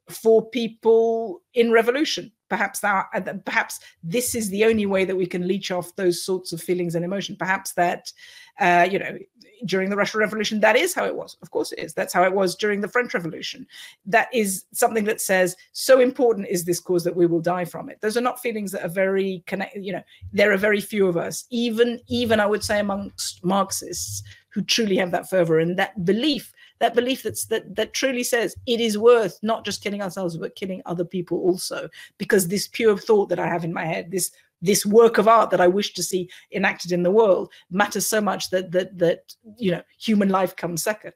for 0.10 0.50
people 0.50 1.44
in 1.54 1.72
revolution 1.72 2.32
perhaps 2.50 2.80
that 2.80 3.08
uh, 3.14 3.34
perhaps 3.46 3.80
this 4.04 4.36
is 4.36 4.50
the 4.50 4.66
only 4.66 4.86
way 4.86 5.06
that 5.06 5.16
we 5.16 5.26
can 5.26 5.48
leech 5.48 5.72
off 5.72 5.96
those 5.96 6.24
sorts 6.24 6.52
of 6.54 6.62
feelings 6.62 6.96
and 6.96 7.06
emotion. 7.06 7.36
Perhaps 7.36 7.74
that 7.74 8.12
uh, 8.60 8.88
you 8.90 9.00
know 9.00 9.18
during 9.66 9.90
the 9.90 9.96
russian 9.96 10.22
revolution 10.22 10.62
that 10.62 10.78
is 10.78 10.94
how 10.94 11.06
it 11.06 11.16
was. 11.16 11.38
Of 11.42 11.52
course 11.52 11.72
it 11.74 11.80
is. 11.80 11.94
That's 11.94 12.14
how 12.14 12.24
it 12.24 12.34
was 12.34 12.56
during 12.56 12.82
the 12.82 12.88
french 12.88 13.14
revolution. 13.14 13.68
That 14.06 14.30
is 14.34 14.66
something 14.74 15.04
that 15.06 15.22
says 15.22 15.56
so 15.74 16.00
important 16.00 16.48
is 16.50 16.64
this 16.64 16.80
cause 16.80 17.04
that 17.04 17.16
we 17.16 17.26
will 17.26 17.42
die 17.42 17.66
from 17.66 17.90
it. 17.90 18.00
Those 18.02 18.16
are 18.16 18.22
not 18.22 18.42
feelings 18.42 18.72
that 18.72 18.86
are 18.86 18.90
very 18.90 19.44
connected 19.48 19.86
you 19.86 19.94
know 19.94 20.04
there 20.34 20.52
are 20.52 20.58
very 20.58 20.82
few 20.82 21.08
of 21.08 21.18
us 21.18 21.46
even 21.50 22.00
even 22.08 22.40
i 22.40 22.46
would 22.46 22.64
say 22.64 22.80
amongst 22.80 23.44
marxists 23.44 24.24
who 24.50 24.62
truly 24.62 24.98
have 24.98 25.12
that 25.12 25.30
fervor 25.30 25.60
and 25.60 25.78
that 25.78 26.06
belief 26.06 26.54
that 26.80 26.96
belief 26.96 27.24
that's 27.24 27.46
that 27.46 27.76
that 27.76 27.94
truly 27.94 28.24
says 28.24 28.56
it 28.66 28.80
is 28.80 28.98
worth 28.98 29.38
not 29.42 29.66
just 29.66 29.84
killing 29.84 30.02
ourselves 30.02 30.38
but 30.38 30.56
killing 30.56 30.82
other 30.86 31.06
people 31.06 31.40
also. 31.40 31.90
Because 32.18 32.48
this 32.48 32.68
pure 32.68 32.98
thought 32.98 33.30
that 33.30 33.40
i 33.40 33.48
have 33.48 33.64
in 33.64 33.74
my 33.74 33.86
head 33.86 34.12
this 34.12 34.32
this 34.62 34.86
work 34.86 35.18
of 35.18 35.28
art 35.28 35.50
that 35.52 35.62
i 35.62 35.68
wish 35.68 35.94
to 35.94 36.04
see 36.04 36.30
enacted 36.52 36.92
in 36.92 37.04
the 37.04 37.12
world 37.12 37.52
matters 37.70 38.08
so 38.08 38.20
much 38.20 38.50
that 38.50 38.72
that 38.72 38.98
that 38.98 39.34
you 39.58 39.72
know 39.72 39.82
human 39.98 40.30
life 40.30 40.56
comes 40.56 40.84
second. 40.84 41.14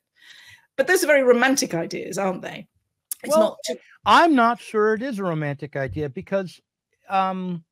But 0.75 0.87
those 0.87 1.03
are 1.03 1.07
very 1.07 1.23
romantic 1.23 1.73
ideas 1.73 2.17
aren't 2.17 2.41
they? 2.41 2.67
It's 3.23 3.35
well, 3.35 3.39
not 3.39 3.57
too- 3.65 3.81
i'm 4.05 4.35
not 4.35 4.59
sure 4.59 4.93
it 4.93 5.01
is 5.01 5.19
a 5.19 5.23
romantic 5.23 5.77
idea 5.77 6.09
because 6.09 6.59
um 7.09 7.63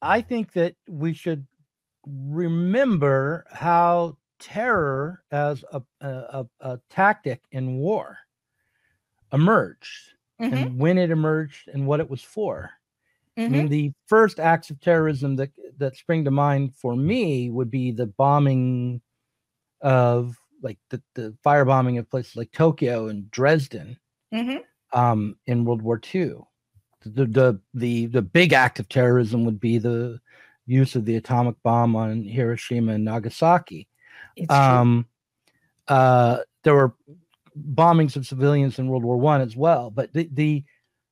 i 0.00 0.22
think 0.22 0.52
that 0.54 0.74
we 0.88 1.12
should 1.12 1.46
remember 2.06 3.44
how 3.50 4.16
terror 4.40 5.22
as 5.30 5.64
a, 5.72 5.82
a, 6.00 6.46
a 6.60 6.80
tactic 6.90 7.42
in 7.52 7.76
war 7.76 8.18
emerged 9.32 10.14
mm-hmm. 10.40 10.54
and 10.54 10.78
when 10.78 10.98
it 10.98 11.10
emerged 11.10 11.68
and 11.68 11.86
what 11.86 12.00
it 12.00 12.10
was 12.10 12.22
for. 12.22 12.70
Mm-hmm. 13.38 13.42
I 13.42 13.48
mean, 13.48 13.62
mm-hmm. 13.62 13.70
the 13.70 13.92
first 14.06 14.40
acts 14.40 14.70
of 14.70 14.80
terrorism 14.80 15.36
that 15.36 15.50
that 15.78 15.96
spring 15.96 16.24
to 16.24 16.30
mind 16.30 16.74
for 16.74 16.96
me 16.96 17.50
would 17.50 17.70
be 17.70 17.92
the 17.92 18.06
bombing 18.06 19.00
of 19.80 20.36
like 20.62 20.78
the, 20.90 21.00
the 21.14 21.34
firebombing 21.44 21.98
of 21.98 22.10
places 22.10 22.36
like 22.36 22.52
Tokyo 22.52 23.08
and 23.08 23.30
Dresden 23.30 23.98
mm-hmm. 24.34 24.58
um, 24.98 25.36
in 25.46 25.64
World 25.64 25.82
War 25.82 26.00
II. 26.12 26.34
The, 27.02 27.24
the 27.26 27.60
the 27.72 28.06
the 28.06 28.22
big 28.22 28.52
act 28.52 28.78
of 28.78 28.88
terrorism 28.88 29.44
would 29.44 29.60
be 29.60 29.78
the 29.78 30.20
use 30.66 30.94
of 30.96 31.04
the 31.04 31.16
atomic 31.16 31.56
bomb 31.62 31.96
on 31.96 32.24
Hiroshima 32.24 32.92
and 32.92 33.04
Nagasaki. 33.04 33.88
It's 34.36 34.52
um, 34.52 35.06
uh, 35.88 36.38
there 36.62 36.74
were 36.74 36.94
bombings 37.74 38.16
of 38.16 38.26
civilians 38.26 38.78
in 38.78 38.88
World 38.88 39.04
War 39.04 39.16
One 39.16 39.40
as 39.40 39.56
well. 39.56 39.90
But 39.90 40.12
the, 40.12 40.28
the 40.32 40.64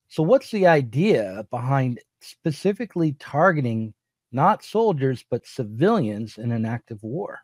so 0.08 0.22
what's 0.22 0.50
the 0.50 0.66
idea 0.66 1.46
behind 1.50 2.00
specifically 2.20 3.12
targeting 3.18 3.94
not 4.32 4.64
soldiers 4.64 5.24
but 5.30 5.46
civilians 5.46 6.38
in 6.38 6.52
an 6.52 6.64
act 6.64 6.90
of 6.90 7.02
war? 7.02 7.40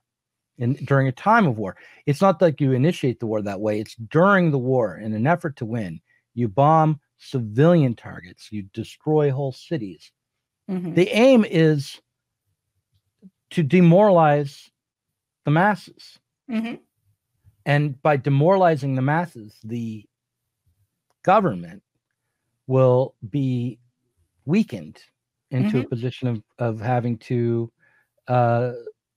In, 0.56 0.74
during 0.74 1.08
a 1.08 1.12
time 1.12 1.48
of 1.48 1.58
war, 1.58 1.76
it's 2.06 2.20
not 2.20 2.40
like 2.40 2.60
you 2.60 2.72
initiate 2.72 3.18
the 3.18 3.26
war 3.26 3.42
that 3.42 3.60
way. 3.60 3.80
It's 3.80 3.96
during 3.96 4.52
the 4.52 4.58
war 4.58 4.96
in 4.96 5.12
an 5.12 5.26
effort 5.26 5.56
to 5.56 5.64
win. 5.64 6.00
You 6.34 6.46
bomb 6.46 7.00
civilian 7.18 7.96
targets. 7.96 8.48
You 8.52 8.62
destroy 8.72 9.32
whole 9.32 9.50
cities. 9.50 10.12
Mm-hmm. 10.70 10.94
The 10.94 11.08
aim 11.08 11.44
is 11.44 12.00
to 13.50 13.62
demoralize 13.62 14.70
the 15.44 15.50
masses. 15.50 16.18
Mm-hmm. 16.50 16.74
And 17.66 18.02
by 18.02 18.16
demoralizing 18.16 18.94
the 18.94 19.02
masses, 19.02 19.56
the 19.64 20.04
government 21.22 21.82
will 22.66 23.14
be 23.30 23.78
weakened 24.44 25.00
into 25.50 25.76
mm-hmm. 25.76 25.86
a 25.86 25.88
position 25.88 26.28
of, 26.28 26.42
of 26.58 26.80
having 26.80 27.16
to, 27.18 27.72
uh, 28.28 28.72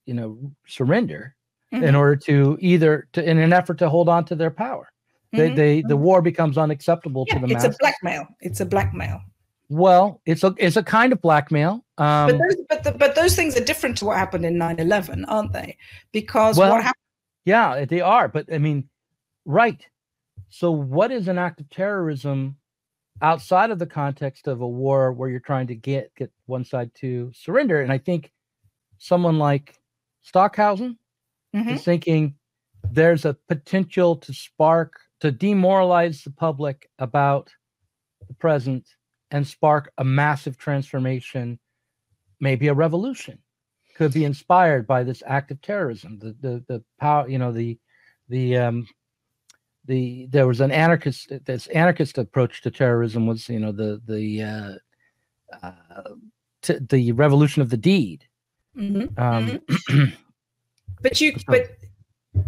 you 0.06 0.14
know, 0.14 0.40
surrender 0.66 1.36
mm-hmm. 1.74 1.84
in 1.84 1.96
order 1.96 2.16
to 2.16 2.58
either 2.62 3.08
to 3.14 3.30
in 3.30 3.38
an 3.38 3.54
effort 3.54 3.78
to 3.80 3.90
hold 3.90 4.08
on 4.10 4.26
to 4.26 4.36
their 4.36 4.52
power. 4.52 4.90
They, 5.34 5.54
they 5.54 5.82
the 5.82 5.90
mm-hmm. 5.90 6.04
war 6.04 6.22
becomes 6.22 6.58
unacceptable 6.58 7.26
yeah, 7.28 7.34
to 7.34 7.40
the 7.40 7.46
it's 7.48 7.54
masses. 7.54 7.70
It's 7.70 7.76
a 7.76 7.80
blackmail. 7.80 8.28
It's 8.40 8.60
a 8.62 8.66
blackmail. 8.66 9.22
Well, 9.70 10.22
it's 10.26 10.44
a 10.44 10.56
it's 10.58 10.78
a 10.78 10.84
kind 10.84 11.12
of 11.12 11.22
blackmail. 11.22 11.84
Um, 11.98 12.30
but 12.30 12.38
those, 12.38 12.56
but, 12.70 12.84
the, 12.84 12.92
but 12.92 13.16
those 13.16 13.36
things 13.36 13.58
are 13.58 13.64
different 13.64 13.98
to 13.98 14.06
what 14.06 14.18
happened 14.18 14.46
in 14.46 14.56
9-11, 14.56 15.26
aren't 15.28 15.54
they? 15.54 15.78
Because 16.12 16.58
well, 16.58 16.72
what 16.72 16.84
happened? 16.84 17.02
Yeah, 17.46 17.86
they 17.86 18.02
are. 18.02 18.28
But 18.28 18.54
I 18.54 18.58
mean, 18.58 18.90
right. 19.46 19.84
So, 20.50 20.72
what 20.72 21.12
is 21.12 21.28
an 21.28 21.38
act 21.38 21.60
of 21.60 21.70
terrorism 21.70 22.58
outside 23.22 23.72
of 23.72 23.80
the 23.80 23.88
context 23.88 24.48
of 24.48 24.62
a 24.62 24.68
war 24.68 25.12
where 25.12 25.30
you're 25.30 25.40
trying 25.40 25.68
to 25.68 25.76
get 25.76 26.14
get 26.16 26.32
one 26.46 26.66
side 26.66 26.92
to 26.96 27.32
surrender? 27.34 27.82
And 27.82 27.92
I 27.92 27.98
think 27.98 28.32
someone 29.00 29.40
like 29.40 29.80
Stockhausen 30.22 30.98
mm-hmm. 31.56 31.70
is 31.70 31.84
thinking 31.84 32.36
there's 32.92 33.26
a 33.26 33.38
potential 33.48 34.18
to 34.18 34.34
spark 34.34 35.00
to 35.20 35.32
demoralize 35.32 36.24
the 36.24 36.32
public 36.32 36.90
about 37.00 37.50
the 38.28 38.34
present 38.34 38.88
and 39.32 39.48
spark 39.48 39.92
a 39.98 40.04
massive 40.04 40.58
transformation, 40.58 41.60
maybe 42.40 42.68
a 42.68 42.74
revolution. 42.74 43.40
Could 43.96 44.14
be 44.14 44.26
inspired 44.26 44.86
by 44.86 45.04
this 45.04 45.24
act 45.26 45.52
of 45.52 45.62
terrorism. 45.62 46.20
The 46.20 46.36
the 46.40 46.64
the 46.68 46.84
power, 47.00 47.28
you 47.28 47.40
know, 47.40 47.52
the 47.52 47.80
the 48.30 48.58
um 48.58 48.88
the 49.86 50.28
there 50.30 50.48
was 50.48 50.62
an 50.62 50.72
anarchist 50.72 51.32
this 51.46 51.68
anarchist 51.68 52.18
approach 52.18 52.62
to 52.62 52.72
terrorism 52.72 53.26
was 53.26 53.50
you 53.50 53.60
know 53.60 53.72
the 53.72 54.00
the 54.06 54.44
uh, 54.44 54.74
uh 55.64 56.04
t- 56.62 56.80
the 56.90 57.12
revolution 57.14 57.62
of 57.62 57.70
the 57.70 57.78
deed. 57.78 58.26
Mm-hmm. 58.78 59.20
Um, 59.20 59.48
mm-hmm. 59.48 60.06
but 61.02 61.20
you 61.20 61.36
but 61.48 61.78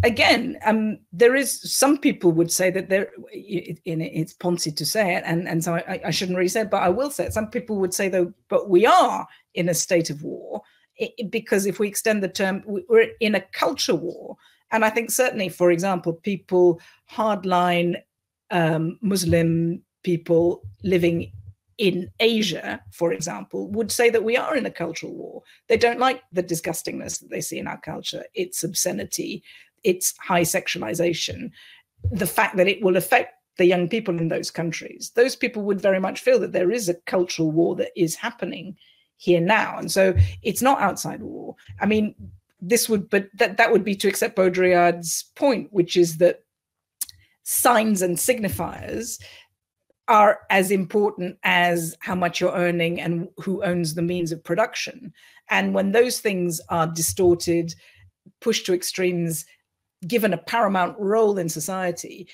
again, 0.02 0.58
um, 0.64 0.98
there 1.12 1.34
is 1.34 1.60
some 1.72 1.98
people 1.98 2.32
would 2.32 2.50
say 2.50 2.70
that 2.70 2.88
there, 2.88 3.10
in 3.32 4.00
it's 4.00 4.34
Ponzi 4.34 4.74
to 4.76 4.86
say 4.86 5.16
it, 5.16 5.22
and 5.26 5.48
and 5.48 5.62
so 5.62 5.74
I, 5.74 6.00
I, 6.06 6.10
shouldn't 6.10 6.36
really 6.36 6.48
say 6.48 6.62
it, 6.62 6.70
but 6.70 6.82
I 6.82 6.88
will 6.88 7.10
say 7.10 7.26
it. 7.26 7.32
Some 7.32 7.48
people 7.48 7.76
would 7.76 7.94
say 7.94 8.08
though, 8.08 8.32
but 8.48 8.68
we 8.68 8.86
are 8.86 9.26
in 9.54 9.68
a 9.68 9.74
state 9.74 10.10
of 10.10 10.22
war 10.22 10.62
it, 11.00 11.30
because 11.30 11.66
if 11.66 11.78
we 11.78 11.88
extend 11.88 12.22
the 12.22 12.28
term, 12.28 12.62
we're 12.66 13.10
in 13.20 13.34
a 13.34 13.40
culture 13.40 13.94
war, 13.94 14.36
and 14.70 14.84
I 14.84 14.90
think 14.90 15.10
certainly, 15.10 15.48
for 15.48 15.70
example, 15.70 16.12
people 16.12 16.80
hardline 17.10 17.96
um, 18.50 18.98
Muslim 19.00 19.82
people 20.02 20.62
living 20.82 21.32
in 21.78 22.10
Asia, 22.20 22.80
for 22.90 23.12
example, 23.12 23.70
would 23.70 23.90
say 23.90 24.10
that 24.10 24.24
we 24.24 24.36
are 24.36 24.54
in 24.54 24.66
a 24.66 24.70
cultural 24.70 25.14
war. 25.14 25.42
They 25.68 25.78
don't 25.78 25.98
like 25.98 26.22
the 26.30 26.42
disgustingness 26.42 27.20
that 27.20 27.30
they 27.30 27.40
see 27.40 27.58
in 27.58 27.66
our 27.66 27.80
culture, 27.80 28.24
its 28.34 28.62
obscenity, 28.62 29.42
its 29.82 30.14
high 30.18 30.42
sexualization, 30.42 31.50
the 32.10 32.26
fact 32.26 32.56
that 32.56 32.68
it 32.68 32.82
will 32.82 32.96
affect 32.96 33.34
the 33.56 33.64
young 33.64 33.88
people 33.88 34.18
in 34.18 34.28
those 34.28 34.50
countries. 34.50 35.12
Those 35.14 35.36
people 35.36 35.62
would 35.62 35.80
very 35.80 36.00
much 36.00 36.20
feel 36.20 36.38
that 36.40 36.52
there 36.52 36.70
is 36.70 36.88
a 36.88 36.94
cultural 36.94 37.50
war 37.50 37.74
that 37.76 37.92
is 37.96 38.14
happening 38.14 38.76
here 39.20 39.40
now. 39.40 39.76
And 39.76 39.92
so 39.92 40.14
it's 40.42 40.62
not 40.62 40.80
outside 40.80 41.22
war. 41.22 41.54
I 41.78 41.84
mean, 41.84 42.14
this 42.62 42.88
would, 42.88 43.10
but 43.10 43.28
that, 43.34 43.58
that 43.58 43.70
would 43.70 43.84
be 43.84 43.94
to 43.96 44.08
accept 44.08 44.34
Baudrillard's 44.34 45.24
point, 45.34 45.68
which 45.72 45.94
is 45.94 46.16
that 46.18 46.42
signs 47.42 48.00
and 48.00 48.16
signifiers 48.16 49.20
are 50.08 50.40
as 50.48 50.70
important 50.70 51.36
as 51.42 51.94
how 52.00 52.14
much 52.14 52.40
you're 52.40 52.54
earning 52.54 52.98
and 52.98 53.28
who 53.36 53.62
owns 53.62 53.94
the 53.94 54.02
means 54.02 54.32
of 54.32 54.42
production. 54.42 55.12
And 55.50 55.74
when 55.74 55.92
those 55.92 56.20
things 56.20 56.58
are 56.70 56.86
distorted, 56.86 57.74
pushed 58.40 58.64
to 58.66 58.74
extremes, 58.74 59.44
given 60.06 60.32
a 60.32 60.38
paramount 60.38 60.96
role 60.98 61.36
in 61.36 61.50
society, 61.50 62.26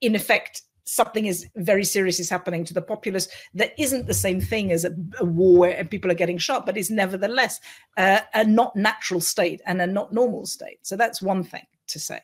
in 0.00 0.16
effect, 0.16 0.62
something 0.84 1.26
is 1.26 1.46
very 1.56 1.84
serious 1.84 2.18
is 2.18 2.30
happening 2.30 2.64
to 2.64 2.74
the 2.74 2.82
populace 2.82 3.28
that 3.54 3.72
isn't 3.78 4.06
the 4.06 4.14
same 4.14 4.40
thing 4.40 4.72
as 4.72 4.84
a, 4.84 4.94
a 5.20 5.24
war 5.24 5.60
where 5.60 5.84
people 5.84 6.10
are 6.10 6.14
getting 6.14 6.38
shot, 6.38 6.66
but 6.66 6.76
is 6.76 6.90
nevertheless 6.90 7.60
uh, 7.96 8.20
a 8.34 8.44
not 8.44 8.74
natural 8.74 9.20
state 9.20 9.60
and 9.66 9.80
a 9.80 9.86
not 9.86 10.12
normal 10.12 10.46
state. 10.46 10.78
So 10.82 10.96
that's 10.96 11.22
one 11.22 11.44
thing 11.44 11.66
to 11.88 11.98
say. 11.98 12.20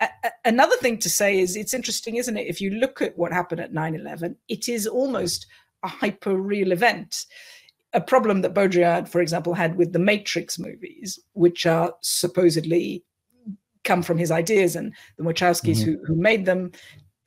Uh, 0.00 0.08
another 0.44 0.76
thing 0.76 0.98
to 0.98 1.10
say 1.10 1.38
is 1.38 1.56
it's 1.56 1.74
interesting, 1.74 2.16
isn't 2.16 2.36
it? 2.36 2.46
If 2.46 2.60
you 2.60 2.70
look 2.70 3.02
at 3.02 3.16
what 3.18 3.32
happened 3.32 3.60
at 3.60 3.72
9 3.72 3.94
11, 3.94 4.36
it 4.48 4.68
is 4.68 4.86
almost 4.86 5.46
a 5.82 5.88
hyper 5.88 6.36
real 6.36 6.72
event. 6.72 7.26
A 7.94 8.00
problem 8.00 8.40
that 8.40 8.54
Baudrillard, 8.54 9.08
for 9.08 9.20
example, 9.20 9.52
had 9.52 9.76
with 9.76 9.92
the 9.92 9.98
Matrix 9.98 10.58
movies, 10.58 11.18
which 11.34 11.66
are 11.66 11.92
supposedly 12.00 13.04
come 13.84 14.02
from 14.02 14.16
his 14.16 14.30
ideas 14.30 14.76
and 14.76 14.94
the 15.18 15.24
Wachowskis 15.24 15.78
mm-hmm. 15.78 15.92
who, 15.92 16.04
who 16.06 16.14
made 16.14 16.46
them 16.46 16.72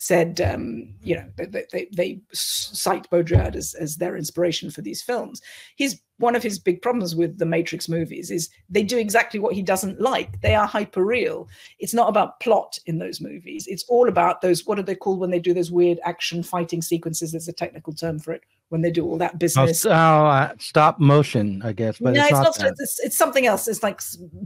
said, 0.06 0.39
um, 0.39 0.94
you 1.02 1.15
know, 1.15 1.26
they, 1.36 1.65
they, 1.72 1.88
they, 1.91 2.22
cite 2.32 3.10
Baudrillard 3.10 3.56
as, 3.56 3.74
as 3.74 3.96
their 3.96 4.15
inspiration 4.15 4.70
for 4.70 4.84
these 4.84 5.02
films. 5.02 5.41
He's 5.78 6.00
one 6.18 6.36
of 6.36 6.44
his 6.44 6.60
big 6.60 6.84
problems 6.84 7.15
with 7.15 7.39
the 7.39 7.46
Matrix 7.46 7.89
movies 7.89 8.30
is 8.30 8.50
they 8.70 8.84
do 8.84 9.00
exactly 9.00 9.39
what 9.39 9.56
he 9.56 9.63
doesn't 9.63 10.00
like. 10.00 10.39
They 10.41 10.54
are 10.54 10.68
hyper 10.68 11.04
real. 11.04 11.50
It's 11.80 11.94
not 11.94 12.08
about 12.08 12.39
plot 12.39 12.78
in 12.86 13.00
those 13.00 13.20
movies. 13.20 13.65
It's 13.68 13.84
all 13.89 14.08
about 14.08 14.41
those. 14.41 14.68
What 14.68 14.78
are 14.78 14.84
they 14.84 14.96
called 14.96 15.20
when 15.20 15.32
they 15.32 15.39
do 15.39 15.56
those 15.56 15.72
weird 15.72 16.00
action 16.04 16.44
fighting 16.44 16.84
sequences? 16.84 17.32
There's 17.32 17.48
a 17.48 17.54
technical 17.54 17.91
term 17.91 18.20
for 18.20 18.32
it 18.32 18.44
when 18.70 18.82
they 18.82 18.91
do 18.91 19.06
all 19.06 19.18
that 19.18 19.39
business. 19.39 19.88
Oh, 19.88 19.89
uh, 19.89 20.54
stop 20.60 21.00
motion, 21.00 21.63
I 21.65 21.74
guess. 21.74 21.98
But 21.98 22.13
no, 22.13 22.22
it's, 22.22 22.32
it's 22.32 22.60
not. 22.60 22.72
it's, 22.80 23.00
it's, 23.04 23.18
something 23.18 23.48
else. 23.48 23.68
It's 23.68 23.82
like 23.82 24.02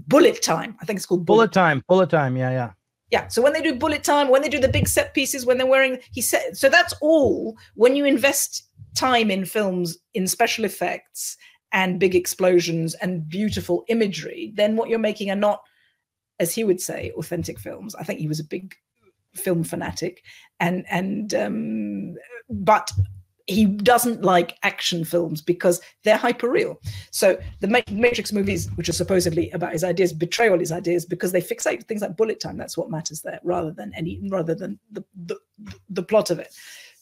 bullet 0.08 0.42
time. 0.42 0.78
I 0.82 0.86
think 0.86 0.98
it's 0.98 1.06
called 1.06 1.26
bullet, 1.26 1.38
bullet 1.38 1.52
time. 1.52 1.84
Bullet 1.88 2.10
time. 2.10 2.38
Yeah, 2.38 2.52
yeah 2.52 2.72
yeah 3.12 3.28
so 3.28 3.42
when 3.42 3.54
they 3.54 3.62
do 3.62 3.76
bullet 3.76 4.04
time 4.04 4.30
when 4.30 4.42
they 4.42 4.50
do 4.50 4.60
the 4.60 4.68
big 4.68 4.88
set 4.88 5.14
pieces 5.14 5.46
when 5.46 5.58
they're 5.58 5.68
wearing 5.68 6.00
he 6.12 6.22
said 6.22 6.56
so 6.56 6.70
that's 6.70 6.94
all 7.02 7.58
when 7.76 7.96
you 7.96 8.06
invest 8.06 8.68
time 8.96 9.30
in 9.30 9.46
films 9.46 9.98
in 10.14 10.28
special 10.28 10.66
effects 10.66 11.38
and 11.72 12.00
big 12.00 12.16
explosions 12.16 12.96
and 12.96 13.30
beautiful 13.30 13.84
imagery 13.88 14.52
then 14.56 14.76
what 14.76 14.90
you're 14.90 15.00
making 15.00 15.30
are 15.30 15.36
not 15.36 15.62
as 16.40 16.54
he 16.54 16.64
would 16.64 16.82
say 16.82 17.12
authentic 17.18 17.60
films. 17.60 17.96
I 17.96 18.04
think 18.04 18.20
he 18.20 18.28
was 18.28 18.40
a 18.40 18.46
big 18.46 18.76
film 19.36 19.64
fanatic. 19.64 20.24
And 20.60 20.86
and 20.90 21.34
um 21.34 22.16
but 22.50 22.92
he 23.50 23.66
doesn't 23.66 24.22
like 24.22 24.58
action 24.64 25.04
films 25.04 25.42
because 25.42 25.82
they're 26.04 26.18
hyper 26.18 26.50
real. 26.50 26.80
So 27.12 27.38
the 27.60 27.84
Matrix 27.90 28.32
movies, 28.32 28.70
which 28.76 28.90
are 28.90 28.94
supposedly 28.94 29.50
about 29.52 29.74
his 29.74 29.84
ideas, 29.84 30.14
betray 30.14 30.50
all 30.50 30.60
his 30.60 30.72
ideas 30.72 31.06
because 31.06 31.32
they 31.32 31.42
fixate 31.42 31.86
things 31.86 32.02
like 32.02 32.16
bullet 32.16 32.40
time. 32.40 32.58
That's 32.58 32.78
what 32.78 32.92
matters 32.92 33.22
there, 33.22 33.40
rather 33.44 33.72
than 33.72 33.92
any, 33.96 34.22
rather 34.30 34.56
than 34.56 34.80
the 34.92 35.04
the, 35.26 35.38
the 35.90 36.04
plot 36.04 36.30
of 36.30 36.40
it. 36.40 36.54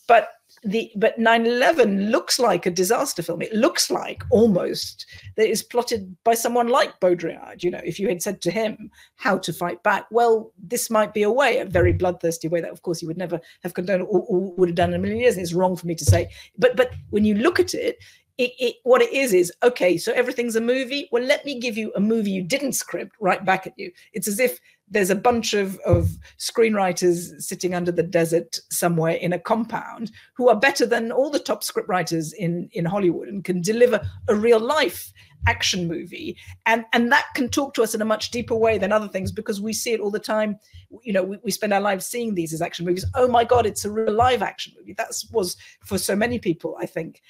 But 0.08 0.30
the 0.64 0.92
but 0.96 1.20
9-11 1.20 2.10
looks 2.10 2.40
like 2.40 2.66
a 2.66 2.72
disaster 2.72 3.22
film. 3.22 3.42
It 3.42 3.54
looks 3.54 3.90
like 3.90 4.24
almost 4.32 5.06
that 5.36 5.50
is 5.50 5.64
plotted 5.64 6.16
by 6.24 6.34
someone 6.34 6.68
like 6.68 7.00
baudrillard 7.00 7.64
you 7.64 7.72
know 7.72 7.82
if 7.84 8.00
you 8.00 8.08
had 8.08 8.22
said 8.22 8.42
to 8.42 8.52
him 8.52 8.90
how 9.16 9.38
to 9.38 9.54
fight 9.54 9.82
back 9.84 10.06
well 10.12 10.52
this 10.58 10.90
might 10.90 11.14
be 11.14 11.24
a 11.24 11.32
way 11.32 11.60
a 11.60 11.66
very 11.66 11.94
bloodthirsty 11.94 12.48
way 12.48 12.62
that 12.62 12.72
of 12.72 12.82
course 12.82 13.00
he 13.00 13.06
would 13.06 13.18
never 13.18 13.40
have 13.64 13.74
condoned 13.74 14.04
or, 14.04 14.22
or 14.22 14.54
would 14.54 14.70
have 14.70 14.76
done 14.76 14.90
in 14.90 14.96
a 14.96 15.00
million 15.00 15.20
years 15.20 15.36
and 15.36 15.44
it's 15.44 15.54
wrong 15.54 15.76
for 15.76 15.88
me 15.88 15.96
to 15.96 16.06
say. 16.06 16.30
But 16.58 16.76
but 16.76 16.92
when 17.10 17.26
you 17.26 17.36
look 17.36 17.60
at 17.60 17.74
it 17.74 17.98
it, 18.38 18.52
it, 18.60 18.76
what 18.84 19.02
it 19.02 19.12
is 19.12 19.34
is 19.34 19.52
okay 19.64 19.98
so 19.98 20.12
everything's 20.14 20.56
a 20.56 20.62
movie. 20.62 21.10
Well 21.12 21.24
let 21.24 21.46
me 21.46 21.60
give 21.60 21.78
you 21.78 21.92
a 21.96 22.00
movie 22.00 22.32
you 22.32 22.44
didn't 22.44 22.74
script 22.74 23.16
right 23.20 23.44
back 23.44 23.66
at 23.66 23.74
you. 23.78 23.92
It's 24.14 24.28
as 24.28 24.40
if 24.40 24.60
there's 24.90 25.10
a 25.10 25.16
bunch 25.16 25.54
of, 25.54 25.78
of 25.80 26.18
screenwriters 26.38 27.42
sitting 27.42 27.74
under 27.74 27.92
the 27.92 28.04
desert 28.04 28.60
somewhere 28.72 29.16
in 29.16 29.34
a 29.34 29.40
compound 29.40 30.12
who 30.36 30.50
are 30.50 30.56
better 30.56 30.86
than 30.86 31.12
all 31.12 31.30
the 31.30 31.40
top 31.40 31.64
scriptwriters 31.64 32.34
in, 32.38 32.70
in 32.72 32.86
Hollywood 32.86 33.28
and 33.28 33.44
can 33.44 33.62
deliver 33.62 34.00
a 34.30 34.36
real 34.36 34.60
life 34.60 35.12
action 35.46 35.88
movie. 35.88 36.38
And 36.66 36.86
and 36.94 37.12
that 37.12 37.26
can 37.36 37.50
talk 37.50 37.74
to 37.76 37.84
us 37.84 37.94
in 37.94 38.02
a 38.02 38.06
much 38.06 38.32
deeper 38.32 38.56
way 38.56 38.78
than 38.78 38.92
other 38.92 39.08
things 39.08 39.32
because 39.32 39.62
we 39.62 39.72
see 39.74 39.94
it 39.94 40.00
all 40.00 40.12
the 40.12 40.20
time. 40.20 40.58
You 41.04 41.14
know 41.14 41.24
we, 41.24 41.38
we 41.44 41.52
spend 41.52 41.74
our 41.74 41.82
lives 41.82 42.06
seeing 42.06 42.34
these 42.34 42.54
as 42.54 42.62
action 42.62 42.86
movies. 42.86 43.06
Oh 43.14 43.28
my 43.28 43.44
god 43.44 43.66
it's 43.66 43.86
a 43.86 43.92
real 43.92 44.14
live 44.14 44.42
action 44.42 44.74
movie. 44.78 44.94
That 44.94 45.14
was 45.32 45.58
for 45.86 45.98
so 45.98 46.16
many 46.16 46.40
people 46.40 46.78
i 46.80 46.86
think 46.86 47.22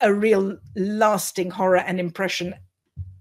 a 0.00 0.12
real 0.12 0.58
lasting 0.76 1.50
horror 1.50 1.78
and 1.78 1.98
impression 1.98 2.54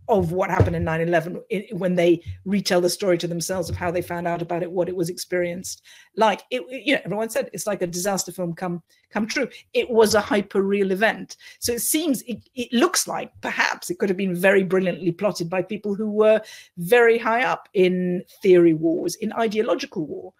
of 0.09 0.31
what 0.31 0.49
happened 0.49 0.75
in 0.75 0.83
9-11 0.83 1.71
when 1.73 1.95
they 1.95 2.21
retell 2.45 2.81
the 2.81 2.89
story 2.89 3.17
to 3.17 3.27
themselves 3.27 3.69
of 3.69 3.75
how 3.75 3.89
they 3.89 4.01
found 4.01 4.27
out 4.27 4.41
about 4.41 4.63
it 4.63 4.71
what 4.71 4.89
it 4.89 4.95
was 4.95 5.09
experienced. 5.09 5.81
Like 6.17 6.41
it 6.51 6.63
you 6.69 6.93
know 6.93 7.01
everyone 7.05 7.29
said 7.29 7.49
it's 7.53 7.67
like 7.67 7.81
a 7.81 7.87
disaster 7.87 8.31
film 8.31 8.53
come 8.53 8.83
come 9.09 9.27
true. 9.27 9.47
It 9.73 9.89
was 9.89 10.15
a 10.15 10.21
hyper 10.21 10.61
real 10.61 10.91
event. 10.91 11.37
So 11.59 11.73
it 11.73 11.81
seems 11.81 12.21
it, 12.23 12.47
it 12.53 12.71
looks 12.73 13.07
like 13.07 13.31
perhaps 13.41 13.89
it 13.89 13.97
could 13.99 14.09
have 14.09 14.17
been 14.17 14.35
very 14.35 14.63
brilliantly 14.63 15.11
plotted 15.11 15.49
by 15.49 15.61
people 15.61 15.95
who 15.95 16.11
were 16.11 16.41
very 16.77 17.17
high 17.17 17.43
up 17.43 17.69
in 17.73 18.23
theory 18.41 18.73
wars 18.73 19.15
in 19.15 19.31
ideological 19.33 20.05
war. 20.05 20.33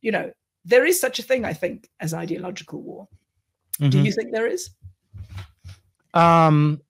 You 0.00 0.12
know 0.12 0.32
there 0.64 0.84
is 0.84 1.00
such 1.00 1.18
a 1.18 1.22
thing 1.22 1.44
i 1.44 1.52
think 1.52 1.88
as 2.00 2.14
ideological 2.14 2.82
war. 2.82 3.08
Mm-hmm. 3.80 3.90
do 3.90 4.02
you 4.02 4.12
think 4.12 4.32
there 4.32 4.46
is? 4.46 4.70
Um 6.14 6.80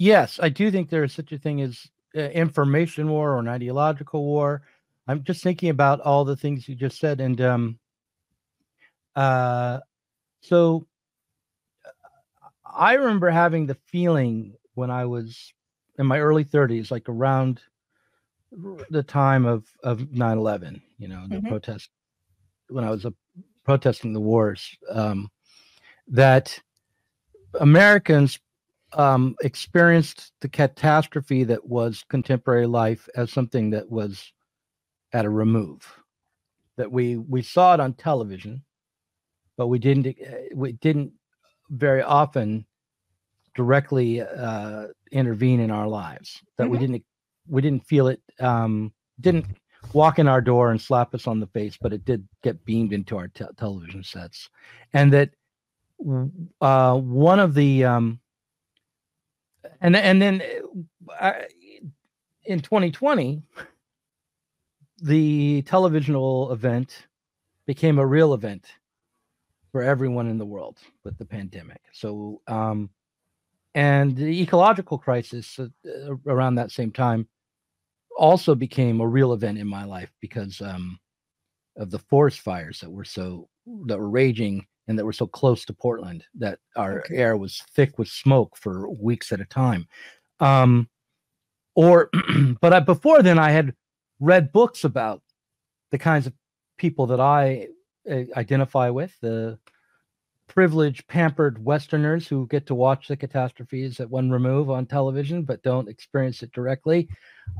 yes, 0.00 0.40
I 0.42 0.48
do 0.48 0.70
think 0.70 0.88
there 0.88 1.04
is 1.04 1.12
such 1.12 1.30
a 1.30 1.38
thing 1.38 1.60
as 1.60 1.86
uh, 2.16 2.20
information 2.20 3.08
war 3.08 3.34
or 3.34 3.38
an 3.38 3.48
ideological 3.48 4.24
war. 4.24 4.62
I'm 5.06 5.22
just 5.22 5.42
thinking 5.42 5.68
about 5.68 6.00
all 6.00 6.24
the 6.24 6.36
things 6.36 6.68
you 6.68 6.74
just 6.74 6.98
said, 6.98 7.20
and 7.20 7.40
um, 7.40 7.78
uh, 9.14 9.78
so 10.40 10.86
I 12.64 12.94
remember 12.94 13.30
having 13.30 13.66
the 13.66 13.76
feeling 13.86 14.54
when 14.74 14.90
I 14.90 15.04
was 15.04 15.52
in 15.98 16.06
my 16.06 16.18
early 16.18 16.44
30s, 16.44 16.90
like 16.90 17.08
around 17.08 17.60
the 18.90 19.02
time 19.02 19.46
of 19.46 19.66
of 19.84 20.00
9/11, 20.00 20.80
you 20.98 21.08
know, 21.08 21.26
the 21.28 21.36
mm-hmm. 21.36 21.48
protest 21.48 21.90
when 22.68 22.84
I 22.84 22.90
was 22.90 23.04
uh, 23.04 23.10
protesting 23.64 24.12
the 24.12 24.20
wars, 24.20 24.76
um, 24.90 25.28
that 26.08 26.58
Americans 27.58 28.38
um, 28.92 29.36
experienced 29.42 30.32
the 30.40 30.48
catastrophe 30.48 31.44
that 31.44 31.64
was 31.66 32.04
contemporary 32.08 32.66
life 32.66 33.08
as 33.14 33.32
something 33.32 33.70
that 33.70 33.90
was 33.90 34.32
at 35.12 35.24
a 35.24 35.30
remove. 35.30 35.86
That 36.76 36.90
we 36.90 37.16
we 37.16 37.42
saw 37.42 37.74
it 37.74 37.80
on 37.80 37.94
television, 37.94 38.64
but 39.56 39.66
we 39.66 39.78
didn't 39.78 40.06
eh, 40.06 40.48
we 40.54 40.72
didn't 40.72 41.12
very 41.68 42.02
often 42.02 42.66
directly 43.54 44.22
uh, 44.22 44.86
intervene 45.12 45.60
in 45.60 45.70
our 45.70 45.86
lives. 45.86 46.40
That 46.56 46.64
mm-hmm. 46.64 46.72
we 46.72 46.78
didn't 46.78 47.04
we 47.48 47.62
didn't 47.62 47.86
feel 47.86 48.08
it 48.08 48.22
um, 48.38 48.92
didn't 49.20 49.46
walk 49.92 50.18
in 50.18 50.28
our 50.28 50.40
door 50.40 50.70
and 50.70 50.80
slap 50.80 51.14
us 51.14 51.26
on 51.26 51.40
the 51.40 51.46
face, 51.48 51.76
but 51.80 51.92
it 51.92 52.04
did 52.04 52.26
get 52.42 52.64
beamed 52.64 52.92
into 52.92 53.16
our 53.16 53.28
te- 53.28 53.44
television 53.58 54.02
sets, 54.02 54.48
and 54.94 55.12
that 55.12 55.30
uh, 56.60 56.96
one 56.96 57.40
of 57.40 57.54
the 57.54 57.84
um, 57.84 58.19
and 59.80 59.96
and 59.96 60.20
then 60.20 60.42
uh, 61.18 61.32
in 62.44 62.60
2020 62.60 63.42
the 65.02 65.62
televisional 65.62 66.52
event 66.52 67.06
became 67.66 67.98
a 67.98 68.06
real 68.06 68.34
event 68.34 68.66
for 69.72 69.82
everyone 69.82 70.28
in 70.28 70.36
the 70.36 70.44
world 70.44 70.78
with 71.04 71.16
the 71.18 71.24
pandemic. 71.24 71.80
So 71.92 72.40
um 72.46 72.90
and 73.74 74.16
the 74.16 74.42
ecological 74.42 74.98
crisis 74.98 75.58
uh, 75.58 75.68
around 76.26 76.56
that 76.56 76.72
same 76.72 76.90
time 76.90 77.28
also 78.18 78.54
became 78.54 79.00
a 79.00 79.06
real 79.06 79.32
event 79.32 79.58
in 79.58 79.66
my 79.66 79.84
life 79.84 80.12
because 80.20 80.60
um 80.60 80.98
of 81.76 81.90
the 81.90 81.98
forest 81.98 82.40
fires 82.40 82.80
that 82.80 82.90
were 82.90 83.04
so 83.04 83.48
that 83.86 83.98
were 83.98 84.10
raging 84.10 84.66
and 84.90 84.98
that 84.98 85.04
we're 85.04 85.12
so 85.12 85.26
close 85.28 85.64
to 85.64 85.72
Portland 85.72 86.24
that 86.34 86.58
our 86.74 86.98
okay. 86.98 87.14
air 87.14 87.36
was 87.36 87.62
thick 87.74 87.96
with 87.96 88.08
smoke 88.08 88.56
for 88.56 88.90
weeks 88.90 89.30
at 89.30 89.40
a 89.40 89.44
time. 89.44 89.86
Um, 90.40 90.88
or, 91.76 92.10
but 92.60 92.72
I, 92.72 92.80
before 92.80 93.22
then, 93.22 93.38
I 93.38 93.52
had 93.52 93.72
read 94.18 94.50
books 94.50 94.82
about 94.82 95.22
the 95.92 95.98
kinds 95.98 96.26
of 96.26 96.32
people 96.76 97.06
that 97.06 97.20
I 97.20 97.68
uh, 98.10 98.24
identify 98.36 98.90
with 98.90 99.14
the 99.20 99.60
privileged, 100.48 101.06
pampered 101.06 101.64
Westerners 101.64 102.26
who 102.26 102.48
get 102.48 102.66
to 102.66 102.74
watch 102.74 103.06
the 103.06 103.16
catastrophes 103.16 104.00
at 104.00 104.10
one 104.10 104.28
remove 104.28 104.70
on 104.70 104.86
television 104.86 105.44
but 105.44 105.62
don't 105.62 105.88
experience 105.88 106.42
it 106.42 106.50
directly. 106.50 107.08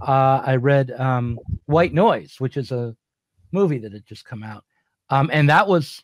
Uh, 0.05 0.43
I 0.45 0.57
read 0.57 0.91
um, 0.99 1.39
White 1.67 1.95
Noise, 1.95 2.41
which 2.41 2.57
is 2.57 2.73
a 2.73 2.97
movie 3.53 3.79
that 3.79 3.93
had 3.93 4.05
just 4.05 4.25
come 4.25 4.43
out. 4.43 4.65
Um, 5.11 5.31
and 5.33 5.49
that 5.49 5.69
was 5.69 6.03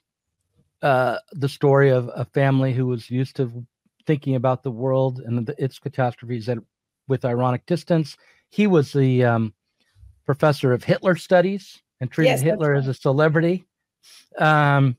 uh, 0.83 1.19
the 1.33 1.49
story 1.49 1.91
of 1.91 2.11
a 2.15 2.25
family 2.25 2.73
who 2.73 2.87
was 2.87 3.11
used 3.11 3.37
to 3.37 3.67
thinking 4.07 4.35
about 4.35 4.63
the 4.63 4.71
world 4.71 5.21
and 5.21 5.47
the, 5.47 5.63
its 5.63 5.79
catastrophes 5.79 6.49
at, 6.49 6.59
with 7.09 7.25
ironic 7.25 7.67
distance. 7.67 8.17
He 8.51 8.67
was 8.67 8.93
the 8.93 9.25
um, 9.25 9.55
professor 10.25 10.73
of 10.73 10.85
Hitler 10.85 11.17
studies 11.17 11.83
and 12.01 12.11
treated 12.11 12.31
yes, 12.31 12.41
Hitler 12.43 12.73
right. 12.73 12.79
as 12.79 12.89
a 12.89 12.95
celebrity. 12.95 13.65
Um, 14.39 14.97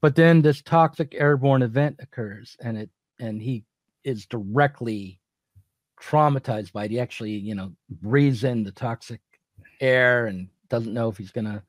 but 0.00 0.14
then 0.14 0.42
this 0.42 0.62
toxic 0.62 1.14
airborne 1.18 1.62
event 1.62 1.96
occurs 1.98 2.56
and 2.60 2.76
it 2.78 2.90
and 3.18 3.40
he 3.40 3.64
is 4.04 4.26
directly 4.26 5.18
traumatized 6.00 6.72
by 6.72 6.84
it 6.84 6.90
he 6.90 7.00
actually 7.00 7.32
you 7.32 7.54
know 7.54 7.72
breathes 8.02 8.44
in 8.44 8.62
the 8.62 8.70
toxic 8.70 9.20
air 9.80 10.26
and 10.26 10.48
doesn't 10.68 10.94
know 10.94 11.08
if 11.08 11.16
he's 11.16 11.32
gonna 11.32 11.62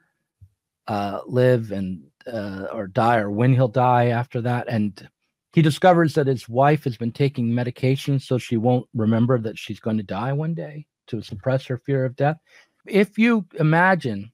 uh, 0.88 1.22
live 1.26 1.72
and 1.72 2.04
uh, 2.32 2.68
or 2.74 2.88
die 2.88 3.18
or 3.18 3.32
when 3.32 3.54
he'll 3.54 3.68
die 3.68 4.08
after 4.08 4.42
that. 4.42 4.68
And 4.68 5.10
he 5.54 5.62
discovers 5.62 6.14
that 6.16 6.28
his 6.28 6.48
wife 6.48 6.84
has 6.84 6.98
been 6.98 7.12
taking 7.12 7.54
medication 7.54 8.20
so 8.20 8.38
she 8.38 8.58
won't 8.58 8.88
remember 8.94 9.40
that 9.40 9.58
she's 9.58 9.80
going 9.80 9.98
to 9.98 10.04
die 10.04 10.34
one 10.34 10.54
day 10.54 10.86
to 11.08 11.22
suppress 11.22 11.66
her 11.66 11.78
fear 11.78 12.06
of 12.06 12.16
death. 12.16 12.38
If 12.86 13.18
you 13.18 13.46
imagine 13.60 14.32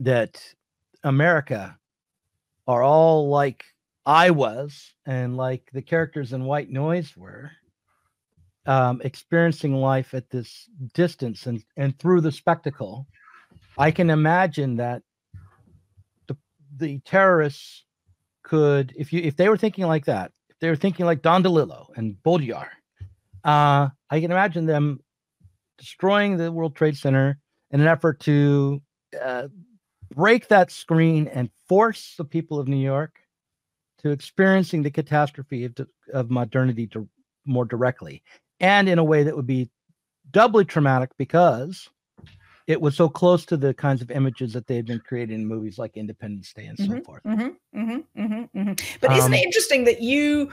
that 0.00 0.42
america 1.02 1.78
are 2.66 2.82
all 2.82 3.28
like 3.28 3.64
I 4.04 4.30
was 4.30 4.94
and 5.04 5.36
like 5.36 5.68
the 5.72 5.82
characters 5.82 6.32
in 6.32 6.44
White 6.44 6.70
Noise 6.70 7.16
were, 7.16 7.50
um, 8.66 9.00
experiencing 9.04 9.74
life 9.74 10.14
at 10.14 10.30
this 10.30 10.68
distance 10.94 11.46
and, 11.46 11.64
and 11.76 11.98
through 11.98 12.20
the 12.20 12.32
spectacle, 12.32 13.06
I 13.78 13.90
can 13.90 14.10
imagine 14.10 14.76
that 14.76 15.02
the, 16.76 16.98
terrorists 17.00 17.84
could, 18.42 18.92
if 18.96 19.12
you 19.12 19.20
if 19.22 19.36
they 19.36 19.48
were 19.48 19.56
thinking 19.56 19.86
like 19.86 20.04
that, 20.06 20.32
if 20.48 20.58
they 20.60 20.68
were 20.68 20.76
thinking 20.76 21.06
like 21.06 21.22
Don 21.22 21.42
DeLillo 21.42 21.86
and 21.96 22.16
Baudrillard, 22.24 22.68
uh, 23.44 23.88
I 24.10 24.20
can 24.20 24.30
imagine 24.30 24.66
them 24.66 25.00
destroying 25.78 26.36
the 26.36 26.52
World 26.52 26.74
Trade 26.74 26.96
Center 26.96 27.38
in 27.70 27.80
an 27.80 27.86
effort 27.86 28.20
to 28.20 28.80
uh, 29.22 29.48
break 30.14 30.48
that 30.48 30.70
screen 30.70 31.28
and 31.28 31.50
force 31.68 32.14
the 32.16 32.24
people 32.24 32.58
of 32.58 32.68
New 32.68 32.76
York 32.76 33.18
to 33.98 34.10
experiencing 34.10 34.82
the 34.82 34.90
catastrophe 34.90 35.64
of, 35.64 35.74
of 36.12 36.30
modernity 36.30 36.86
to, 36.88 37.08
more 37.44 37.64
directly 37.64 38.22
and 38.60 38.88
in 38.88 38.98
a 38.98 39.04
way 39.04 39.22
that 39.22 39.36
would 39.36 39.46
be 39.46 39.70
doubly 40.30 40.64
traumatic 40.64 41.10
because 41.16 41.88
it 42.66 42.80
was 42.80 42.96
so 42.96 43.08
close 43.08 43.44
to 43.46 43.56
the 43.56 43.72
kinds 43.74 44.02
of 44.02 44.10
images 44.10 44.52
that 44.52 44.66
they 44.66 44.76
had 44.76 44.86
been 44.86 45.00
creating 45.00 45.36
in 45.36 45.46
movies 45.46 45.78
like 45.78 45.96
Independence 45.96 46.52
Day 46.52 46.66
and 46.66 46.76
mm-hmm, 46.78 46.98
so 46.98 47.00
forth. 47.02 47.22
Mm-hmm, 47.22 47.80
mm-hmm, 47.80 48.22
mm-hmm, 48.22 48.58
mm-hmm. 48.58 48.96
but 49.00 49.12
isn't 49.12 49.32
um, 49.32 49.34
it 49.34 49.44
interesting 49.44 49.84
that 49.84 50.02
you 50.02 50.50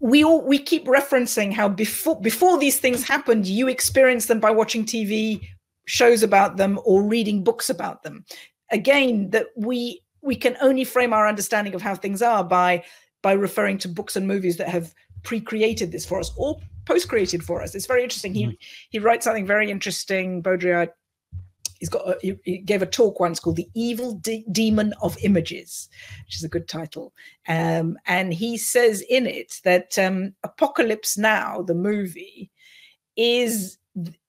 we 0.00 0.22
all 0.22 0.42
we 0.42 0.58
keep 0.58 0.86
referencing 0.86 1.52
how 1.52 1.68
before 1.68 2.20
before 2.20 2.58
these 2.58 2.78
things 2.78 3.06
happened, 3.06 3.46
you 3.46 3.68
experienced 3.68 4.28
them 4.28 4.40
by 4.40 4.50
watching 4.50 4.84
TV 4.84 5.40
shows 5.86 6.22
about 6.22 6.58
them 6.58 6.78
or 6.84 7.02
reading 7.02 7.42
books 7.42 7.70
about 7.70 8.02
them 8.02 8.24
again 8.70 9.30
that 9.30 9.46
we 9.56 10.02
we 10.20 10.36
can 10.36 10.56
only 10.60 10.84
frame 10.84 11.12
our 11.12 11.26
understanding 11.26 11.74
of 11.74 11.82
how 11.82 11.94
things 11.94 12.22
are 12.22 12.44
by 12.44 12.84
by 13.22 13.32
referring 13.32 13.78
to 13.78 13.88
books 13.88 14.16
and 14.16 14.28
movies 14.28 14.56
that 14.58 14.68
have 14.68 14.94
pre-created 15.22 15.90
this 15.90 16.06
for 16.06 16.20
us 16.20 16.30
or 16.36 16.58
post-created 16.88 17.42
for 17.44 17.62
us 17.62 17.74
it's 17.74 17.86
very 17.86 18.02
interesting 18.02 18.34
he 18.34 18.44
mm-hmm. 18.44 18.54
he 18.90 18.98
writes 18.98 19.24
something 19.24 19.46
very 19.46 19.70
interesting 19.70 20.42
baudrillard 20.42 20.90
he's 21.78 21.88
got 21.88 22.08
a, 22.08 22.16
he, 22.20 22.34
he, 22.42 22.58
gave 22.58 22.82
a 22.82 22.86
talk 22.86 23.20
once 23.20 23.38
called 23.38 23.56
the 23.56 23.68
evil 23.74 24.14
de- 24.14 24.44
demon 24.50 24.92
of 25.02 25.16
images 25.22 25.88
which 26.24 26.36
is 26.36 26.44
a 26.44 26.48
good 26.48 26.66
title 26.66 27.12
um, 27.46 27.96
and 28.06 28.34
he 28.34 28.56
says 28.56 29.02
in 29.08 29.26
it 29.26 29.60
that 29.64 29.98
um, 29.98 30.34
apocalypse 30.42 31.16
now 31.16 31.62
the 31.62 31.74
movie 31.74 32.50
is 33.16 33.78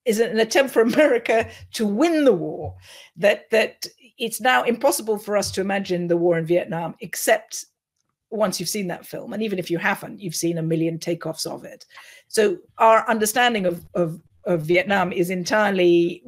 is 0.10 0.19
an 0.19 0.39
attempt 0.39 0.74
for 0.74 0.82
America 0.82 1.50
to 1.74 1.86
win 1.86 2.26
the 2.26 2.34
war. 2.34 2.76
That 3.15 3.50
that 3.52 3.86
it's 4.17 4.41
now 4.41 4.63
impossible 4.63 5.17
for 5.17 5.38
us 5.38 5.52
to 5.52 5.62
imagine 5.62 6.08
the 6.08 6.17
war 6.17 6.38
in 6.38 6.45
Vietnam 6.45 6.95
except 7.00 7.65
once 8.30 8.60
you've 8.60 8.70
seen 8.70 8.88
that 8.88 9.06
film, 9.06 9.34
and 9.34 9.42
even 9.42 9.60
if 9.60 9.72
you 9.72 9.78
haven't, 9.78 10.20
you've 10.20 10.36
seen 10.36 10.58
a 10.58 10.63
million 10.63 11.00
takeoffs 11.00 11.46
of 11.46 11.63
it. 11.63 11.86
So 12.28 12.58
our 12.78 13.08
understanding 13.10 13.65
of 13.65 13.86
of 13.94 14.20
of 14.50 14.64
Vietnam 14.64 15.12
is 15.14 15.30
entirely 15.30 16.24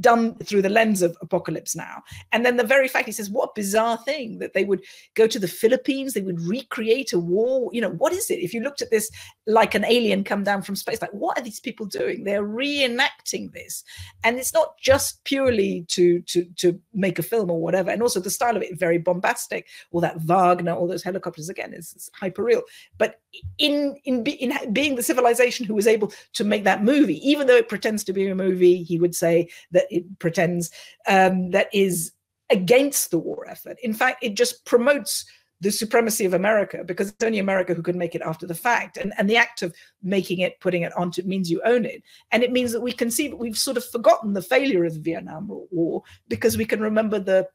done 0.00 0.36
through 0.36 0.62
the 0.62 0.68
lens 0.68 1.02
of 1.02 1.16
apocalypse 1.20 1.74
now. 1.74 2.02
And 2.30 2.46
then 2.46 2.56
the 2.56 2.64
very 2.64 2.86
fact 2.86 3.06
he 3.06 3.12
says, 3.12 3.28
what 3.28 3.56
bizarre 3.56 3.98
thing 3.98 4.38
that 4.38 4.54
they 4.54 4.64
would 4.64 4.82
go 5.14 5.26
to 5.26 5.38
the 5.38 5.48
Philippines, 5.48 6.14
they 6.14 6.22
would 6.22 6.40
recreate 6.40 7.12
a 7.12 7.18
war. 7.18 7.68
You 7.72 7.80
know, 7.80 7.90
what 7.90 8.12
is 8.12 8.30
it? 8.30 8.38
If 8.38 8.54
you 8.54 8.60
looked 8.60 8.82
at 8.82 8.90
this 8.90 9.10
like 9.46 9.74
an 9.74 9.84
alien 9.84 10.22
come 10.22 10.44
down 10.44 10.62
from 10.62 10.76
space, 10.76 11.02
like 11.02 11.10
what 11.12 11.36
are 11.36 11.42
these 11.42 11.58
people 11.58 11.86
doing? 11.86 12.22
They're 12.22 12.46
reenacting 12.46 13.52
this. 13.52 13.82
And 14.22 14.38
it's 14.38 14.54
not 14.54 14.78
just 14.80 15.24
purely 15.24 15.84
to 15.88 16.20
to 16.22 16.44
to 16.56 16.80
make 16.94 17.18
a 17.18 17.22
film 17.22 17.50
or 17.50 17.60
whatever. 17.60 17.90
And 17.90 18.00
also 18.00 18.20
the 18.20 18.30
style 18.30 18.56
of 18.56 18.62
it 18.62 18.78
very 18.78 18.98
bombastic. 18.98 19.66
All 19.90 20.00
that 20.02 20.20
Wagner, 20.20 20.72
all 20.72 20.86
those 20.86 21.02
helicopters 21.02 21.48
again 21.48 21.74
is, 21.74 21.94
is 21.94 22.08
hyper 22.14 22.44
real. 22.44 22.62
But 22.96 23.16
in 23.58 23.96
in, 24.04 24.24
in 24.24 24.72
being 24.72 24.96
the 24.96 25.02
civilization 25.02 25.66
who 25.66 25.74
was 25.74 25.86
able 25.86 26.12
to 26.34 26.44
make 26.44 26.64
that 26.64 26.84
movie, 26.84 27.26
even 27.28 27.46
though 27.46 27.56
it 27.56 27.68
pretends 27.68 28.04
to 28.04 28.12
be 28.12 28.26
a 28.28 28.34
movie, 28.34 28.82
he 28.82 28.98
would 28.98 29.14
say 29.14 29.48
that 29.72 29.86
it 29.90 30.18
pretends 30.18 30.70
um, 31.08 31.50
that 31.50 31.68
is 31.72 32.12
against 32.50 33.10
the 33.10 33.18
war 33.18 33.46
effort. 33.48 33.76
In 33.82 33.92
fact, 33.92 34.22
it 34.22 34.34
just 34.34 34.64
promotes 34.64 35.24
the 35.60 35.70
supremacy 35.70 36.24
of 36.24 36.34
America 36.34 36.84
because 36.84 37.08
it's 37.08 37.24
only 37.24 37.38
America 37.38 37.72
who 37.72 37.82
can 37.82 37.96
make 37.96 38.14
it 38.14 38.22
after 38.22 38.46
the 38.46 38.54
fact. 38.54 38.98
And, 38.98 39.12
and 39.16 39.28
the 39.28 39.36
act 39.36 39.62
of 39.62 39.74
making 40.02 40.40
it, 40.40 40.60
putting 40.60 40.82
it 40.82 40.96
onto 40.96 41.22
it 41.22 41.26
means 41.26 41.50
you 41.50 41.62
own 41.64 41.84
it. 41.84 42.02
And 42.30 42.42
it 42.42 42.52
means 42.52 42.72
that 42.72 42.82
we 42.82 42.92
can 42.92 43.10
see 43.10 43.28
that 43.28 43.36
we've 43.36 43.56
sort 43.56 43.76
of 43.76 43.84
forgotten 43.84 44.34
the 44.34 44.42
failure 44.42 44.84
of 44.84 44.94
the 44.94 45.00
Vietnam 45.00 45.48
War 45.48 46.02
because 46.28 46.56
we 46.56 46.66
can 46.66 46.80
remember 46.80 47.18
the 47.18 47.48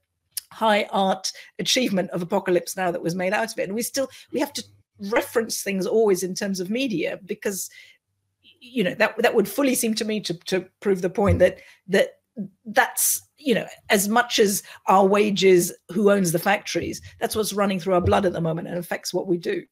high 0.52 0.88
art 0.92 1.32
achievement 1.60 2.10
of 2.10 2.22
apocalypse 2.22 2.76
now 2.76 2.92
that 2.92 3.04
was 3.04 3.16
made 3.16 3.34
out 3.34 3.52
of 3.52 3.60
it. 3.60 3.70
And 3.70 3.76
we 3.76 3.84
still, 3.84 4.10
we 4.32 4.40
have 4.40 4.54
to 4.54 4.64
reference 5.10 5.64
things 5.64 5.86
always 5.86 6.24
in 6.24 6.36
terms 6.36 6.60
of 6.60 6.70
media 6.70 7.20
because 7.26 7.70
you 8.60 8.84
know 8.84 8.94
that 8.96 9.18
that 9.18 9.34
would 9.34 9.48
fully 9.48 9.76
seem 9.76 9.94
to 9.96 10.06
me 10.06 10.20
to 10.20 10.34
to 10.46 10.66
prove 10.80 11.02
the 11.02 11.10
point 11.10 11.40
that 11.40 11.60
that 11.88 12.20
that's 12.66 13.22
you 13.38 13.54
know 13.54 13.66
as 13.90 14.08
much 14.08 14.40
as 14.40 14.64
our 14.88 15.06
wages 15.06 15.74
who 15.92 16.12
owns 16.12 16.32
the 16.32 16.40
factories 16.40 17.02
that's 17.20 17.36
what's 17.36 17.54
running 17.54 17.80
through 17.80 17.94
our 17.94 18.02
blood 18.02 18.26
at 18.26 18.34
the 18.34 18.42
moment 18.42 18.68
and 18.68 18.78
affects 18.78 19.14
what 19.14 19.28
we 19.28 19.38
do. 19.38 19.64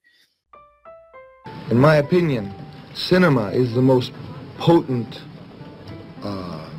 In 1.69 1.77
my 1.77 1.97
opinion 1.97 2.53
cinema 2.95 3.51
is 3.51 3.73
the 3.73 3.81
most 3.81 4.11
potent 4.57 5.21
uh, 6.23 6.69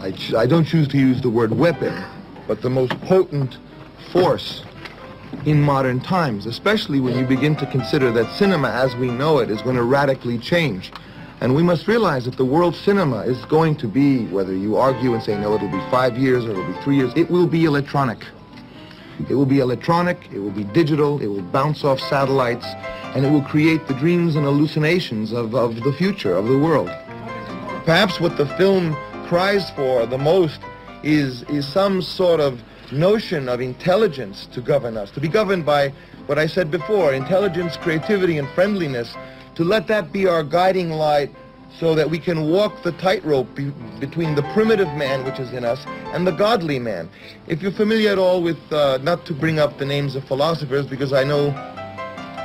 I, 0.00 0.12
I 0.36 0.46
don't 0.46 0.64
choose 0.64 0.88
to 0.88 0.98
use 0.98 1.22
the 1.22 1.30
word 1.30 1.52
weapon 1.52 2.04
but 2.48 2.60
the 2.60 2.70
most 2.70 2.92
potent 3.02 3.58
force 4.12 4.64
in 5.44 5.62
modern 5.62 6.00
times, 6.00 6.46
especially 6.46 7.00
when 7.00 7.16
you 7.16 7.24
begin 7.24 7.54
to 7.56 7.66
consider 7.66 8.10
that 8.12 8.30
cinema 8.36 8.68
as 8.70 8.94
we 8.96 9.10
know 9.10 9.38
it 9.38 9.50
is 9.50 9.62
going 9.62 9.76
to 9.76 9.82
radically 9.82 10.38
change. 10.38 10.92
And 11.40 11.54
we 11.54 11.62
must 11.62 11.86
realize 11.86 12.24
that 12.24 12.36
the 12.36 12.44
world 12.44 12.74
cinema 12.74 13.20
is 13.20 13.44
going 13.44 13.76
to 13.76 13.86
be, 13.86 14.26
whether 14.26 14.54
you 14.54 14.76
argue 14.76 15.14
and 15.14 15.22
say, 15.22 15.38
no, 15.38 15.54
it'll 15.54 15.70
be 15.70 15.80
five 15.90 16.16
years 16.16 16.44
or 16.46 16.52
it'll 16.52 16.66
be 16.66 16.80
three 16.82 16.96
years, 16.96 17.12
it 17.14 17.30
will 17.30 17.46
be 17.46 17.64
electronic. 17.64 18.24
It 19.28 19.34
will 19.34 19.46
be 19.46 19.60
electronic, 19.60 20.28
it 20.32 20.40
will 20.40 20.50
be 20.50 20.64
digital, 20.64 21.20
it 21.20 21.26
will 21.26 21.42
bounce 21.42 21.84
off 21.84 22.00
satellites, 22.00 22.66
and 23.14 23.24
it 23.24 23.30
will 23.30 23.42
create 23.42 23.86
the 23.86 23.94
dreams 23.94 24.36
and 24.36 24.44
hallucinations 24.44 25.32
of, 25.32 25.54
of 25.54 25.82
the 25.82 25.92
future, 25.92 26.34
of 26.34 26.46
the 26.46 26.58
world. 26.58 26.88
Perhaps 27.84 28.20
what 28.20 28.36
the 28.36 28.46
film 28.56 28.94
cries 29.26 29.70
for 29.70 30.06
the 30.06 30.18
most 30.18 30.60
is, 31.02 31.42
is 31.44 31.66
some 31.66 32.02
sort 32.02 32.40
of 32.40 32.62
notion 32.92 33.48
of 33.48 33.60
intelligence 33.60 34.46
to 34.52 34.60
govern 34.60 34.96
us, 34.96 35.10
to 35.12 35.20
be 35.20 35.28
governed 35.28 35.66
by 35.66 35.92
what 36.26 36.38
I 36.38 36.46
said 36.46 36.70
before, 36.70 37.14
intelligence, 37.14 37.76
creativity, 37.76 38.38
and 38.38 38.48
friendliness, 38.50 39.14
to 39.54 39.64
let 39.64 39.86
that 39.88 40.12
be 40.12 40.26
our 40.26 40.42
guiding 40.42 40.90
light 40.90 41.30
so 41.78 41.94
that 41.94 42.08
we 42.08 42.18
can 42.18 42.50
walk 42.50 42.82
the 42.82 42.92
tightrope 42.92 43.54
be 43.54 43.70
between 44.00 44.34
the 44.34 44.42
primitive 44.54 44.88
man, 44.94 45.24
which 45.24 45.38
is 45.38 45.52
in 45.52 45.64
us, 45.64 45.84
and 46.14 46.26
the 46.26 46.30
godly 46.32 46.78
man. 46.78 47.08
If 47.46 47.60
you're 47.60 47.72
familiar 47.72 48.10
at 48.10 48.18
all 48.18 48.42
with, 48.42 48.58
uh, 48.72 48.98
not 49.02 49.26
to 49.26 49.34
bring 49.34 49.58
up 49.58 49.78
the 49.78 49.84
names 49.84 50.16
of 50.16 50.24
philosophers, 50.24 50.86
because 50.86 51.12
I 51.12 51.24
know, 51.24 51.46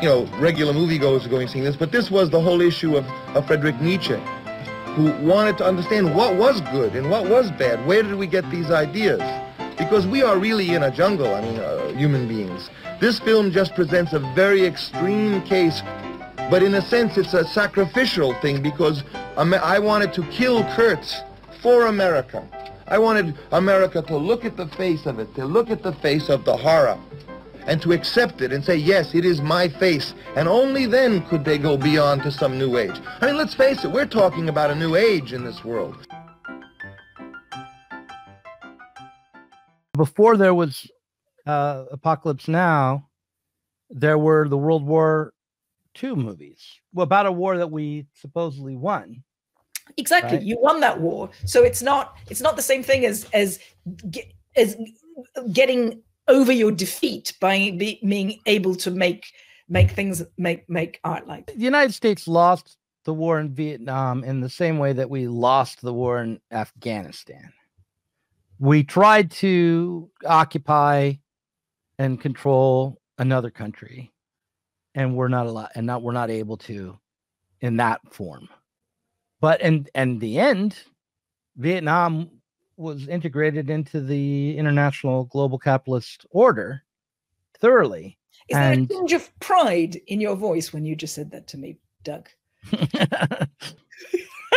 you 0.02 0.10
know, 0.10 0.26
regular 0.40 0.74
moviegoers 0.74 1.26
are 1.26 1.30
going 1.30 1.48
to 1.48 1.54
see 1.54 1.62
this, 1.62 1.76
but 1.76 1.92
this 1.92 2.12
was 2.12 2.30
the 2.30 2.42
whole 2.42 2.62
issue 2.62 2.98
of, 2.98 3.06
of 3.36 3.48
Friedrich 3.48 3.80
Nietzsche, 3.80 4.20
who 4.96 5.12
wanted 5.26 5.58
to 5.60 5.66
understand 5.66 6.14
what 6.16 6.36
was 6.36 6.60
good 6.72 6.96
and 6.96 7.10
what 7.10 7.30
was 7.30 7.50
bad. 7.52 7.86
Where 7.86 8.04
did 8.04 8.16
we 8.16 8.28
get 8.28 8.50
these 8.52 8.70
ideas? 8.70 9.22
Because 9.84 10.06
we 10.06 10.22
are 10.22 10.38
really 10.38 10.76
in 10.76 10.84
a 10.84 10.92
jungle, 10.92 11.34
I 11.34 11.42
mean, 11.42 11.60
uh, 11.60 11.88
human 11.94 12.28
beings. 12.28 12.70
This 13.00 13.20
film 13.20 13.52
just 13.52 13.74
presents 13.74 14.14
a 14.14 14.20
very 14.36 14.66
extreme 14.66 15.42
case 15.42 15.82
but 16.52 16.64
in 16.64 16.74
a 16.74 16.82
sense, 16.82 17.18
it's 17.18 17.34
a 17.34 17.46
sacrificial 17.46 18.34
thing 18.42 18.62
because 18.62 19.04
I 19.38 19.80
wanted 19.80 20.12
to 20.16 20.24
kill 20.24 20.66
Kurtz 20.76 21.22
for 21.62 21.86
America. 21.86 22.46
I 22.90 23.00
wanted 23.00 23.38
America 23.54 24.02
to 24.02 24.18
look 24.18 24.44
at 24.44 24.58
the 24.58 24.68
face 24.68 25.06
of 25.06 25.18
it, 25.20 25.34
to 25.36 25.46
look 25.46 25.70
at 25.70 25.82
the 25.82 25.94
face 25.94 26.28
of 26.28 26.44
the 26.44 26.58
horror, 26.58 27.00
and 27.68 27.82
to 27.84 27.94
accept 27.94 28.42
it 28.42 28.52
and 28.52 28.66
say, 28.66 28.76
yes, 28.76 29.16
it 29.16 29.24
is 29.24 29.40
my 29.40 29.70
face. 29.70 30.14
And 30.36 30.50
only 30.50 30.88
then 30.88 31.26
could 31.28 31.46
they 31.46 31.58
go 31.58 31.78
beyond 31.78 32.24
to 32.24 32.32
some 32.32 32.58
new 32.58 32.76
age. 32.76 33.00
I 33.22 33.28
mean, 33.28 33.38
let's 33.38 33.54
face 33.54 33.86
it, 33.86 33.92
we're 33.92 34.06
talking 34.06 34.50
about 34.50 34.72
a 34.72 34.76
new 34.76 34.98
age 34.98 35.32
in 35.32 35.46
this 35.46 35.64
world. 35.64 36.06
Before 39.94 40.38
there 40.38 40.54
was 40.54 40.90
uh, 41.46 41.86
Apocalypse 41.92 42.48
Now, 42.48 43.10
there 43.90 44.18
were 44.18 44.48
the 44.48 44.58
World 44.58 44.86
War 44.86 45.34
two 45.94 46.16
movies 46.16 46.64
well, 46.94 47.04
about 47.04 47.26
a 47.26 47.32
war 47.32 47.58
that 47.58 47.70
we 47.70 48.06
supposedly 48.14 48.76
won. 48.76 49.24
Exactly, 49.98 50.38
right? 50.38 50.46
you 50.46 50.58
won 50.60 50.80
that 50.80 51.00
war, 51.00 51.30
so 51.46 51.64
it's 51.64 51.82
not 51.82 52.16
it's 52.30 52.42
not 52.42 52.56
the 52.56 52.62
same 52.62 52.84
thing 52.84 53.06
as 53.06 53.28
as 53.34 53.60
as 54.56 54.78
getting 55.52 56.02
over 56.28 56.52
your 56.52 56.72
defeat 56.72 57.34
by 57.42 57.74
be, 57.78 58.00
being 58.08 58.40
able 58.46 58.76
to 58.76 58.92
make 58.92 59.26
make 59.68 59.92
things 59.92 60.24
make 60.38 60.70
make 60.70 61.00
art 61.04 61.28
like 61.28 61.48
the 61.48 61.58
United 61.58 61.94
States 61.94 62.28
lost 62.28 62.78
the 63.04 63.14
war 63.14 63.40
in 63.40 63.54
Vietnam 63.54 64.24
in 64.24 64.40
the 64.40 64.50
same 64.50 64.78
way 64.78 64.94
that 64.94 65.10
we 65.10 65.28
lost 65.28 65.82
the 65.82 65.94
war 65.94 66.22
in 66.22 66.40
Afghanistan. 66.52 67.52
We 68.62 68.84
tried 68.84 69.32
to 69.32 70.12
occupy 70.24 71.14
and 71.98 72.22
control 72.22 73.02
another 73.18 73.50
country 73.50 74.14
and 74.94 75.16
we're 75.16 75.30
not 75.30 75.48
allowed 75.48 75.70
and 75.74 75.88
not 75.88 76.04
we're 76.04 76.12
not 76.12 76.30
able 76.30 76.58
to 76.58 77.00
in 77.62 77.78
that 77.78 78.02
form. 78.14 78.48
But 79.40 79.62
in 79.62 79.88
and 79.96 80.22
the 80.22 80.38
end 80.38 80.78
vietnam 81.58 82.30
was 82.78 83.08
integrated 83.08 83.72
into 83.72 84.00
the 84.00 84.56
international 84.56 85.24
global 85.26 85.58
capitalist 85.58 86.28
order 86.30 86.84
thoroughly 87.60 88.20
is 88.48 88.58
and, 88.58 88.88
there 88.88 88.98
a 88.98 89.00
tinge 89.00 89.14
of 89.14 89.40
pride 89.40 90.00
in 90.06 90.22
your 90.22 90.36
voice 90.36 90.72
when 90.72 90.86
you 90.86 90.96
just 90.96 91.16
said 91.16 91.32
that 91.32 91.48
to 91.48 91.58
me 91.58 91.78
doug 92.04 92.30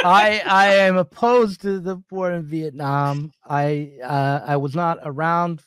I 0.03 0.43
I 0.47 0.67
am 0.75 0.97
opposed 0.97 1.61
to 1.63 1.81
the 1.81 2.03
war 2.11 2.33
in 2.33 2.43
Vietnam. 2.45 3.33
I 3.49 3.93
uh, 4.03 4.41
I 4.47 4.57
was 4.57 4.75
not 4.75 4.99
around 5.05 5.63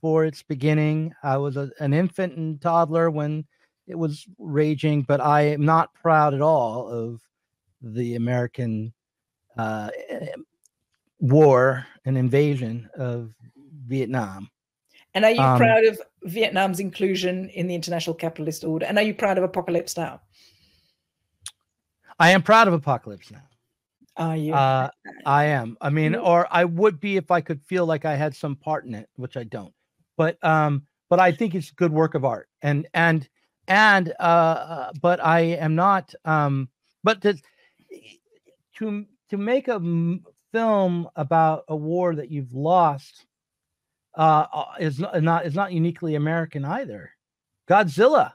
for 0.00 0.24
its 0.24 0.42
beginning. 0.42 1.12
I 1.22 1.38
was 1.38 1.56
a, 1.56 1.70
an 1.80 1.92
infant 1.92 2.36
and 2.36 2.60
toddler 2.60 3.10
when 3.10 3.44
it 3.86 3.96
was 3.96 4.26
raging, 4.38 5.02
but 5.02 5.20
I 5.20 5.42
am 5.42 5.64
not 5.64 5.94
proud 5.94 6.34
at 6.34 6.40
all 6.40 6.88
of 6.88 7.20
the 7.82 8.14
American 8.14 8.92
uh, 9.56 9.90
war 11.20 11.86
and 12.04 12.16
invasion 12.16 12.88
of 12.96 13.34
Vietnam. 13.86 14.50
And 15.14 15.24
are 15.24 15.30
you 15.30 15.40
um, 15.40 15.58
proud 15.58 15.84
of 15.84 16.00
Vietnam's 16.24 16.80
inclusion 16.80 17.48
in 17.50 17.66
the 17.66 17.74
international 17.74 18.14
capitalist 18.14 18.64
order? 18.64 18.86
And 18.86 18.98
are 18.98 19.04
you 19.04 19.14
proud 19.14 19.38
of 19.38 19.44
Apocalypse 19.44 19.96
Now? 19.96 20.20
I 22.18 22.30
am 22.30 22.42
proud 22.42 22.68
of 22.68 22.74
Apocalypse 22.74 23.30
Now. 23.30 23.42
Are 24.16 24.36
you? 24.36 24.54
Uh, 24.54 24.90
I 25.26 25.44
am. 25.46 25.76
I 25.80 25.90
mean, 25.90 26.14
or 26.14 26.46
I 26.50 26.64
would 26.64 27.00
be 27.00 27.16
if 27.16 27.30
I 27.30 27.40
could 27.40 27.60
feel 27.62 27.84
like 27.84 28.04
I 28.04 28.14
had 28.14 28.34
some 28.34 28.54
part 28.56 28.84
in 28.84 28.94
it, 28.94 29.08
which 29.16 29.36
I 29.36 29.44
don't. 29.44 29.74
But 30.16 30.42
um, 30.44 30.86
but 31.10 31.18
I 31.18 31.32
think 31.32 31.54
it's 31.54 31.70
good 31.70 31.92
work 31.92 32.14
of 32.14 32.24
art, 32.24 32.48
and 32.62 32.86
and 32.94 33.28
and 33.66 34.12
uh, 34.20 34.22
uh, 34.22 34.92
but 35.00 35.24
I 35.24 35.40
am 35.40 35.74
not. 35.74 36.14
Um, 36.24 36.68
but 37.02 37.22
to 37.22 37.36
to 38.76 39.04
to 39.30 39.36
make 39.36 39.68
a 39.68 39.74
m- 39.74 40.24
film 40.52 41.08
about 41.16 41.64
a 41.68 41.74
war 41.74 42.14
that 42.14 42.30
you've 42.30 42.52
lost 42.52 43.26
uh, 44.16 44.46
uh 44.52 44.64
is 44.78 45.00
not 45.00 45.44
is 45.44 45.54
not 45.54 45.72
uniquely 45.72 46.14
American 46.14 46.64
either. 46.64 47.10
Godzilla 47.68 48.32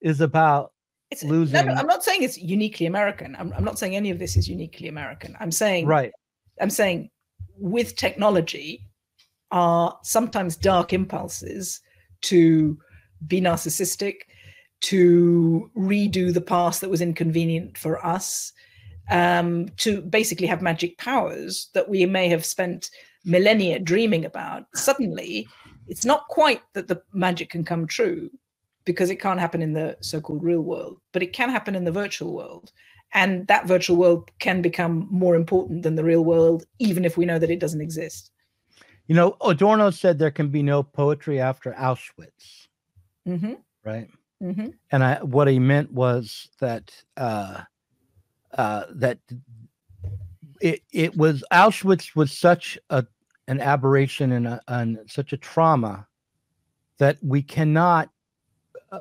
is 0.00 0.20
about 0.20 0.72
it's 1.10 1.22
losing. 1.22 1.66
No, 1.66 1.72
I'm 1.72 1.86
not 1.86 2.04
saying 2.04 2.22
it's 2.22 2.38
uniquely 2.38 2.86
American. 2.86 3.36
I'm, 3.38 3.52
I'm 3.52 3.64
not 3.64 3.78
saying 3.78 3.94
any 3.94 4.10
of 4.10 4.18
this 4.18 4.36
is 4.36 4.48
uniquely 4.48 4.88
American. 4.88 5.36
I'm 5.40 5.52
saying 5.52 5.86
right. 5.86 6.12
I'm 6.60 6.70
saying 6.70 7.10
with 7.58 7.96
technology 7.96 8.82
are 9.50 9.98
sometimes 10.02 10.56
dark 10.56 10.92
impulses 10.92 11.80
to 12.22 12.76
be 13.26 13.40
narcissistic, 13.40 14.14
to 14.82 15.70
redo 15.76 16.34
the 16.34 16.40
past 16.40 16.80
that 16.80 16.90
was 16.90 17.00
inconvenient 17.00 17.78
for 17.78 18.04
us, 18.04 18.52
um, 19.10 19.68
to 19.76 20.02
basically 20.02 20.46
have 20.46 20.60
magic 20.60 20.98
powers 20.98 21.70
that 21.74 21.88
we 21.88 22.04
may 22.04 22.28
have 22.28 22.44
spent 22.44 22.90
millennia 23.24 23.78
dreaming 23.78 24.24
about. 24.24 24.64
Suddenly, 24.74 25.46
it's 25.88 26.04
not 26.04 26.26
quite 26.28 26.62
that 26.74 26.88
the 26.88 27.00
magic 27.12 27.50
can 27.50 27.64
come 27.64 27.86
true 27.86 28.28
because 28.86 29.10
it 29.10 29.16
can't 29.16 29.40
happen 29.40 29.60
in 29.60 29.74
the 29.74 29.98
so 30.00 30.20
called 30.20 30.42
real 30.42 30.62
world, 30.62 30.98
but 31.12 31.22
it 31.22 31.34
can 31.34 31.50
happen 31.50 31.74
in 31.74 31.84
the 31.84 31.92
virtual 31.92 32.32
world. 32.32 32.72
And 33.12 33.46
that 33.48 33.66
virtual 33.66 33.96
world 33.96 34.30
can 34.38 34.62
become 34.62 35.06
more 35.10 35.34
important 35.34 35.82
than 35.82 35.96
the 35.96 36.04
real 36.04 36.24
world, 36.24 36.64
even 36.78 37.04
if 37.04 37.16
we 37.16 37.26
know 37.26 37.38
that 37.38 37.50
it 37.50 37.60
doesn't 37.60 37.80
exist. 37.80 38.30
You 39.06 39.14
know, 39.14 39.36
Adorno 39.40 39.90
said 39.90 40.18
there 40.18 40.30
can 40.30 40.48
be 40.48 40.62
no 40.62 40.82
poetry 40.82 41.40
after 41.40 41.72
Auschwitz. 41.72 42.68
Mm-hmm. 43.28 43.54
Right. 43.84 44.08
Mm-hmm. 44.42 44.68
And 44.90 45.04
I, 45.04 45.22
what 45.22 45.48
he 45.48 45.58
meant 45.58 45.92
was 45.92 46.48
that 46.60 46.92
uh, 47.16 47.62
uh, 48.56 48.84
that 48.90 49.18
it 50.60 50.82
it 50.92 51.16
was 51.16 51.44
Auschwitz 51.52 52.14
was 52.16 52.36
such 52.36 52.78
a 52.90 53.06
an 53.48 53.60
aberration 53.60 54.32
and, 54.32 54.46
a, 54.46 54.60
and 54.66 54.98
such 55.06 55.32
a 55.32 55.36
trauma 55.36 56.06
that 56.98 57.16
we 57.22 57.42
cannot 57.42 58.10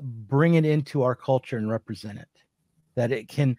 bring 0.02 0.56
it 0.56 0.66
into 0.66 1.04
our 1.04 1.16
culture 1.16 1.58
and 1.58 1.70
represent 1.70 2.20
it. 2.20 2.28
That 2.96 3.12
it 3.12 3.28
can 3.28 3.58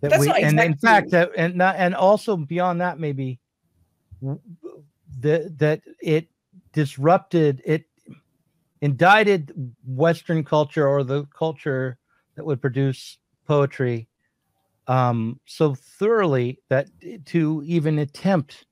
that 0.00 0.10
That's 0.10 0.20
we 0.20 0.28
and 0.28 0.58
exactly. 0.58 0.66
in 0.66 0.76
fact 0.76 1.10
that 1.10 1.30
and 1.36 1.60
and 1.60 1.94
also 1.94 2.36
beyond 2.36 2.80
that 2.80 2.98
maybe 2.98 3.38
that 5.20 5.58
that 5.58 5.80
it 6.00 6.28
disrupted 6.72 7.62
it 7.64 7.84
indicted 8.80 9.52
Western 9.86 10.44
culture 10.44 10.86
or 10.86 11.02
the 11.02 11.24
culture 11.26 11.98
that 12.36 12.44
would 12.44 12.60
produce 12.60 13.18
poetry 13.46 14.08
um, 14.86 15.38
so 15.44 15.74
thoroughly 15.74 16.60
that 16.68 16.86
to 17.26 17.62
even 17.66 17.98
attempt 17.98 18.66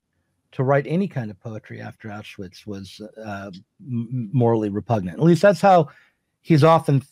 to 0.53 0.63
write 0.63 0.85
any 0.87 1.07
kind 1.07 1.29
of 1.29 1.39
poetry 1.39 1.81
after 1.81 2.09
Auschwitz 2.09 2.65
was 2.65 2.99
uh, 3.23 3.51
morally 3.79 4.69
repugnant. 4.69 5.19
At 5.19 5.23
least 5.23 5.41
that's 5.41 5.61
how 5.61 5.89
he's 6.47 6.63
often 6.63 7.03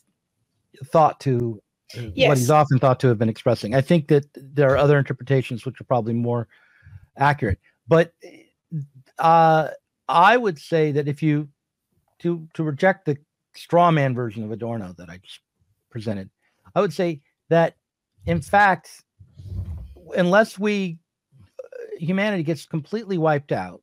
thought 0.85 1.19
to. 1.19 1.61
Yes. 1.93 2.29
What 2.29 2.37
he's 2.37 2.49
often 2.49 2.79
thought 2.79 2.99
to 3.01 3.07
have 3.07 3.19
been 3.19 3.29
expressing. 3.29 3.75
I 3.75 3.81
think 3.81 4.07
that 4.07 4.25
there 4.35 4.71
are 4.71 4.77
other 4.77 4.97
interpretations 4.97 5.65
which 5.65 5.79
are 5.79 5.83
probably 5.83 6.13
more 6.13 6.47
accurate, 7.17 7.59
but 7.87 8.13
uh, 9.19 9.69
I 10.09 10.35
would 10.35 10.57
say 10.57 10.91
that 10.93 11.07
if 11.07 11.21
you 11.21 11.47
to 12.19 12.47
to 12.53 12.63
reject 12.63 13.05
the 13.05 13.17
straw 13.55 13.91
man 13.91 14.15
version 14.15 14.43
of 14.43 14.51
Adorno 14.51 14.95
that 14.97 15.09
I 15.09 15.17
just 15.17 15.41
presented, 15.91 16.29
I 16.73 16.81
would 16.81 16.93
say 16.93 17.21
that 17.49 17.75
in 18.25 18.41
fact, 18.41 19.03
unless 20.17 20.57
we 20.57 20.97
uh, 21.63 21.67
humanity 21.99 22.43
gets 22.43 22.65
completely 22.65 23.17
wiped 23.17 23.51
out, 23.51 23.81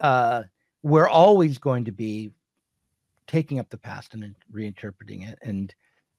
uh, 0.00 0.44
we're 0.82 1.08
always 1.08 1.58
going 1.58 1.86
to 1.86 1.92
be 1.92 2.30
taking 3.26 3.58
up 3.58 3.70
the 3.70 3.78
past 3.78 4.14
and 4.14 4.34
reinterpreting 4.52 5.28
it 5.28 5.38
and 5.42 5.74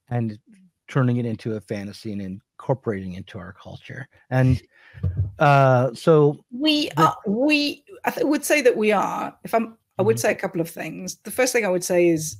and 0.09 0.37
turning 0.87 1.17
it 1.17 1.25
into 1.25 1.55
a 1.55 1.61
fantasy 1.61 2.11
and 2.11 2.21
incorporating 2.21 3.13
into 3.13 3.39
our 3.39 3.53
culture. 3.53 4.07
And 4.29 4.61
uh, 5.39 5.93
so 5.93 6.43
we 6.51 6.91
are, 6.97 7.17
we 7.25 7.83
I 8.05 8.11
th- 8.11 8.25
would 8.25 8.45
say 8.45 8.61
that 8.61 8.77
we 8.77 8.91
are. 8.91 9.35
If 9.43 9.53
I'm 9.53 9.77
I 9.97 10.03
would 10.03 10.17
mm-hmm. 10.17 10.21
say 10.21 10.31
a 10.31 10.35
couple 10.35 10.61
of 10.61 10.69
things. 10.69 11.17
The 11.23 11.31
first 11.31 11.53
thing 11.53 11.65
I 11.65 11.69
would 11.69 11.83
say 11.83 12.09
is 12.09 12.37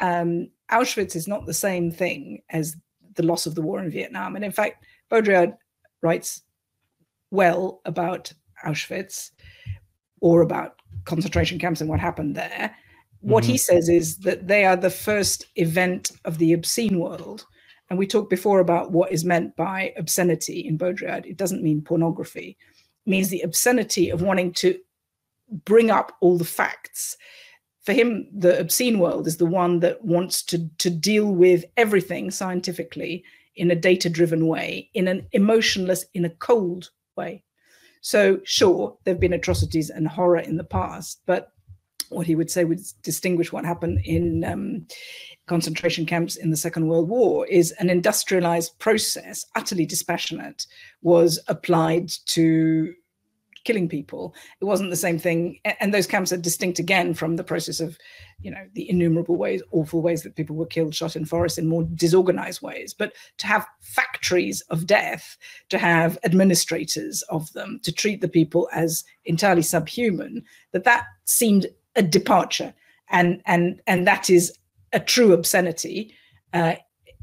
um, 0.00 0.48
Auschwitz 0.70 1.16
is 1.16 1.28
not 1.28 1.46
the 1.46 1.54
same 1.54 1.90
thing 1.90 2.42
as 2.50 2.76
the 3.14 3.22
loss 3.22 3.46
of 3.46 3.54
the 3.54 3.62
war 3.62 3.80
in 3.80 3.90
Vietnam. 3.90 4.36
And 4.36 4.44
in 4.44 4.52
fact, 4.52 4.84
Baudrillard 5.10 5.56
writes 6.02 6.42
well 7.30 7.80
about 7.84 8.32
Auschwitz 8.64 9.30
or 10.20 10.42
about 10.42 10.76
concentration 11.04 11.58
camps 11.58 11.80
and 11.80 11.90
what 11.90 12.00
happened 12.00 12.34
there. 12.34 12.74
What 13.24 13.42
mm-hmm. 13.44 13.52
he 13.52 13.58
says 13.58 13.88
is 13.88 14.18
that 14.18 14.48
they 14.48 14.66
are 14.66 14.76
the 14.76 14.90
first 14.90 15.46
event 15.56 16.12
of 16.26 16.36
the 16.36 16.52
obscene 16.52 17.00
world. 17.00 17.46
And 17.88 17.98
we 17.98 18.06
talked 18.06 18.28
before 18.28 18.60
about 18.60 18.92
what 18.92 19.12
is 19.12 19.24
meant 19.24 19.56
by 19.56 19.94
obscenity 19.96 20.60
in 20.60 20.76
Baudrillard. 20.76 21.24
It 21.24 21.38
doesn't 21.38 21.62
mean 21.62 21.80
pornography, 21.80 22.58
it 23.06 23.10
means 23.10 23.30
the 23.30 23.40
obscenity 23.40 24.10
of 24.10 24.20
wanting 24.20 24.52
to 24.54 24.78
bring 25.64 25.90
up 25.90 26.12
all 26.20 26.36
the 26.36 26.44
facts. 26.44 27.16
For 27.82 27.94
him, 27.94 28.28
the 28.30 28.58
obscene 28.60 28.98
world 28.98 29.26
is 29.26 29.38
the 29.38 29.46
one 29.46 29.80
that 29.80 30.04
wants 30.04 30.42
to, 30.44 30.68
to 30.78 30.90
deal 30.90 31.30
with 31.30 31.64
everything 31.78 32.30
scientifically 32.30 33.24
in 33.56 33.70
a 33.70 33.76
data 33.76 34.10
driven 34.10 34.46
way, 34.46 34.90
in 34.92 35.08
an 35.08 35.26
emotionless, 35.32 36.04
in 36.12 36.26
a 36.26 36.30
cold 36.30 36.90
way. 37.16 37.42
So, 38.02 38.40
sure, 38.44 38.98
there 39.04 39.14
have 39.14 39.20
been 39.20 39.32
atrocities 39.32 39.88
and 39.88 40.06
horror 40.06 40.40
in 40.40 40.58
the 40.58 40.64
past, 40.64 41.22
but 41.24 41.53
what 42.14 42.26
he 42.26 42.36
would 42.36 42.50
say 42.50 42.64
would 42.64 42.80
distinguish 43.02 43.52
what 43.52 43.64
happened 43.64 44.00
in 44.04 44.44
um, 44.44 44.86
concentration 45.46 46.06
camps 46.06 46.36
in 46.36 46.50
the 46.50 46.56
Second 46.56 46.88
World 46.88 47.08
War 47.08 47.46
is 47.46 47.72
an 47.72 47.90
industrialized 47.90 48.78
process, 48.78 49.44
utterly 49.54 49.86
dispassionate, 49.86 50.66
was 51.02 51.38
applied 51.48 52.10
to 52.26 52.94
killing 53.64 53.88
people. 53.88 54.34
It 54.60 54.66
wasn't 54.66 54.90
the 54.90 54.96
same 54.96 55.18
thing. 55.18 55.58
And 55.80 55.92
those 55.92 56.06
camps 56.06 56.32
are 56.32 56.36
distinct 56.36 56.78
again 56.78 57.14
from 57.14 57.36
the 57.36 57.44
process 57.44 57.80
of, 57.80 57.98
you 58.40 58.50
know, 58.50 58.64
the 58.74 58.88
innumerable 58.88 59.36
ways, 59.36 59.62
awful 59.72 60.02
ways 60.02 60.22
that 60.22 60.36
people 60.36 60.54
were 60.54 60.66
killed, 60.66 60.94
shot 60.94 61.16
in 61.16 61.24
forests 61.24 61.58
in 61.58 61.66
more 61.66 61.86
disorganized 61.94 62.62
ways. 62.62 62.94
But 62.94 63.14
to 63.38 63.46
have 63.46 63.66
factories 63.80 64.60
of 64.68 64.86
death, 64.86 65.36
to 65.70 65.78
have 65.78 66.18
administrators 66.24 67.22
of 67.30 67.52
them, 67.54 67.80
to 67.82 67.92
treat 67.92 68.20
the 68.20 68.28
people 68.28 68.68
as 68.72 69.02
entirely 69.24 69.62
subhuman, 69.62 70.44
that 70.72 70.84
that 70.84 71.04
seemed 71.24 71.66
a 71.96 72.02
departure. 72.02 72.74
And 73.10 73.42
and 73.46 73.80
and 73.86 74.06
that 74.06 74.30
is 74.30 74.52
a 74.92 75.00
true 75.00 75.32
obscenity, 75.32 76.14
uh, 76.52 76.74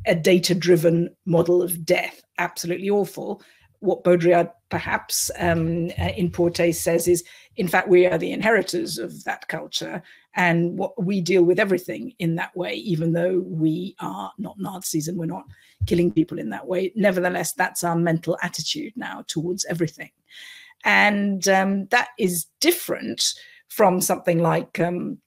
a 0.06 0.16
data-driven 0.16 1.16
model 1.26 1.62
of 1.62 1.86
death, 1.86 2.22
absolutely 2.38 2.90
awful 2.90 3.42
what 3.82 4.04
Baudrillard 4.04 4.52
perhaps 4.70 5.32
um, 5.40 5.90
uh, 6.00 6.12
in 6.16 6.30
Porte 6.30 6.74
says 6.74 7.08
is, 7.08 7.24
in 7.56 7.68
fact, 7.68 7.88
we 7.88 8.06
are 8.06 8.18
the 8.18 8.32
inheritors 8.32 9.00
of 9.00 9.24
that 9.24 9.48
culture, 9.48 10.04
and 10.36 10.78
what 10.78 11.04
we 11.04 11.20
deal 11.20 11.44
with 11.44 11.60
everything 11.60 12.14
in 12.20 12.36
that 12.36 12.56
way, 12.56 12.76
even 12.76 13.12
though 13.12 13.40
we 13.44 13.96
are 14.00 14.32
not 14.38 14.60
Nazis 14.60 15.08
and 15.08 15.18
we're 15.18 15.26
not 15.26 15.46
killing 15.88 16.12
people 16.12 16.38
in 16.38 16.52
that 16.52 16.68
way. 16.68 16.94
Nevertheless, 16.96 17.54
that's 17.54 17.84
our 17.84 17.96
mental 17.96 18.38
attitude 18.44 18.94
now 18.96 19.26
towards 19.28 19.66
everything, 19.66 20.12
and 20.86 21.48
um, 21.48 21.88
that 21.88 22.10
is 22.20 22.46
different 22.60 23.34
from 23.72 24.02
something 24.02 24.40
like. 24.40 24.80
Um, 24.80 25.18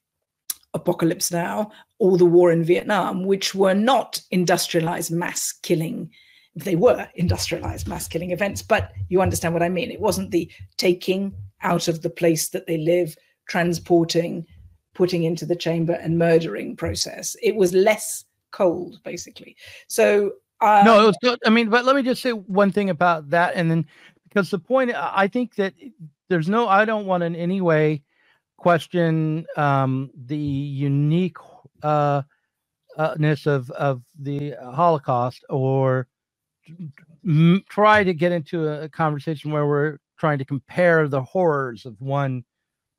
Apocalypse 0.77 1.31
Now 1.31 1.71
or 2.01 2.19
the 2.19 2.27
war 2.27 2.51
in 2.51 2.65
Vietnam, 2.65 3.27
which 3.27 3.55
were 3.55 3.75
not 3.75 4.21
industrialized 4.33 5.13
mass 5.13 5.53
killing 5.63 6.11
they 6.57 6.77
were 6.77 7.09
industrialized 7.15 7.89
mass 7.89 8.07
killing 8.07 8.31
events, 8.31 8.63
but 8.63 8.93
you 9.09 9.21
understand 9.21 9.55
what 9.55 9.63
I 9.63 9.69
mean. 9.69 9.91
It 9.91 10.01
wasn't 10.01 10.31
the 10.31 10.51
taking 10.77 11.35
out 11.63 11.89
of 11.89 12.03
the 12.03 12.11
place 12.11 12.49
that 12.51 12.67
they 12.67 12.79
live, 12.79 13.17
transporting, 13.49 14.47
putting 14.95 15.25
into 15.25 15.47
the 15.47 15.57
chamber, 15.57 15.95
and 15.95 16.19
murdering 16.19 16.77
process. 16.77 17.37
It 17.43 17.57
was 17.57 17.73
less 17.73 18.25
cold, 18.53 19.01
basically. 19.05 19.57
So 19.89 20.35
um, 20.61 20.85
no, 20.85 21.13
good. 21.21 21.41
I 21.45 21.51
mean, 21.51 21.71
but 21.71 21.85
let 21.85 21.97
me 21.97 22.03
just 22.03 22.23
say 22.23 22.33
one 22.33 22.71
thing 22.71 22.91
about 22.91 23.31
that, 23.31 23.55
and 23.57 23.71
then 23.71 23.87
because 24.29 24.51
the 24.51 24.59
point, 24.59 24.93
I 24.95 25.27
think 25.27 25.57
that 25.57 25.75
there's 26.29 26.49
no, 26.49 26.69
I 26.69 26.85
don't 26.85 27.07
want 27.07 27.25
in 27.25 27.35
any 27.35 27.61
way 27.61 28.03
question 28.65 29.45
um, 29.59 30.11
the 30.25 30.35
uniqueness 30.39 31.45
uh, 31.83 32.23
of 32.97 33.71
of 33.73 34.03
the 34.19 34.55
Holocaust 34.59 35.45
or 35.51 36.07
try 37.69 38.03
to 38.03 38.15
get 38.15 38.33
into 38.33 38.67
a 38.67 38.89
conversation 38.89 39.53
where 39.53 39.67
we're 39.67 39.99
trying 40.17 40.39
to 40.39 40.47
compare 40.47 41.09
the 41.09 41.21
horrors 41.21 41.85
of 41.85 42.01
one 42.01 42.43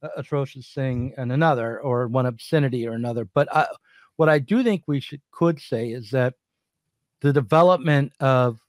uh, 0.03 0.09
atrocious 0.15 0.71
thing 0.71 1.15
and 1.17 1.31
another, 1.31 1.79
or 1.79 2.07
one 2.09 2.27
obscenity 2.27 2.87
or 2.87 2.91
another. 2.91 3.25
But 3.33 3.47
I, 3.51 3.65
what 4.17 4.29
I 4.29 4.37
do 4.37 4.61
think 4.61 4.83
we 4.85 4.99
should 4.99 5.23
could 5.31 5.59
say 5.59 5.89
is 5.89 6.11
that 6.11 6.35
the 7.21 7.33
development 7.33 8.11
of 8.19 8.59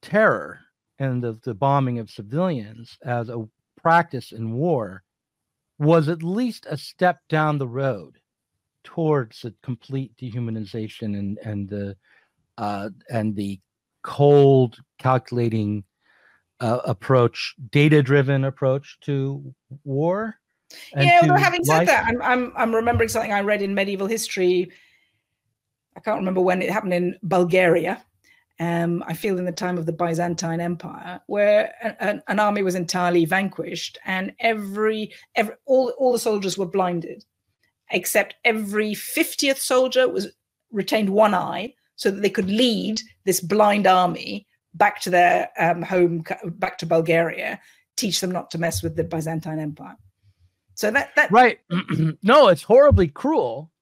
terror 0.00 0.60
and 0.98 1.22
of 1.22 1.42
the 1.42 1.52
bombing 1.52 1.98
of 1.98 2.08
civilians 2.08 2.96
as 3.02 3.28
a 3.28 3.46
practice 3.76 4.32
in 4.32 4.54
war 4.54 5.02
was 5.82 6.08
at 6.08 6.22
least 6.22 6.66
a 6.70 6.76
step 6.76 7.18
down 7.28 7.58
the 7.58 7.66
road 7.66 8.16
towards 8.84 9.44
a 9.44 9.52
complete 9.62 10.16
dehumanization 10.16 11.18
and 11.18 11.38
and 11.38 11.68
the 11.68 11.96
uh, 12.58 12.88
and 13.10 13.34
the 13.34 13.60
cold, 14.02 14.78
calculating 14.98 15.84
uh, 16.60 16.80
approach, 16.84 17.54
data-driven 17.70 18.44
approach 18.44 18.98
to 19.00 19.54
war. 19.84 20.36
Yeah, 20.96 21.26
well, 21.26 21.36
having 21.36 21.62
life. 21.64 21.80
said 21.80 21.88
that, 21.88 22.06
I'm, 22.06 22.22
I'm 22.22 22.52
I'm 22.56 22.74
remembering 22.74 23.08
something 23.08 23.32
I 23.32 23.40
read 23.40 23.62
in 23.62 23.74
medieval 23.74 24.06
history. 24.06 24.70
I 25.96 26.00
can't 26.00 26.18
remember 26.18 26.40
when 26.40 26.62
it 26.62 26.70
happened 26.70 26.94
in 26.94 27.18
Bulgaria. 27.22 28.04
Um, 28.62 29.02
I 29.08 29.14
feel 29.14 29.40
in 29.40 29.44
the 29.44 29.50
time 29.50 29.76
of 29.76 29.86
the 29.86 29.92
Byzantine 29.92 30.60
Empire, 30.60 31.20
where 31.26 31.74
an, 31.98 32.22
an 32.28 32.38
army 32.38 32.62
was 32.62 32.76
entirely 32.76 33.24
vanquished, 33.24 33.98
and 34.04 34.32
every 34.38 35.12
every 35.34 35.56
all 35.66 35.92
all 35.98 36.12
the 36.12 36.18
soldiers 36.20 36.56
were 36.56 36.66
blinded, 36.66 37.24
except 37.90 38.36
every 38.44 38.94
fiftieth 38.94 39.58
soldier 39.58 40.08
was 40.08 40.28
retained 40.70 41.10
one 41.10 41.34
eye, 41.34 41.74
so 41.96 42.08
that 42.12 42.20
they 42.20 42.30
could 42.30 42.48
lead 42.48 43.00
this 43.24 43.40
blind 43.40 43.88
army 43.88 44.46
back 44.74 45.00
to 45.00 45.10
their 45.10 45.50
um, 45.58 45.82
home, 45.82 46.22
back 46.44 46.78
to 46.78 46.86
Bulgaria, 46.86 47.60
teach 47.96 48.20
them 48.20 48.30
not 48.30 48.48
to 48.52 48.58
mess 48.58 48.80
with 48.80 48.94
the 48.94 49.02
Byzantine 49.02 49.58
Empire. 49.58 49.96
So 50.74 50.88
that 50.92 51.16
that 51.16 51.32
right. 51.32 51.58
no, 52.22 52.46
it's 52.46 52.62
horribly 52.62 53.08
cruel, 53.08 53.72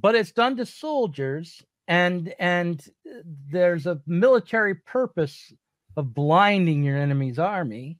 but 0.00 0.14
it's 0.14 0.30
done 0.30 0.56
to 0.58 0.66
soldiers, 0.66 1.64
and 1.88 2.34
and 2.38 2.86
there's 3.50 3.86
a 3.86 4.00
military 4.06 4.74
purpose 4.74 5.52
of 5.96 6.14
blinding 6.14 6.82
your 6.82 6.96
enemy's 6.96 7.38
army. 7.38 7.98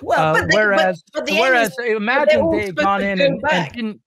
Well, 0.00 0.36
uh, 0.36 0.46
they, 0.46 0.56
whereas 0.56 1.02
but, 1.12 1.26
but 1.26 1.34
whereas 1.34 1.76
enemies, 1.78 1.96
imagine 1.96 2.50
they 2.50 2.66
had 2.66 2.76
gone 2.76 3.02
in 3.02 3.20
and, 3.20 3.42
and, 3.50 3.72
didn't. 3.72 4.00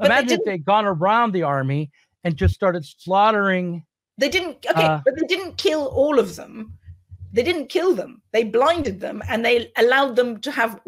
Imagine 0.00 0.28
they 0.28 0.34
if 0.34 0.44
they'd 0.44 0.64
gone 0.64 0.84
around 0.84 1.32
the 1.32 1.44
army 1.44 1.90
and 2.24 2.36
just 2.36 2.54
started 2.54 2.84
slaughtering 2.84 3.84
they 4.18 4.28
didn't. 4.28 4.64
Okay, 4.70 4.84
uh, 4.84 5.00
but 5.04 5.14
they 5.18 5.26
didn't 5.26 5.56
kill 5.56 5.86
all 5.86 6.18
of 6.18 6.36
them. 6.36 6.78
They 7.32 7.42
didn't 7.42 7.66
kill 7.66 7.94
them. 7.94 8.22
They 8.32 8.44
blinded 8.44 9.00
them 9.00 9.22
and 9.28 9.44
they 9.44 9.72
allowed 9.76 10.14
them 10.14 10.40
to 10.40 10.52
have 10.52 10.80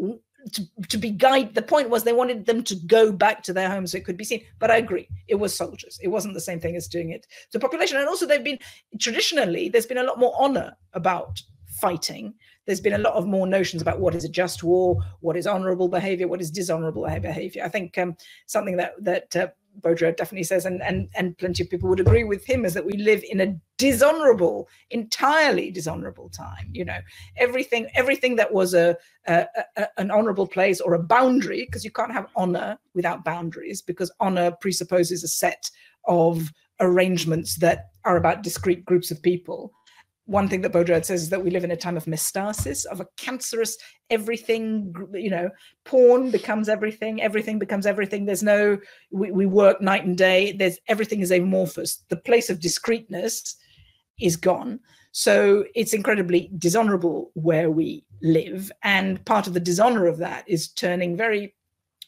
to, 0.53 0.67
to 0.89 0.97
be 0.97 1.11
guided. 1.11 1.55
The 1.55 1.61
point 1.61 1.89
was 1.89 2.03
they 2.03 2.13
wanted 2.13 2.45
them 2.45 2.63
to 2.63 2.75
go 2.75 3.11
back 3.11 3.43
to 3.43 3.53
their 3.53 3.69
homes 3.69 3.91
so 3.91 3.97
it 3.97 4.05
could 4.05 4.17
be 4.17 4.23
seen. 4.23 4.43
But 4.59 4.71
I 4.71 4.77
agree, 4.77 5.07
it 5.27 5.35
was 5.35 5.55
soldiers. 5.55 5.99
It 6.01 6.09
wasn't 6.09 6.33
the 6.33 6.41
same 6.41 6.59
thing 6.59 6.75
as 6.75 6.87
doing 6.87 7.11
it 7.11 7.27
to 7.51 7.59
population. 7.59 7.97
And 7.97 8.07
also, 8.07 8.25
they've 8.25 8.43
been 8.43 8.59
traditionally 8.99 9.69
there's 9.69 9.85
been 9.85 9.97
a 9.97 10.03
lot 10.03 10.19
more 10.19 10.33
honor 10.37 10.75
about 10.93 11.41
fighting. 11.81 12.33
There's 12.65 12.81
been 12.81 12.93
a 12.93 12.97
lot 12.97 13.13
of 13.13 13.25
more 13.25 13.47
notions 13.47 13.81
about 13.81 13.99
what 13.99 14.15
is 14.15 14.25
a 14.25 14.29
just 14.29 14.63
war, 14.63 14.97
what 15.21 15.37
is 15.37 15.47
honorable 15.47 15.87
behavior, 15.87 16.27
what 16.27 16.41
is 16.41 16.51
dishonorable 16.51 17.03
behavior. 17.03 17.63
I 17.63 17.69
think 17.69 17.97
um, 17.97 18.15
something 18.45 18.77
that 18.77 18.93
that 19.03 19.35
uh, 19.35 19.47
Baudrillard 19.81 20.17
definitely 20.17 20.43
says, 20.43 20.65
and, 20.65 20.81
and, 20.81 21.07
and 21.15 21.37
plenty 21.37 21.63
of 21.63 21.69
people 21.69 21.87
would 21.87 21.99
agree 21.99 22.23
with 22.23 22.43
him, 22.43 22.65
is 22.65 22.73
that 22.73 22.85
we 22.85 22.97
live 22.97 23.23
in 23.29 23.41
a 23.41 23.55
dishonorable, 23.77 24.67
entirely 24.89 25.69
dishonorable 25.69 26.29
time. 26.29 26.69
You 26.71 26.85
know, 26.85 26.97
everything 27.37 27.87
everything 27.93 28.35
that 28.37 28.51
was 28.51 28.73
a, 28.73 28.97
a, 29.27 29.45
a 29.77 29.87
an 29.97 30.09
honorable 30.11 30.47
place 30.47 30.81
or 30.81 30.95
a 30.95 31.03
boundary, 31.03 31.65
because 31.65 31.85
you 31.85 31.91
can't 31.91 32.11
have 32.11 32.27
honor 32.35 32.77
without 32.95 33.23
boundaries, 33.23 33.81
because 33.81 34.11
honor 34.19 34.51
presupposes 34.59 35.23
a 35.23 35.27
set 35.27 35.69
of 36.05 36.51
arrangements 36.79 37.55
that 37.55 37.89
are 38.03 38.17
about 38.17 38.43
discrete 38.43 38.85
groups 38.85 39.11
of 39.11 39.21
people 39.21 39.71
one 40.27 40.49
thing 40.49 40.61
that 40.61 40.73
Baudrillard 40.73 41.05
says 41.05 41.23
is 41.23 41.29
that 41.29 41.43
we 41.43 41.49
live 41.49 41.63
in 41.63 41.71
a 41.71 41.77
time 41.77 41.95
of 41.97 42.05
metastasis, 42.05 42.85
of 42.85 42.99
a 42.99 43.07
cancerous 43.15 43.77
everything, 44.09 44.93
you 45.13 45.29
know, 45.29 45.49
porn 45.85 46.31
becomes 46.31 46.67
everything, 46.67 47.21
everything 47.21 47.57
becomes 47.57 47.85
everything. 47.85 48.25
There's 48.25 48.43
no, 48.43 48.77
we, 49.09 49.31
we 49.31 49.45
work 49.45 49.81
night 49.81 50.05
and 50.05 50.17
day, 50.17 50.51
there's 50.51 50.77
everything 50.87 51.21
is 51.21 51.31
amorphous. 51.31 52.03
The 52.09 52.17
place 52.17 52.49
of 52.49 52.59
discreteness 52.59 53.55
is 54.19 54.35
gone. 54.35 54.81
So 55.13 55.63
it's 55.73 55.93
incredibly 55.93 56.51
dishonorable 56.57 57.31
where 57.33 57.71
we 57.71 58.03
live. 58.21 58.69
And 58.83 59.23
part 59.25 59.47
of 59.47 59.53
the 59.53 59.61
dishonor 59.61 60.07
of 60.07 60.17
that 60.17 60.43
is 60.47 60.67
turning 60.67 61.15
very 61.15 61.55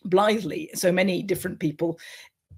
blithely 0.05 0.69
so 0.73 0.91
many 0.91 1.21
different 1.21 1.59
people 1.59 1.99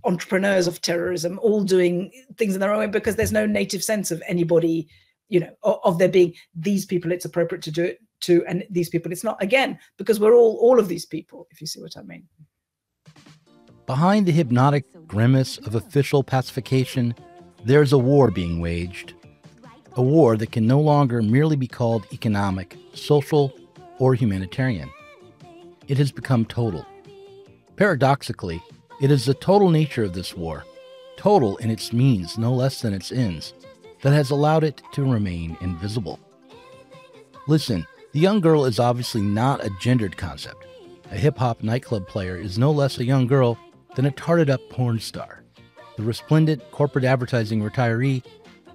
entrepreneurs 0.04 0.68
of 0.68 0.82
terrorism 0.82 1.40
all 1.42 1.64
doing 1.64 2.12
things 2.38 2.54
in 2.56 2.60
their 2.60 2.72
own 2.72 2.80
way 2.80 2.88
because 2.88 3.16
there's 3.16 3.32
no 3.32 3.46
native 3.46 3.84
sense 3.84 4.12
of 4.12 4.22
anybody 4.28 4.88
you 5.32 5.40
know 5.40 5.54
of, 5.64 5.98
there 5.98 6.10
being 6.10 6.34
these 6.54 6.86
people 6.86 7.12
it's 7.12 7.26
appropriate 7.26 7.64
to 7.64 7.72
do 7.72 7.84
it 7.84 8.00
to 8.20 8.46
and 8.46 8.64
these 8.70 8.90
people 8.90 9.12
it's 9.12 9.24
not 9.24 9.42
again 9.42 9.80
because 9.98 10.20
we're 10.20 10.36
all 10.36 10.58
all 10.62 10.78
of 10.78 10.88
these 10.88 11.06
people 11.06 11.48
if 11.50 11.62
you 11.62 11.66
see 11.66 11.82
what 11.82 11.98
i 11.98 12.04
mean. 12.04 12.28
Behind 13.88 14.26
the 14.26 14.32
hypnotic 14.32 14.86
grimace 15.08 15.58
of 15.58 15.76
official 15.76 16.24
pacification 16.24 17.16
there's 17.64 17.94
a 17.94 17.98
war 17.98 18.30
being 18.30 18.60
waged 18.60 19.14
a 19.94 20.02
war 20.02 20.38
that 20.38 20.52
can 20.52 20.68
no 20.68 20.80
longer 20.80 21.22
merely 21.22 21.56
be 21.56 21.68
called 21.68 22.08
economic 22.14 22.78
social 22.94 23.54
or 24.00 24.16
humanitarian. 24.16 24.90
It 25.90 25.98
has 25.98 26.14
become 26.14 26.46
total. 26.46 26.86
Paradoxically 27.76 28.62
it 29.02 29.10
is 29.10 29.26
the 29.26 29.34
total 29.34 29.70
nature 29.70 30.04
of 30.04 30.14
this 30.14 30.36
war 30.36 30.66
total 31.18 31.58
in 31.58 31.70
its 31.70 31.94
means 31.94 32.38
no 32.38 32.54
less 32.54 32.82
than 32.82 32.94
its 32.94 33.12
ends 33.12 33.54
that 34.02 34.14
has 34.14 34.32
allowed 34.32 34.64
it 34.64 34.82
to 34.94 35.04
remain 35.04 35.58
invisible. 35.62 36.20
Listen, 37.48 37.86
the 38.14 38.20
young 38.20 38.42
girl 38.42 38.66
is 38.66 38.80
obviously 38.80 39.22
not 39.22 39.64
a 39.64 39.72
gendered 39.80 40.18
concept. 40.18 40.66
A 41.12 41.18
hip 41.18 41.38
hop 41.38 41.64
nightclub 41.64 42.08
player 42.08 42.36
is 42.38 42.58
no 42.58 42.72
less 42.72 42.98
a 42.98 43.06
young 43.06 43.28
girl 43.28 43.58
than 43.96 44.06
a 44.06 44.12
tarted 44.12 44.50
up 44.50 44.62
porn 44.70 45.00
star. 45.00 45.44
The 45.98 46.04
resplendent 46.04 46.72
corporate 46.72 47.06
advertising 47.06 47.62
retiree 47.62 48.24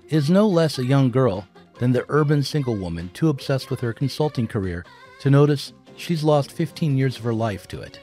is 0.09 0.31
no 0.31 0.47
less 0.47 0.79
a 0.79 0.85
young 0.85 1.11
girl 1.11 1.47
than 1.79 1.93
the 1.93 2.05
urban 2.09 2.43
single 2.43 2.77
woman 2.77 3.11
too 3.12 3.29
obsessed 3.29 3.70
with 3.70 3.81
her 3.81 3.93
consulting 3.93 4.47
career 4.47 4.85
to 5.20 5.31
notice 5.31 5.72
she's 5.97 6.24
lost 6.24 6.53
15 6.53 6.97
years 6.97 7.16
of 7.16 7.24
her 7.24 7.35
life 7.35 7.66
to 7.68 7.81
it. 7.81 7.99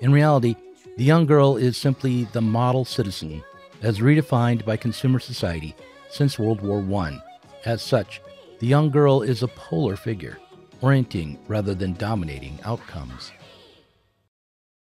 In 0.00 0.12
reality, 0.12 0.56
the 0.96 1.04
young 1.04 1.26
girl 1.26 1.56
is 1.56 1.76
simply 1.76 2.24
the 2.32 2.42
model 2.42 2.84
citizen 2.84 3.42
as 3.82 4.00
redefined 4.00 4.64
by 4.64 4.76
consumer 4.76 5.18
society 5.18 5.74
since 6.12 6.38
World 6.38 6.60
War 6.60 6.80
I. 7.02 7.20
As 7.64 7.82
such, 7.82 8.20
the 8.60 8.66
young 8.66 8.90
girl 8.90 9.22
is 9.22 9.42
a 9.42 9.48
polar 9.48 9.96
figure, 9.96 10.38
orienting 10.80 11.38
rather 11.48 11.74
than 11.74 11.94
dominating 11.94 12.60
outcomes. 12.64 13.32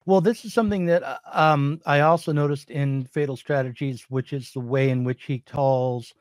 Well, 0.06 0.22
this 0.22 0.46
is 0.46 0.54
something 0.54 0.86
that 0.88 1.04
uh, 1.04 1.18
um, 1.32 1.80
I 1.86 2.02
also 2.02 2.32
noticed 2.32 2.70
in 2.70 3.06
Fatal 3.06 3.38
Strategies, 3.38 4.06
which 4.10 4.34
is 4.34 4.52
the 4.52 4.60
way 4.60 4.90
in 4.90 5.04
which 5.04 5.24
he 5.24 5.40
calls 5.40 6.14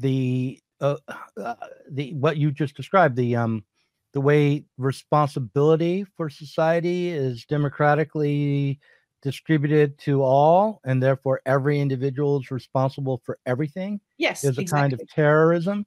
the 0.00 0.60
uh, 0.80 0.96
uh, 1.40 1.54
the 1.90 2.12
what 2.14 2.36
you 2.36 2.50
just 2.50 2.76
described 2.76 3.16
the 3.16 3.36
um, 3.36 3.64
the 4.12 4.20
way 4.20 4.64
responsibility 4.76 6.04
for 6.16 6.28
society 6.28 7.08
is 7.08 7.44
democratically 7.46 8.78
distributed 9.24 9.98
to 9.98 10.22
all, 10.22 10.80
and 10.84 11.02
therefore 11.02 11.40
every 11.46 11.80
individual 11.80 12.38
is 12.38 12.50
responsible 12.50 13.20
for 13.24 13.38
everything. 13.46 14.00
Yes, 14.18 14.44
is 14.44 14.58
a 14.58 14.60
exactly. 14.60 14.80
kind 14.80 14.92
of 14.92 15.08
terrorism. 15.08 15.86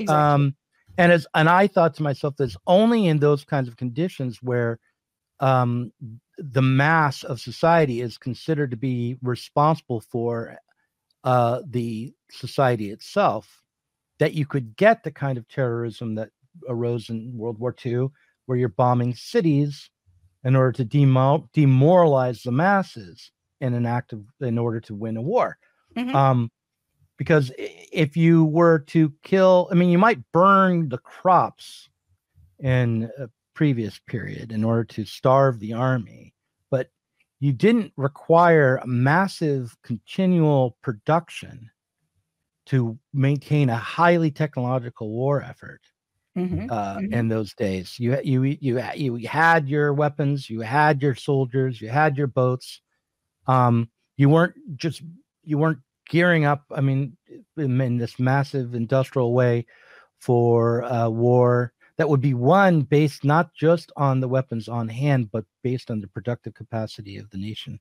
Exactly. 0.00 0.16
Um, 0.16 0.56
and 0.96 1.12
as 1.12 1.26
and 1.34 1.48
I 1.48 1.68
thought 1.68 1.94
to 1.94 2.02
myself, 2.02 2.36
that 2.36 2.44
it's 2.44 2.56
only 2.66 3.06
in 3.06 3.18
those 3.18 3.44
kinds 3.44 3.68
of 3.68 3.76
conditions 3.76 4.42
where 4.42 4.80
um, 5.38 5.92
the 6.38 6.62
mass 6.62 7.22
of 7.22 7.40
society 7.40 8.00
is 8.00 8.18
considered 8.18 8.70
to 8.72 8.76
be 8.76 9.16
responsible 9.22 10.00
for 10.00 10.56
uh, 11.22 11.60
the 11.68 12.12
society 12.30 12.90
itself 12.90 13.62
that 14.18 14.34
you 14.34 14.46
could 14.46 14.76
get 14.76 15.04
the 15.04 15.12
kind 15.12 15.38
of 15.38 15.46
terrorism 15.46 16.14
that 16.16 16.30
arose 16.68 17.10
in 17.10 17.36
World 17.36 17.58
War 17.58 17.76
II, 17.84 18.08
where 18.46 18.58
you're 18.58 18.70
bombing 18.70 19.14
cities 19.14 19.90
in 20.44 20.56
order 20.56 20.72
to 20.72 20.84
demo- 20.84 21.48
demoralize 21.52 22.42
the 22.42 22.52
masses 22.52 23.30
in 23.60 23.74
an 23.74 23.86
act 23.86 24.12
of 24.12 24.24
in 24.40 24.58
order 24.58 24.80
to 24.80 24.94
win 24.94 25.16
a 25.16 25.22
war. 25.22 25.58
Mhm. 25.96 26.14
Um, 26.14 26.50
because 27.16 27.50
if 27.58 28.16
you 28.16 28.44
were 28.44 28.78
to 28.78 29.12
kill, 29.24 29.68
I 29.70 29.74
mean, 29.74 29.90
you 29.90 29.98
might 29.98 30.22
burn 30.32 30.88
the 30.88 30.98
crops 30.98 31.88
in 32.60 33.10
a 33.18 33.28
previous 33.54 33.98
period 34.06 34.52
in 34.52 34.62
order 34.62 34.84
to 34.84 35.04
starve 35.04 35.58
the 35.58 35.72
army, 35.72 36.32
but 36.70 36.90
you 37.40 37.52
didn't 37.52 37.92
require 37.96 38.76
a 38.76 38.86
massive 38.86 39.76
continual 39.82 40.76
production 40.82 41.70
to 42.66 42.98
maintain 43.12 43.70
a 43.70 43.76
highly 43.76 44.30
technological 44.30 45.10
war 45.10 45.42
effort 45.42 45.80
Mhm. 46.38 46.70
uh, 46.70 46.98
Mhm. 46.98 47.12
in 47.12 47.28
those 47.28 47.54
days. 47.54 47.98
You 47.98 48.18
you 48.22 48.42
you 48.44 48.80
you 48.94 49.28
had 49.28 49.68
your 49.68 49.92
weapons, 49.92 50.48
you 50.48 50.60
had 50.60 51.02
your 51.02 51.14
soldiers, 51.14 51.80
you 51.80 51.88
had 51.88 52.16
your 52.16 52.28
boats. 52.28 52.80
Um, 53.46 53.88
you 54.16 54.28
weren't 54.28 54.54
just 54.76 55.02
you 55.44 55.58
weren't 55.58 55.80
gearing 56.08 56.44
up. 56.44 56.64
I 56.70 56.80
mean, 56.80 57.16
in, 57.56 57.80
in 57.80 57.98
this 57.98 58.18
massive 58.18 58.74
industrial 58.74 59.32
way 59.34 59.66
for 60.18 60.84
uh, 60.84 61.08
war 61.08 61.72
that 61.96 62.08
would 62.08 62.20
be 62.20 62.34
won 62.34 62.82
based 62.82 63.24
not 63.24 63.52
just 63.54 63.90
on 63.96 64.20
the 64.20 64.28
weapons 64.28 64.68
on 64.68 64.88
hand, 64.88 65.30
but 65.32 65.44
based 65.62 65.90
on 65.90 66.00
the 66.00 66.06
productive 66.08 66.54
capacity 66.54 67.16
of 67.18 67.28
the 67.30 67.38
nation 67.38 67.80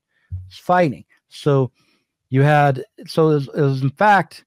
fighting. 0.50 1.06
So 1.30 1.72
you 2.30 2.42
had 2.42 2.84
so 3.06 3.30
it 3.32 3.34
was, 3.36 3.48
it 3.56 3.62
was 3.62 3.82
in 3.84 3.92
fact 3.92 4.46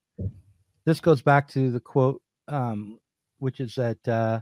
this 0.84 1.00
goes 1.00 1.22
back 1.22 1.48
to 1.48 1.70
the 1.70 1.80
quote 1.80 2.20
um, 2.48 2.98
which 3.41 3.61
is 3.61 3.74
that 3.74 4.07
uh, 4.07 4.41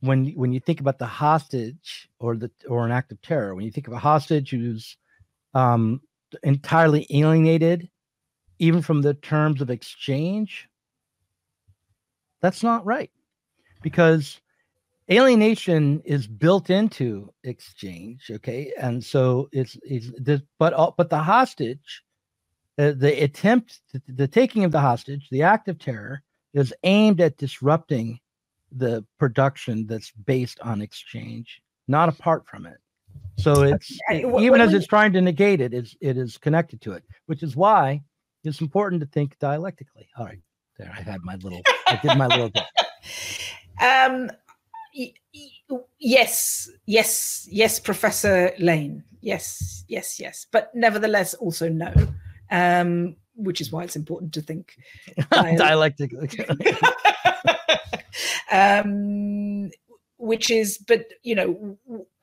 when 0.00 0.28
when 0.30 0.52
you 0.52 0.60
think 0.60 0.80
about 0.80 0.98
the 0.98 1.06
hostage 1.06 2.08
or 2.18 2.36
the 2.36 2.50
or 2.68 2.86
an 2.86 2.92
act 2.92 3.12
of 3.12 3.20
terror, 3.20 3.54
when 3.54 3.64
you 3.64 3.70
think 3.70 3.88
of 3.88 3.92
a 3.92 3.98
hostage 3.98 4.50
who's 4.50 4.96
um, 5.54 6.00
entirely 6.42 7.06
alienated, 7.10 7.88
even 8.58 8.80
from 8.80 9.02
the 9.02 9.14
terms 9.14 9.60
of 9.60 9.70
exchange, 9.70 10.68
that's 12.40 12.62
not 12.62 12.86
right, 12.86 13.10
because 13.82 14.40
alienation 15.10 16.00
is 16.04 16.26
built 16.26 16.70
into 16.70 17.32
exchange. 17.42 18.30
Okay, 18.30 18.72
and 18.80 19.04
so 19.04 19.48
it's 19.52 19.76
it's 19.82 20.10
this, 20.16 20.40
but 20.58 20.96
but 20.96 21.10
the 21.10 21.18
hostage, 21.18 22.04
uh, 22.78 22.92
the 22.92 23.24
attempt, 23.24 23.80
the, 23.92 24.00
the 24.12 24.28
taking 24.28 24.62
of 24.62 24.70
the 24.70 24.80
hostage, 24.80 25.28
the 25.30 25.42
act 25.42 25.66
of 25.66 25.78
terror 25.78 26.22
is 26.54 26.72
aimed 26.84 27.20
at 27.20 27.36
disrupting 27.36 28.18
the 28.72 29.04
production 29.18 29.86
that's 29.86 30.10
based 30.26 30.60
on 30.60 30.80
exchange, 30.82 31.62
not 31.88 32.08
apart 32.08 32.46
from 32.46 32.66
it. 32.66 32.78
So 33.38 33.62
it's 33.62 33.98
Okay, 34.10 34.24
e- 34.24 34.44
even 34.44 34.60
as 34.60 34.74
it's 34.74 34.86
trying 34.86 35.12
to 35.14 35.20
negate 35.20 35.60
it, 35.60 35.72
is 35.72 35.96
it 36.00 36.16
is 36.18 36.36
connected 36.38 36.80
to 36.82 36.92
it, 36.92 37.04
which 37.26 37.42
is 37.42 37.56
why 37.56 38.02
it's 38.44 38.60
important 38.60 39.00
to 39.00 39.06
think 39.06 39.38
dialectically. 39.38 40.08
All 40.18 40.26
right, 40.26 40.40
there 40.76 40.92
I 40.96 41.00
had 41.00 41.20
my 41.22 41.36
little, 41.36 41.62
I 41.86 41.96
did 42.02 42.16
my 42.18 42.26
little. 42.26 42.50
bit. 42.50 42.64
Um, 43.80 44.28
y- 44.92 45.12
y- 45.32 45.78
yes, 46.00 46.68
yes, 46.86 47.46
yes, 47.48 47.78
Professor 47.78 48.52
Lain. 48.58 49.04
Yes, 49.20 49.84
yes, 49.86 50.18
yes. 50.18 50.46
But 50.50 50.74
nevertheless, 50.74 51.34
also 51.34 51.68
no. 51.68 51.92
Um, 52.50 53.14
which 53.38 53.60
is 53.60 53.72
why 53.72 53.84
it's 53.84 53.96
important 53.96 54.34
to 54.34 54.42
think 54.42 54.76
dialectically. 55.30 56.28
um, 58.52 59.70
which 60.18 60.50
is, 60.50 60.78
but 60.78 61.06
you 61.22 61.34
know, 61.34 61.78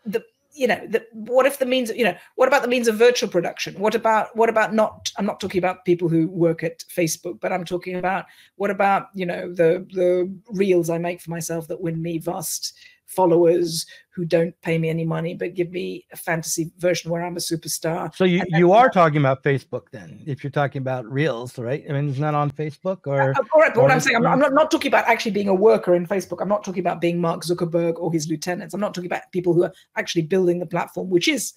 the 0.05 0.23
you 0.55 0.67
know, 0.67 0.87
the, 0.87 1.05
what 1.11 1.45
if 1.45 1.59
the 1.59 1.65
means, 1.65 1.89
you 1.89 2.05
know, 2.05 2.15
what 2.35 2.47
about 2.47 2.61
the 2.61 2.69
means 2.69 2.87
of 2.87 2.95
virtual 2.95 3.29
production? 3.29 3.75
What 3.75 3.93
about 3.93 4.35
what 4.37 4.49
about 4.49 4.73
not? 4.73 5.11
I'm 5.17 5.25
not 5.25 5.39
talking 5.39 5.59
about 5.59 5.83
people 5.83 6.07
who 6.07 6.27
work 6.27 6.63
at 6.63 6.79
Facebook, 6.79 7.41
but 7.41 7.51
I'm 7.51 7.65
talking 7.65 7.97
about 7.97 8.25
what 8.55 8.71
about 8.71 9.07
you 9.13 9.25
know 9.25 9.53
the 9.53 9.85
the 9.93 10.33
reels 10.51 10.89
I 10.89 10.97
make 10.97 11.21
for 11.21 11.29
myself 11.29 11.67
that 11.67 11.81
win 11.81 12.01
me 12.01 12.19
vast 12.19 12.73
followers 13.05 13.85
who 14.09 14.25
don't 14.25 14.59
pay 14.61 14.77
me 14.77 14.89
any 14.89 15.05
money 15.05 15.33
but 15.33 15.53
give 15.53 15.71
me 15.71 16.05
a 16.11 16.15
fantasy 16.15 16.71
version 16.77 17.11
where 17.11 17.23
I'm 17.23 17.35
a 17.35 17.39
superstar. 17.39 18.13
So 18.15 18.23
you 18.23 18.41
you 18.49 18.71
are 18.71 18.89
talking 18.89 19.17
about 19.17 19.43
Facebook 19.43 19.83
then, 19.91 20.23
if 20.25 20.43
you're 20.43 20.51
talking 20.51 20.81
about 20.81 21.05
reels, 21.11 21.57
right? 21.59 21.83
I 21.89 21.93
mean, 21.93 22.09
it's 22.09 22.19
not 22.19 22.33
on 22.33 22.51
Facebook 22.51 22.99
or? 23.05 23.31
Uh, 23.31 23.43
all 23.53 23.61
right, 23.61 23.73
but 23.73 23.83
what 23.83 23.91
I'm 23.91 23.99
saying, 23.99 24.15
I'm 24.15 24.23
not, 24.23 24.33
I'm 24.33 24.39
not, 24.39 24.53
not 24.53 24.71
talking 24.71 24.89
about 24.89 25.05
actually 25.05 25.31
being 25.31 25.49
a 25.49 25.53
worker 25.53 25.95
in 25.95 26.07
Facebook. 26.07 26.41
I'm 26.41 26.49
not 26.49 26.63
talking 26.63 26.79
about 26.79 27.01
being 27.01 27.19
Mark 27.19 27.43
Zuckerberg 27.43 27.95
or 27.97 28.11
his 28.11 28.27
lieutenants. 28.27 28.73
I'm 28.73 28.81
not 28.81 28.93
talking 28.93 29.09
about 29.09 29.31
people 29.31 29.53
who 29.53 29.63
are 29.63 29.73
actually 29.95 30.23
building 30.23 30.59
the 30.59 30.65
platform, 30.65 31.09
which 31.09 31.27
is 31.27 31.53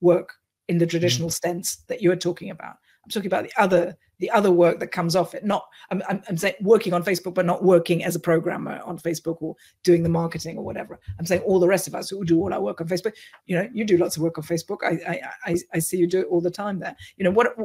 work 0.00 0.34
in 0.68 0.78
the 0.78 0.86
traditional 0.86 1.30
sense 1.30 1.76
that 1.88 2.02
you're 2.02 2.16
talking 2.16 2.50
about. 2.50 2.76
I'm 3.04 3.10
talking 3.10 3.26
about 3.26 3.44
the 3.44 3.60
other 3.60 3.96
the 4.18 4.30
other 4.30 4.52
work 4.52 4.78
that 4.78 4.92
comes 4.92 5.16
off 5.16 5.34
it. 5.34 5.44
Not 5.44 5.66
I'm, 5.90 6.02
I'm, 6.08 6.22
I'm 6.28 6.36
saying 6.36 6.54
working 6.60 6.92
on 6.92 7.02
Facebook, 7.02 7.34
but 7.34 7.44
not 7.44 7.64
working 7.64 8.04
as 8.04 8.14
a 8.14 8.20
programmer 8.20 8.80
on 8.84 8.98
Facebook 8.98 9.38
or 9.40 9.56
doing 9.82 10.04
the 10.04 10.08
marketing 10.08 10.56
or 10.56 10.64
whatever. 10.64 11.00
I'm 11.18 11.26
saying 11.26 11.42
all 11.42 11.58
the 11.58 11.66
rest 11.66 11.88
of 11.88 11.94
us 11.94 12.10
who 12.10 12.24
do 12.24 12.38
all 12.38 12.52
our 12.52 12.60
work 12.60 12.80
on 12.80 12.88
Facebook. 12.88 13.14
You 13.46 13.56
know, 13.56 13.68
you 13.72 13.84
do 13.84 13.98
lots 13.98 14.16
of 14.16 14.22
work 14.22 14.38
on 14.38 14.44
Facebook. 14.44 14.78
I 14.84 15.00
I 15.10 15.52
I, 15.52 15.56
I 15.74 15.78
see 15.80 15.96
you 15.96 16.06
do 16.06 16.20
it 16.20 16.28
all 16.30 16.40
the 16.40 16.50
time 16.50 16.78
there. 16.78 16.96
You 17.16 17.24
know 17.24 17.32
what? 17.32 17.56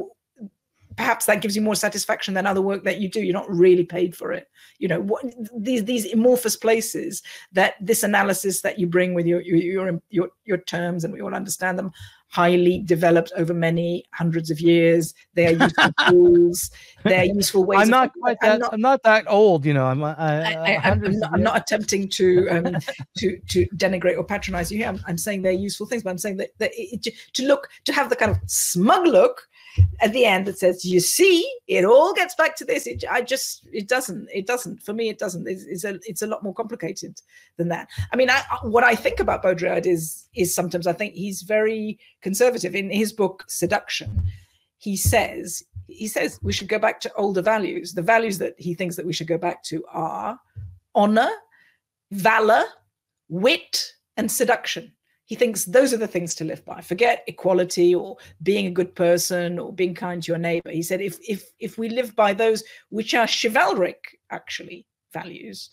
Perhaps 0.98 1.26
that 1.26 1.40
gives 1.40 1.54
you 1.54 1.62
more 1.62 1.76
satisfaction 1.76 2.34
than 2.34 2.44
other 2.44 2.60
work 2.60 2.82
that 2.82 2.98
you 2.98 3.08
do 3.08 3.22
you're 3.22 3.32
not 3.32 3.48
really 3.48 3.84
paid 3.84 4.16
for 4.16 4.32
it 4.32 4.48
you 4.80 4.88
know 4.88 5.00
what 5.00 5.24
these 5.56 5.84
these 5.84 6.12
amorphous 6.12 6.56
places 6.56 7.22
that 7.52 7.74
this 7.80 8.02
analysis 8.02 8.62
that 8.62 8.80
you 8.80 8.86
bring 8.86 9.14
with 9.14 9.24
your 9.24 9.40
your 9.40 9.56
your 9.56 10.00
your, 10.10 10.28
your 10.44 10.58
terms 10.58 11.04
and 11.04 11.14
we 11.14 11.22
all 11.22 11.34
understand 11.34 11.78
them 11.78 11.92
highly 12.30 12.80
developed 12.80 13.32
over 13.36 13.54
many 13.54 14.04
hundreds 14.12 14.50
of 14.50 14.60
years. 14.60 15.14
They 15.34 15.46
are 15.46 15.64
useful 15.64 15.92
tools. 16.08 16.70
They 17.04 17.16
are 17.20 17.24
useful 17.24 17.64
ways. 17.64 17.80
I'm 17.80 17.88
not 17.88 18.12
quite 18.20 18.36
that. 18.42 18.54
I'm 18.54 18.60
not, 18.60 18.74
I'm 18.74 18.80
not, 18.80 19.02
that 19.04 19.24
old, 19.28 19.64
you 19.64 19.72
know. 19.72 19.86
I'm. 19.86 20.04
I, 20.04 20.78
am 20.82 21.00
not, 21.00 21.40
not, 21.40 21.56
attempting 21.56 22.08
to 22.10 22.48
um, 22.48 22.76
to 23.18 23.38
to 23.48 23.66
denigrate 23.76 24.18
or 24.18 24.24
patronize 24.24 24.70
you 24.70 24.78
here. 24.78 24.88
I'm, 24.88 25.00
I'm, 25.06 25.18
saying 25.18 25.42
they're 25.42 25.52
useful 25.52 25.86
things, 25.86 26.02
but 26.02 26.10
I'm 26.10 26.18
saying 26.18 26.36
that, 26.38 26.50
that 26.58 26.70
it, 26.74 27.08
to 27.32 27.46
look 27.46 27.68
to 27.84 27.92
have 27.92 28.10
the 28.10 28.16
kind 28.16 28.30
of 28.30 28.38
smug 28.46 29.06
look 29.06 29.47
at 30.00 30.12
the 30.12 30.24
end 30.24 30.46
that 30.46 30.58
says, 30.58 30.84
"You 30.84 31.00
see, 31.00 31.50
it 31.66 31.84
all 31.84 32.12
gets 32.14 32.34
back 32.34 32.56
to 32.56 32.64
this." 32.64 32.86
It, 32.86 33.04
I 33.10 33.22
just, 33.22 33.66
it 33.72 33.88
doesn't. 33.88 34.28
It 34.32 34.46
doesn't. 34.46 34.82
For 34.82 34.92
me, 34.92 35.08
it 35.08 35.18
doesn't. 35.18 35.46
It's, 35.48 35.64
it's 35.64 35.84
a, 35.84 35.98
it's 36.06 36.22
a 36.22 36.26
lot 36.26 36.42
more 36.42 36.54
complicated 36.54 37.20
than 37.56 37.68
that. 37.68 37.88
I 38.12 38.16
mean, 38.16 38.30
I, 38.30 38.42
what 38.62 38.84
I 38.84 38.94
think 38.94 39.20
about 39.20 39.42
Baudrillard 39.42 39.86
is, 39.86 40.28
is 40.34 40.54
sometimes 40.54 40.86
I 40.86 40.92
think 40.92 41.14
he's 41.14 41.42
very 41.42 41.98
conservative. 42.22 42.74
In 42.74 42.90
his 42.90 43.12
book 43.12 43.44
Seduction, 43.48 44.22
he 44.78 44.96
says, 44.96 45.62
he 45.86 46.06
says 46.06 46.38
we 46.42 46.52
should 46.52 46.68
go 46.68 46.78
back 46.78 47.00
to 47.00 47.12
older 47.14 47.42
values. 47.42 47.94
The 47.94 48.02
values 48.02 48.38
that 48.38 48.54
he 48.58 48.74
thinks 48.74 48.96
that 48.96 49.06
we 49.06 49.12
should 49.12 49.26
go 49.26 49.38
back 49.38 49.62
to 49.64 49.84
are 49.90 50.38
honor, 50.94 51.30
valor, 52.10 52.64
wit, 53.28 53.92
and 54.16 54.30
seduction 54.30 54.92
he 55.28 55.34
thinks 55.34 55.66
those 55.66 55.92
are 55.92 55.98
the 55.98 56.08
things 56.08 56.34
to 56.36 56.44
live 56.44 56.64
by. 56.64 56.80
Forget 56.80 57.22
equality 57.26 57.94
or 57.94 58.16
being 58.42 58.66
a 58.66 58.70
good 58.70 58.94
person 58.94 59.58
or 59.58 59.74
being 59.74 59.94
kind 59.94 60.22
to 60.22 60.32
your 60.32 60.38
neighbor. 60.38 60.70
He 60.70 60.82
said 60.82 61.02
if 61.02 61.18
if 61.28 61.44
if 61.60 61.76
we 61.76 61.90
live 61.90 62.16
by 62.16 62.32
those 62.32 62.64
which 62.88 63.12
are 63.12 63.26
chivalric 63.26 64.18
actually 64.30 64.86
values 65.12 65.70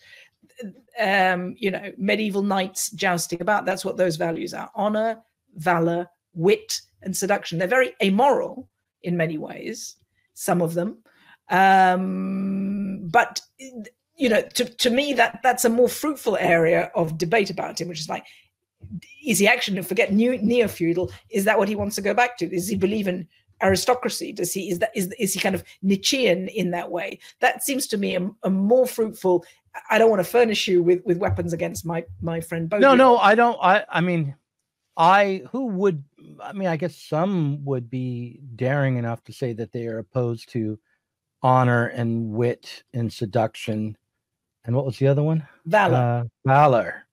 um 1.00 1.56
you 1.58 1.70
know 1.72 1.92
medieval 1.98 2.42
knights 2.42 2.92
jousting 2.92 3.42
about 3.42 3.66
that's 3.66 3.86
what 3.86 3.96
those 3.96 4.18
values 4.18 4.54
are. 4.54 4.70
Honor 4.76 5.22
valor 5.56 6.10
wit 6.34 6.82
and 7.04 7.16
seduction. 7.16 7.58
They're 7.58 7.68
very 7.70 7.94
amoral 8.04 8.70
in 9.04 9.16
many 9.16 9.38
ways 9.38 9.96
some 10.34 10.62
of 10.62 10.74
them. 10.74 10.98
Um 11.50 13.08
but 13.10 13.40
you 14.18 14.28
know 14.28 14.42
to, 14.42 14.66
to 14.66 14.90
me 14.90 15.14
that 15.14 15.40
that's 15.44 15.64
a 15.64 15.70
more 15.70 15.88
fruitful 15.88 16.36
area 16.36 16.92
of 16.94 17.18
debate 17.18 17.50
about 17.50 17.80
him 17.80 17.88
which 17.88 18.02
is 18.02 18.10
like 18.10 18.26
is 19.26 19.40
he 19.40 19.48
actually 19.48 19.78
to 19.78 19.84
forget 19.84 20.14
neo 20.14 20.68
feudal? 20.68 21.12
Is 21.30 21.46
that 21.46 21.58
what 21.58 21.68
he 21.68 21.76
wants 21.76 21.96
to 21.96 22.02
go 22.02 22.14
back 22.14 22.38
to? 22.38 22.48
Does 22.48 22.68
he 22.68 22.76
believe 22.76 23.08
in 23.08 23.28
aristocracy? 23.62 24.32
Does 24.32 24.54
he 24.54 24.70
is 24.70 24.80
that 24.80 24.92
is 24.96 25.14
is 25.20 25.34
he 25.34 25.40
kind 25.40 25.56
of 25.56 25.64
Nietzschean 25.82 26.48
in 26.50 26.72
that 26.72 26.92
way? 26.92 27.20
That 27.40 27.64
seems 27.64 27.88
to 27.88 27.98
me 27.98 28.16
a, 28.16 28.30
a 28.44 28.50
more 28.50 28.88
fruitful. 28.88 29.46
I 29.90 29.98
don't 29.98 30.10
want 30.10 30.22
to 30.22 30.30
furnish 30.30 30.68
you 30.68 30.82
with 30.82 31.04
with 31.06 31.18
weapons 31.18 31.54
against 31.54 31.86
my 31.86 32.06
my 32.22 32.42
friend. 32.42 32.70
Baudrillard. 32.70 32.82
No, 32.82 32.96
no, 32.96 33.18
I 33.18 33.36
don't. 33.36 33.58
I 33.62 33.86
I 33.90 34.02
mean, 34.02 34.36
I 34.98 35.44
who 35.52 35.66
would 35.68 36.04
I 36.42 36.54
mean, 36.54 36.68
I 36.68 36.78
guess 36.78 36.96
some 36.96 37.64
would 37.66 37.90
be 37.90 38.40
daring 38.56 38.98
enough 38.98 39.24
to 39.26 39.34
say 39.34 39.54
that 39.54 39.72
they 39.72 39.88
are 39.88 40.00
opposed 40.00 40.50
to 40.50 40.80
honor 41.42 41.88
and 41.88 42.32
wit 42.32 42.84
and 42.94 43.12
seduction. 43.12 43.98
And 44.66 44.76
what 44.76 44.86
was 44.86 44.98
the 44.98 45.08
other 45.08 45.24
one? 45.24 45.48
Valor. 45.66 45.96
Uh, 45.96 46.24
valor. 46.46 47.06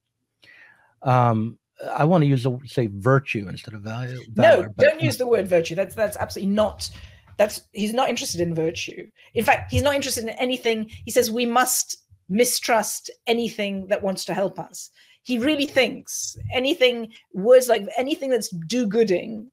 Um, 1.03 1.59
I 1.91 2.03
want 2.05 2.23
to 2.23 2.27
use 2.27 2.43
the 2.43 2.57
say 2.65 2.87
virtue 2.91 3.47
instead 3.49 3.73
of 3.73 3.81
value. 3.81 4.19
Valor, 4.33 4.67
no, 4.67 4.73
don't 4.77 5.01
use 5.01 5.17
the 5.17 5.27
word 5.27 5.47
virtue. 5.57 5.75
That's 5.75 5.95
that's 5.95 6.17
absolutely 6.17 6.53
not. 6.53 6.89
That's 7.37 7.61
he's 7.71 7.93
not 7.93 8.09
interested 8.09 8.41
in 8.41 8.53
virtue. 8.53 9.07
In 9.33 9.43
fact, 9.43 9.71
he's 9.71 9.81
not 9.81 9.95
interested 9.95 10.23
in 10.23 10.29
anything. 10.31 10.89
He 11.05 11.11
says 11.11 11.31
we 11.31 11.45
must 11.45 11.97
mistrust 12.29 13.09
anything 13.27 13.87
that 13.87 14.01
wants 14.01 14.25
to 14.25 14.33
help 14.33 14.59
us. 14.59 14.89
He 15.23 15.39
really 15.39 15.65
thinks 15.65 16.37
anything 16.53 17.13
words 17.33 17.69
like 17.69 17.87
anything 17.97 18.29
that's 18.29 18.49
do-gooding 18.49 19.49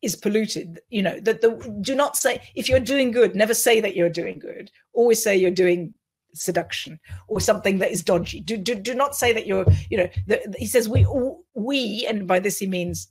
is 0.00 0.16
polluted. 0.16 0.80
You 0.90 1.02
know 1.02 1.20
that 1.20 1.40
the 1.40 1.50
do 1.80 1.94
not 1.94 2.16
say 2.16 2.42
if 2.54 2.68
you're 2.68 2.80
doing 2.80 3.10
good, 3.10 3.34
never 3.34 3.54
say 3.54 3.80
that 3.80 3.96
you're 3.96 4.10
doing 4.10 4.38
good. 4.38 4.70
Always 4.92 5.22
say 5.22 5.36
you're 5.36 5.50
doing 5.50 5.94
seduction 6.34 6.98
or 7.28 7.40
something 7.40 7.78
that 7.78 7.90
is 7.90 8.02
dodgy. 8.02 8.40
Do, 8.40 8.56
do, 8.56 8.74
do 8.74 8.94
not 8.94 9.14
say 9.14 9.32
that 9.32 9.46
you're, 9.46 9.66
you 9.90 9.98
know, 9.98 10.08
the, 10.26 10.54
he 10.58 10.66
says 10.66 10.88
we, 10.88 11.04
all, 11.04 11.44
we, 11.54 12.06
and 12.08 12.26
by 12.26 12.38
this 12.38 12.58
he 12.58 12.66
means 12.66 13.08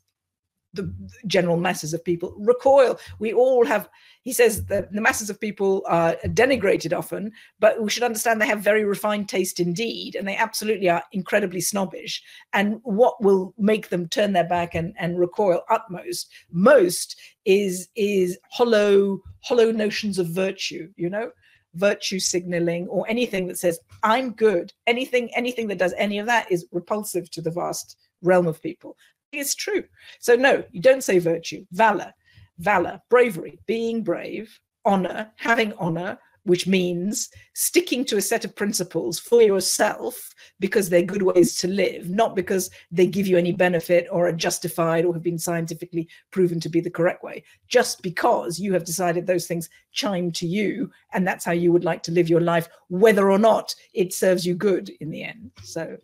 the 0.73 0.93
general 1.27 1.57
masses 1.57 1.93
of 1.93 2.03
people 2.03 2.33
recoil. 2.39 2.97
We 3.19 3.33
all 3.33 3.65
have, 3.65 3.89
he 4.21 4.31
says 4.31 4.65
that 4.67 4.91
the 4.93 5.01
masses 5.01 5.29
of 5.29 5.39
people 5.39 5.83
are 5.85 6.15
denigrated 6.27 6.97
often, 6.97 7.33
but 7.59 7.81
we 7.81 7.89
should 7.89 8.03
understand 8.03 8.39
they 8.39 8.47
have 8.47 8.61
very 8.61 8.85
refined 8.85 9.27
taste 9.27 9.59
indeed, 9.59 10.15
and 10.15 10.25
they 10.25 10.37
absolutely 10.37 10.89
are 10.89 11.03
incredibly 11.11 11.59
snobbish. 11.59 12.23
And 12.53 12.79
what 12.83 13.21
will 13.21 13.53
make 13.57 13.89
them 13.89 14.07
turn 14.07 14.31
their 14.31 14.47
back 14.47 14.73
and, 14.73 14.93
and 14.97 15.19
recoil 15.19 15.63
utmost, 15.69 16.31
most 16.51 17.19
is 17.43 17.89
is 17.95 18.37
hollow, 18.51 19.19
hollow 19.41 19.71
notions 19.71 20.19
of 20.19 20.27
virtue, 20.27 20.89
you 20.95 21.09
know? 21.09 21.31
Virtue 21.75 22.19
signaling 22.19 22.87
or 22.87 23.05
anything 23.09 23.47
that 23.47 23.57
says 23.57 23.79
i'm 24.03 24.31
good 24.33 24.73
anything 24.87 25.29
anything 25.35 25.67
that 25.67 25.77
does 25.77 25.93
any 25.97 26.19
of 26.19 26.25
that 26.25 26.51
is 26.51 26.65
repulsive 26.71 27.29
to 27.31 27.41
the 27.41 27.51
vast 27.51 27.97
realm 28.21 28.47
of 28.47 28.61
people. 28.61 28.97
It's 29.31 29.55
true. 29.55 29.83
So 30.19 30.35
no 30.35 30.63
you 30.71 30.81
don't 30.81 31.03
say 31.03 31.19
virtue 31.19 31.65
valor 31.71 32.13
valor 32.59 33.01
bravery 33.09 33.59
being 33.65 34.03
brave 34.03 34.59
honor 34.85 35.31
having 35.37 35.73
honor 35.73 36.17
which 36.43 36.67
means 36.67 37.29
sticking 37.53 38.03
to 38.05 38.17
a 38.17 38.21
set 38.21 38.43
of 38.43 38.55
principles 38.55 39.19
for 39.19 39.41
yourself 39.41 40.33
because 40.59 40.89
they're 40.89 41.03
good 41.03 41.21
ways 41.21 41.55
to 41.57 41.67
live, 41.67 42.09
not 42.09 42.35
because 42.35 42.69
they 42.91 43.05
give 43.05 43.27
you 43.27 43.37
any 43.37 43.51
benefit 43.51 44.07
or 44.11 44.27
are 44.27 44.33
justified 44.33 45.05
or 45.05 45.13
have 45.13 45.23
been 45.23 45.37
scientifically 45.37 46.07
proven 46.31 46.59
to 46.59 46.69
be 46.69 46.79
the 46.79 46.89
correct 46.89 47.23
way, 47.23 47.43
just 47.67 48.01
because 48.01 48.59
you 48.59 48.73
have 48.73 48.83
decided 48.83 49.27
those 49.27 49.45
things 49.45 49.69
chime 49.91 50.31
to 50.31 50.47
you 50.47 50.89
and 51.13 51.27
that's 51.27 51.45
how 51.45 51.51
you 51.51 51.71
would 51.71 51.85
like 51.85 52.01
to 52.03 52.11
live 52.11 52.29
your 52.29 52.41
life, 52.41 52.67
whether 52.89 53.29
or 53.29 53.39
not 53.39 53.75
it 53.93 54.13
serves 54.13 54.45
you 54.45 54.55
good 54.55 54.89
in 54.99 55.09
the 55.11 55.23
end. 55.23 55.51
So, 55.63 55.97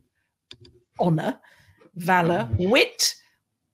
honor, 0.99 1.39
valor, 1.95 2.47
wit, 2.57 3.15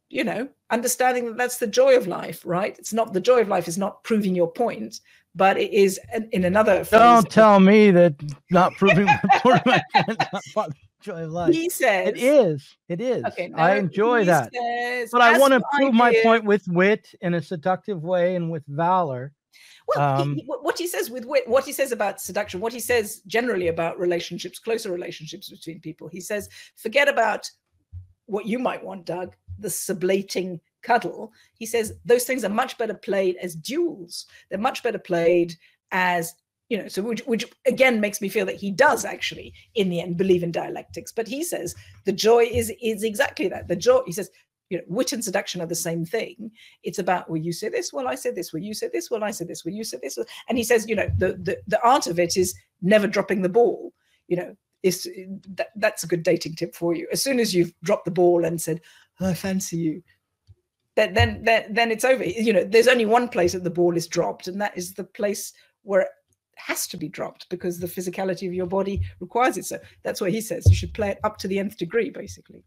you 0.09 0.24
know, 0.24 0.47
understanding 0.74 1.26
that 1.26 1.38
that's 1.38 1.57
the 1.57 1.67
joy 1.67 1.95
of 1.95 2.07
life, 2.07 2.41
right? 2.45 2.78
It's 2.80 2.93
not 2.93 3.13
the 3.13 3.21
joy 3.21 3.41
of 3.41 3.47
life 3.47 3.67
is 3.67 3.78
not 3.78 4.03
proving 4.03 4.36
your 4.36 4.51
point, 4.51 4.99
but 5.36 5.57
it 5.57 5.71
is 5.71 5.99
in 6.32 6.43
another. 6.43 6.84
Don't 6.84 7.30
tell 7.30 7.59
me 7.59 7.91
that 7.91 8.15
not 8.49 8.74
proving 8.76 9.05
my 9.05 9.19
point. 9.38 9.82
Not 10.55 10.71
joy 11.01 11.24
of 11.24 11.32
life. 11.32 11.53
He 11.53 11.69
says 11.69 12.09
it 12.09 12.17
is. 12.17 12.76
It 12.89 13.01
is. 13.01 13.24
Okay, 13.26 13.51
I 13.55 13.76
enjoy 13.78 14.26
that, 14.26 14.51
says, 14.53 15.09
but 15.11 15.21
I 15.21 15.38
want 15.38 15.53
to 15.53 15.61
prove 15.74 15.93
my 15.93 16.15
point 16.24 16.43
with 16.43 16.63
wit 16.67 17.07
in 17.21 17.36
a 17.36 17.41
seductive 17.41 18.03
way 18.03 18.36
and 18.36 18.51
with 18.51 18.63
valor. 18.67 19.34
Well, 19.88 20.21
um, 20.21 20.36
he, 20.36 20.43
what 20.45 20.78
he 20.78 20.88
says 20.88 21.09
with 21.09 21.26
wit, 21.26 21.47
what 21.47 21.65
he 21.65 21.74
says 21.74 21.91
about 21.91 22.21
seduction, 22.21 22.59
what 22.59 22.74
he 22.74 22.80
says 22.80 23.21
generally 23.28 23.67
about 23.67 23.99
relationships, 23.99 24.59
closer 24.59 24.91
relationships 24.91 25.49
between 25.49 25.82
people, 25.82 26.07
he 26.07 26.21
says, 26.21 26.49
forget 26.78 27.09
about 27.09 27.49
what 28.34 28.47
you 28.47 28.57
might 28.57 28.84
want, 28.84 29.05
Doug, 29.05 29.36
the 29.59 29.67
sublating 29.67 30.59
cuddle, 30.81 31.31
he 31.53 31.67
says 31.67 31.93
those 32.03 32.25
things 32.25 32.43
are 32.43 32.49
much 32.49 32.77
better 32.79 32.95
played 32.95 33.38
as 33.41 33.55
duels. 33.55 34.25
They're 34.49 34.57
much 34.59 34.81
better 34.81 34.97
played 34.97 35.55
as 35.91 36.34
you 36.69 36.77
know, 36.79 36.88
so 36.88 37.03
which, 37.03 37.21
which 37.27 37.45
again 37.67 38.01
makes 38.01 38.19
me 38.19 38.29
feel 38.29 38.47
that 38.47 38.55
he 38.55 38.71
does 38.71 39.05
actually, 39.05 39.53
in 39.75 39.89
the 39.89 40.01
end, 40.01 40.17
believe 40.17 40.41
in 40.41 40.51
dialectics. 40.51 41.11
But 41.11 41.27
he 41.27 41.43
says 41.43 41.75
the 42.05 42.11
joy 42.11 42.45
is 42.45 42.73
is 42.81 43.03
exactly 43.03 43.47
that. 43.49 43.67
The 43.67 43.75
joy, 43.75 44.01
he 44.07 44.11
says, 44.11 44.31
you 44.69 44.77
know, 44.77 44.84
wit 44.88 45.13
and 45.13 45.23
seduction 45.23 45.61
are 45.61 45.67
the 45.67 45.75
same 45.75 46.03
thing. 46.03 46.49
It's 46.81 46.97
about, 46.97 47.29
well, 47.29 47.38
you 47.38 47.53
say 47.53 47.69
this, 47.69 47.93
well, 47.93 48.07
I 48.07 48.15
say 48.15 48.31
this, 48.31 48.51
well, 48.51 48.63
you 48.63 48.73
say 48.73 48.89
this, 48.91 49.11
well, 49.11 49.23
I 49.23 49.29
say 49.29 49.45
this, 49.45 49.63
well, 49.63 49.75
you 49.75 49.84
say 49.84 49.99
this. 50.01 50.17
And 50.49 50.57
he 50.57 50.63
says, 50.63 50.89
you 50.89 50.95
know, 50.95 51.09
the 51.19 51.34
the, 51.34 51.57
the 51.67 51.81
art 51.84 52.07
of 52.07 52.17
it 52.17 52.36
is 52.36 52.55
never 52.81 53.05
dropping 53.05 53.43
the 53.43 53.49
ball. 53.49 53.93
You 54.27 54.38
know, 54.38 54.55
is 54.84 55.09
that, 55.55 55.69
that's 55.77 56.03
a 56.03 56.07
good 56.07 56.23
dating 56.23 56.55
tip 56.55 56.75
for 56.75 56.93
you. 56.93 57.07
As 57.11 57.21
soon 57.21 57.39
as 57.39 57.55
you've 57.55 57.73
dropped 57.84 58.05
the 58.05 58.11
ball 58.11 58.45
and 58.45 58.61
said, 58.61 58.81
oh, 59.21 59.29
I 59.29 59.34
fancy 59.34 59.77
you, 59.77 60.03
then, 60.95 61.13
then 61.13 61.43
then 61.43 61.73
then 61.73 61.91
it's 61.91 62.05
over. 62.05 62.23
You 62.23 62.53
know, 62.53 62.63
there's 62.63 62.88
only 62.88 63.05
one 63.05 63.27
place 63.27 63.53
that 63.53 63.63
the 63.63 63.69
ball 63.69 63.97
is 63.97 64.07
dropped, 64.07 64.47
and 64.47 64.61
that 64.61 64.77
is 64.77 64.93
the 64.93 65.03
place 65.03 65.51
where 65.81 66.01
it 66.01 66.09
has 66.55 66.86
to 66.88 66.97
be 66.97 67.09
dropped 67.09 67.49
because 67.49 67.79
the 67.79 67.88
physicality 67.88 68.47
of 68.47 68.53
your 68.53 68.67
body 68.67 69.01
requires 69.19 69.57
it. 69.57 69.65
So 69.65 69.79
that's 70.03 70.21
what 70.21 70.31
he 70.31 70.39
says. 70.39 70.67
You 70.69 70.75
should 70.75 70.93
play 70.93 71.09
it 71.09 71.19
up 71.23 71.38
to 71.39 71.47
the 71.47 71.57
nth 71.57 71.77
degree, 71.77 72.11
basically. 72.11 72.63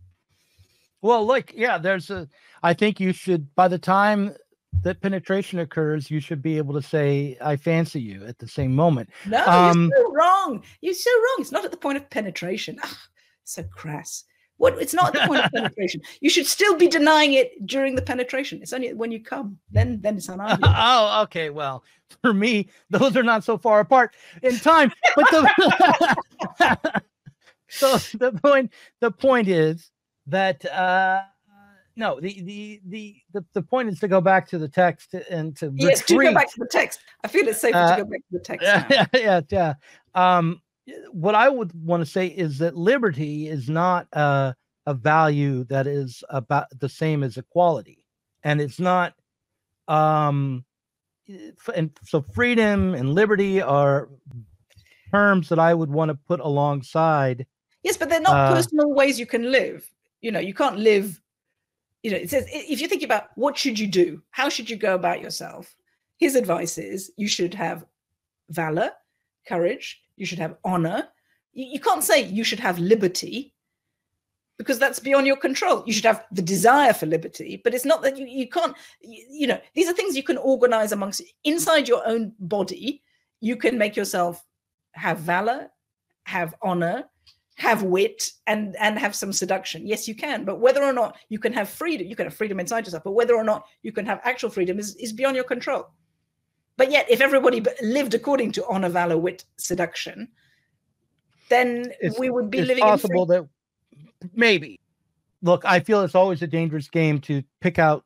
Well, 1.03 1.25
look, 1.25 1.53
yeah, 1.55 1.79
there's 1.79 2.11
a. 2.11 2.29
I 2.65 2.75
think 2.75 2.99
you 2.99 3.13
should 3.13 3.55
by 3.55 3.69
the 3.69 3.79
time 3.79 4.35
that 4.83 5.01
penetration 5.01 5.59
occurs, 5.59 6.11
you 6.11 6.21
should 6.21 6.43
be 6.43 6.59
able 6.59 6.75
to 6.75 6.83
say, 6.83 7.37
I 7.41 7.57
fancy 7.57 8.01
you 8.01 8.25
at 8.27 8.39
the 8.39 8.49
same 8.49 8.75
moment. 8.75 9.11
No, 9.27 9.45
um, 9.47 9.91
you're 9.91 10.05
so 10.05 10.13
wrong. 10.13 10.63
You're 10.81 10.95
so 10.95 11.11
wrong. 11.11 11.37
It's 11.39 11.53
not 11.53 11.65
at 11.65 11.71
the 11.71 11.77
point 11.77 11.97
of 11.97 12.09
penetration. 12.11 12.79
Ugh, 12.83 12.97
so 13.45 13.63
crass. 13.65 14.25
What 14.59 14.81
it's 14.81 14.95
not 14.95 15.15
at 15.15 15.23
the 15.23 15.29
point 15.29 15.45
of 15.45 15.51
penetration. 15.55 16.01
You 16.21 16.31
should 16.31 16.47
still 16.47 16.77
be 16.77 16.89
denying 16.89 17.35
it 17.35 17.67
during 17.67 17.95
the 17.95 18.03
penetration. 18.03 18.61
It's 18.63 18.73
only 18.73 18.93
when 18.95 19.13
you 19.13 19.23
come, 19.23 19.59
then 19.71 20.01
then 20.01 20.17
it's 20.17 20.27
unarguable. 20.29 20.73
oh, 20.77 21.23
okay. 21.25 21.51
Well, 21.51 21.85
for 22.23 22.33
me, 22.33 22.69
those 22.91 23.17
are 23.17 23.23
not 23.23 23.45
so 23.45 23.59
far 23.59 23.81
apart 23.81 24.15
in 24.43 24.57
time. 24.59 24.93
But 25.15 25.31
the 25.31 27.03
so 27.69 27.99
the 28.17 28.33
point 28.33 28.73
the 29.01 29.11
point 29.11 29.49
is 29.49 29.91
that 30.27 30.65
uh 30.65 31.23
no 31.97 32.21
the, 32.21 32.43
the 32.43 32.81
the 32.87 33.17
the 33.33 33.45
the 33.55 33.63
point 33.63 33.89
is 33.89 33.99
to 33.99 34.09
go 34.09 34.21
back 34.21 34.47
to 34.49 34.59
the 34.59 34.69
text 34.69 35.15
and 35.31 35.57
to 35.57 35.73
yes 35.77 36.05
to 36.05 36.17
go 36.17 36.35
back 36.35 36.49
to 36.51 36.59
the 36.59 36.69
text 36.71 37.01
i 37.25 37.29
feel 37.29 37.49
it's 37.49 37.61
safer 37.61 37.77
uh, 37.77 37.97
to 37.97 38.05
go 38.05 38.11
back 38.11 38.21
to 38.31 38.39
the 38.39 38.41
text 38.41 38.65
yeah, 38.65 39.07
yeah 39.15 39.41
yeah 39.51 39.75
um 40.15 40.61
what 41.13 41.35
I 41.35 41.49
would 41.49 41.73
want 41.85 42.05
to 42.05 42.11
say 42.11 42.27
is 42.27 42.59
that 42.59 42.77
liberty 42.77 43.49
is 43.49 43.69
not 43.69 44.07
a, 44.13 44.55
a 44.87 44.95
value 44.95 45.65
that 45.65 45.87
is 45.87 46.23
about 46.31 46.67
the 46.79 46.89
same 46.89 47.23
as 47.23 47.37
equality, 47.37 48.05
and 48.45 48.61
it's 48.61 48.79
not. 48.79 49.15
Um, 49.89 50.65
and 51.75 51.91
so 52.05 52.23
freedom 52.23 52.95
and 52.95 53.15
liberty 53.15 53.61
are 53.61 54.09
terms 55.11 55.49
that 55.49 55.59
I 55.59 55.75
would 55.75 55.91
want 55.91 56.11
to 56.11 56.15
put 56.15 56.41
alongside. 56.41 57.47
Yes, 57.83 57.97
but 57.97 58.09
they're 58.09 58.21
not 58.21 58.37
uh, 58.37 58.55
personal 58.55 58.93
ways 58.95 59.19
you 59.19 59.27
can 59.27 59.51
live. 59.51 59.89
You 60.21 60.31
know, 60.31 60.41
you 60.41 60.55
can't 60.55 60.79
live. 60.79 61.21
You 62.07 62.13
know, 62.13 62.19
it 62.19 62.31
says 62.31 62.47
if 62.53 62.81
you 62.81 62.87
think 62.87 63.03
about 63.03 63.31
what 63.35 63.59
should 63.59 63.77
you 63.77 63.89
do, 63.89 64.23
how 64.31 64.49
should 64.49 64.71
you 64.71 64.77
go 64.77 64.95
about 64.95 65.21
yourself. 65.21 65.75
His 66.19 66.37
advice 66.37 66.79
is 66.79 67.11
you 67.17 67.27
should 67.27 67.53
have 67.55 67.85
valor, 68.49 68.93
courage, 69.49 70.01
you 70.15 70.25
should 70.25 70.39
have 70.39 70.55
honor. 70.65 71.09
You, 71.53 71.65
you 71.65 71.81
can't 71.81 72.05
say 72.05 72.23
you 72.23 72.45
should 72.45 72.61
have 72.61 72.79
liberty 72.79 73.55
because 74.57 74.79
that's 74.79 75.01
beyond 75.01 75.27
your 75.27 75.37
control. 75.37 75.83
You 75.85 75.93
should 75.93 76.05
have 76.05 76.25
the 76.31 76.43
desire 76.43 76.93
for 76.93 77.07
liberty, 77.07 77.61
but 77.65 77.75
it's 77.75 77.85
not 77.85 78.03
that 78.03 78.17
you, 78.17 78.25
you 78.25 78.49
can't, 78.49 78.77
you, 79.01 79.27
you 79.29 79.47
know, 79.49 79.61
these 79.75 79.89
are 79.89 79.93
things 79.93 80.17
you 80.17 80.23
can 80.23 80.39
organize 80.39 80.93
amongst 80.93 81.23
inside 81.43 81.89
your 81.89 82.07
own 82.07 82.35
body. 82.39 83.03
You 83.41 83.57
can 83.57 83.79
make 83.79 83.97
yourself 83.97 84.45
have 84.93 85.19
valor, 85.19 85.71
have 86.27 86.55
honor, 86.63 87.07
have 87.57 87.83
wit 87.83 88.31
and 88.47 88.77
and 88.77 88.99
have 88.99 89.15
some 89.15 89.33
seduction 89.33 89.87
yes 89.87 90.07
you 90.07 90.15
can 90.15 90.45
but 90.45 90.61
whether 90.61 90.85
or 90.85 90.93
not 90.93 91.17
you 91.31 91.39
can 91.39 91.53
have 91.53 91.69
freedom 91.69 92.07
you 92.07 92.15
can 92.15 92.27
have 92.27 92.35
freedom 92.35 92.61
inside 92.61 92.85
yourself 92.85 93.03
but 93.03 93.13
whether 93.13 93.35
or 93.35 93.45
not 93.45 93.65
you 93.83 93.93
can 93.93 94.05
have 94.05 94.21
actual 94.25 94.51
freedom 94.51 94.79
is, 94.79 94.95
is 94.97 95.13
beyond 95.13 95.35
your 95.35 95.45
control 95.45 95.91
but 96.77 96.91
yet, 96.91 97.11
if 97.11 97.21
everybody 97.21 97.65
lived 97.83 98.15
according 98.15 98.53
to 98.53 98.67
honor, 98.67 98.89
valor, 98.89 99.17
wit, 99.17 99.45
seduction, 99.57 100.29
then 101.49 101.93
it's, 102.01 102.19
we 102.19 102.29
would 102.29 102.51
be 102.51 102.59
it's 102.59 102.69
living. 102.69 102.83
Possible 102.85 103.27
that 103.27 103.49
maybe. 104.35 104.79
Look, 105.43 105.65
I 105.65 105.81
feel 105.81 106.03
it's 106.03 106.15
always 106.15 106.43
a 106.43 106.47
dangerous 106.47 106.89
game 106.89 107.21
to 107.23 107.43
pick 107.61 107.79
out 107.79 108.05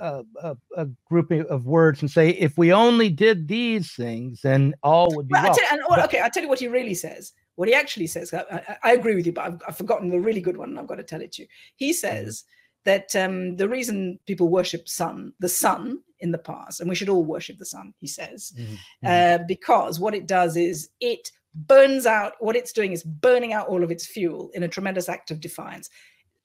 a, 0.00 0.22
a, 0.42 0.56
a, 0.76 0.86
group 1.08 1.30
of 1.30 1.64
words 1.64 2.02
and 2.02 2.10
say, 2.10 2.30
if 2.30 2.58
we 2.58 2.72
only 2.72 3.08
did 3.08 3.48
these 3.48 3.94
things, 3.94 4.42
then 4.42 4.74
all 4.82 5.14
would 5.16 5.28
be 5.28 5.32
well. 5.32 5.44
well. 5.44 5.54
You, 5.54 5.64
and, 5.72 5.80
oh, 5.88 6.04
okay, 6.04 6.20
I'll 6.20 6.30
tell 6.30 6.42
you 6.42 6.48
what 6.48 6.58
he 6.58 6.68
really 6.68 6.94
says. 6.94 7.32
What 7.60 7.68
he 7.68 7.74
actually 7.74 8.06
says, 8.06 8.32
I, 8.32 8.78
I, 8.82 8.92
agree 8.94 9.14
with 9.14 9.26
you, 9.26 9.32
but 9.32 9.44
I've, 9.44 9.62
I've, 9.68 9.76
forgotten 9.76 10.08
the 10.08 10.18
really 10.18 10.40
good 10.40 10.56
one, 10.56 10.70
and 10.70 10.78
I've 10.78 10.86
got 10.86 10.94
to 10.94 11.02
tell 11.02 11.20
it 11.20 11.30
to 11.32 11.42
you. 11.42 11.48
He 11.76 11.92
says 11.92 12.44
that 12.86 13.14
um, 13.14 13.56
the 13.56 13.68
reason 13.68 14.18
people 14.26 14.48
worship 14.48 14.88
sun, 14.88 15.34
the 15.40 15.48
sun 15.50 15.98
in 16.20 16.32
the 16.32 16.38
past, 16.38 16.80
and 16.80 16.88
we 16.88 16.94
should 16.94 17.10
all 17.10 17.22
worship 17.22 17.58
the 17.58 17.66
sun, 17.66 17.92
he 17.98 18.06
says, 18.06 18.54
mm-hmm. 18.58 18.74
uh, 19.04 19.44
because 19.46 20.00
what 20.00 20.14
it 20.14 20.26
does 20.26 20.56
is 20.56 20.88
it 21.00 21.30
burns 21.54 22.06
out, 22.06 22.32
what 22.38 22.56
it's 22.56 22.72
doing 22.72 22.92
is 22.92 23.02
burning 23.02 23.52
out 23.52 23.68
all 23.68 23.84
of 23.84 23.90
its 23.90 24.06
fuel 24.06 24.50
in 24.54 24.62
a 24.62 24.68
tremendous 24.68 25.10
act 25.10 25.30
of 25.30 25.38
defiance. 25.38 25.90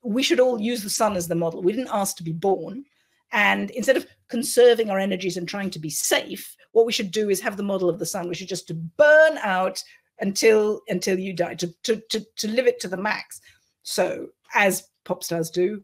We 0.04 0.22
should 0.22 0.42
all 0.42 0.60
use 0.60 0.84
the 0.84 0.90
sun 0.90 1.16
as 1.16 1.30
the 1.30 1.36
model. 1.36 1.64
We 1.64 1.72
didn't 1.72 1.94
ask 1.94 2.18
to 2.18 2.24
be 2.24 2.34
born. 2.34 2.84
And 3.32 3.72
instead 3.72 3.96
of 3.96 4.06
conserving 4.28 4.90
our 4.90 5.00
energies 5.00 5.38
and 5.38 5.48
trying 5.48 5.70
to 5.70 5.80
be 5.80 5.90
safe, 5.90 6.58
what 6.74 6.86
we 6.86 6.92
should 6.92 7.12
do 7.12 7.30
is 7.30 7.40
have 7.40 7.56
the 7.56 7.64
model 7.64 7.88
of 7.88 8.00
the 8.00 8.06
sun. 8.06 8.28
We 8.28 8.36
should 8.36 8.50
just 8.50 8.68
to 8.68 8.74
burn 8.74 9.38
out 9.38 9.82
until 10.20 10.82
until 10.88 11.20
you 11.20 11.34
die, 11.34 11.56
to, 11.56 11.74
to, 11.84 12.02
to, 12.10 12.26
to 12.38 12.48
live 12.48 12.68
it 12.68 12.80
to 12.82 12.88
the 12.88 12.98
max. 12.98 13.42
So 13.84 14.28
as 14.54 14.88
pop 15.04 15.24
stars 15.24 15.50
do, 15.50 15.84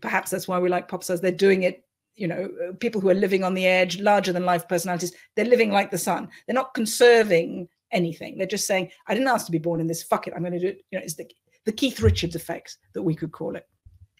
perhaps 0.00 0.30
that's 0.30 0.48
why 0.48 0.58
we 0.58 0.68
like 0.68 0.88
pop 0.88 1.04
stars. 1.04 1.20
They're 1.20 1.32
doing 1.32 1.62
it, 1.62 1.84
you 2.14 2.28
know, 2.28 2.48
uh, 2.68 2.72
people 2.74 3.00
who 3.00 3.08
are 3.08 3.14
living 3.14 3.44
on 3.44 3.54
the 3.54 3.66
edge, 3.66 4.00
larger 4.00 4.32
than 4.32 4.44
life 4.44 4.68
personalities. 4.68 5.12
They're 5.34 5.44
living 5.44 5.70
like 5.70 5.90
the 5.90 5.98
sun. 5.98 6.28
They're 6.46 6.54
not 6.54 6.74
conserving 6.74 7.68
anything. 7.90 8.38
They're 8.38 8.46
just 8.46 8.66
saying, 8.66 8.90
I 9.06 9.14
didn't 9.14 9.28
ask 9.28 9.46
to 9.46 9.52
be 9.52 9.58
born 9.58 9.80
in 9.80 9.86
this. 9.86 10.02
Fuck 10.02 10.26
it. 10.26 10.34
I'm 10.34 10.42
going 10.42 10.52
to 10.52 10.58
do 10.58 10.68
it. 10.68 10.84
You 10.90 10.98
know, 10.98 11.04
it's 11.04 11.14
the, 11.14 11.30
the 11.64 11.72
Keith 11.72 12.00
Richards 12.00 12.36
effect 12.36 12.78
that 12.94 13.02
we 13.02 13.14
could 13.14 13.32
call 13.32 13.56
it. 13.56 13.66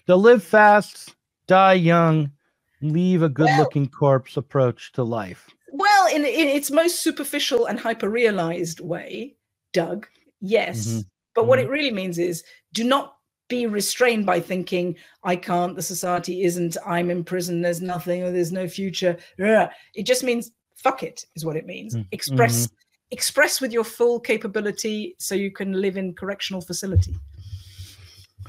The 0.07 0.17
live 0.17 0.43
fast, 0.43 1.15
die 1.47 1.75
young, 1.75 2.33
leave 2.81 3.23
a 3.23 3.29
good 3.29 3.51
looking 3.57 3.85
well, 3.85 3.99
corpse 3.99 4.37
approach 4.37 4.93
to 4.93 5.05
life. 5.05 5.49
Well, 5.75 6.07
in, 6.15 6.25
in 6.25 6.49
its 6.49 6.71
most 6.71 7.03
superficial 7.03 7.67
and 7.67 7.81
hyper 7.81 8.09
realized 8.09 8.81
way, 8.81 9.37
Doug, 9.73 10.07
yes. 10.41 10.87
Mm-hmm. 10.87 11.01
But 11.35 11.41
mm-hmm. 11.41 11.49
what 11.49 11.59
it 11.59 11.69
really 11.69 11.91
means 11.91 12.19
is 12.19 12.45
do 12.75 12.85
not 12.85 13.17
be 13.53 13.67
restrained 13.67 14.25
by 14.25 14.41
thinking 14.41 14.97
i 15.25 15.37
can't 15.37 15.77
the 15.77 15.83
society 15.83 16.43
isn't 16.45 16.79
i'm 16.87 17.11
in 17.11 17.23
prison 17.23 17.61
there's 17.61 17.83
nothing 17.83 18.23
or 18.23 18.31
there's 18.31 18.51
no 18.51 18.67
future 18.67 19.15
it 19.37 20.05
just 20.05 20.25
means 20.25 20.53
fuck 20.75 21.03
it 21.03 21.27
is 21.37 21.45
what 21.45 21.55
it 21.55 21.67
means 21.67 21.95
mm-hmm. 21.95 22.09
express 22.13 22.71
express 23.11 23.61
with 23.61 23.71
your 23.71 23.85
full 23.85 24.19
capability 24.19 25.15
so 25.19 25.35
you 25.35 25.51
can 25.51 25.73
live 25.73 25.99
in 25.99 26.15
correctional 26.15 26.63
facility 26.63 27.15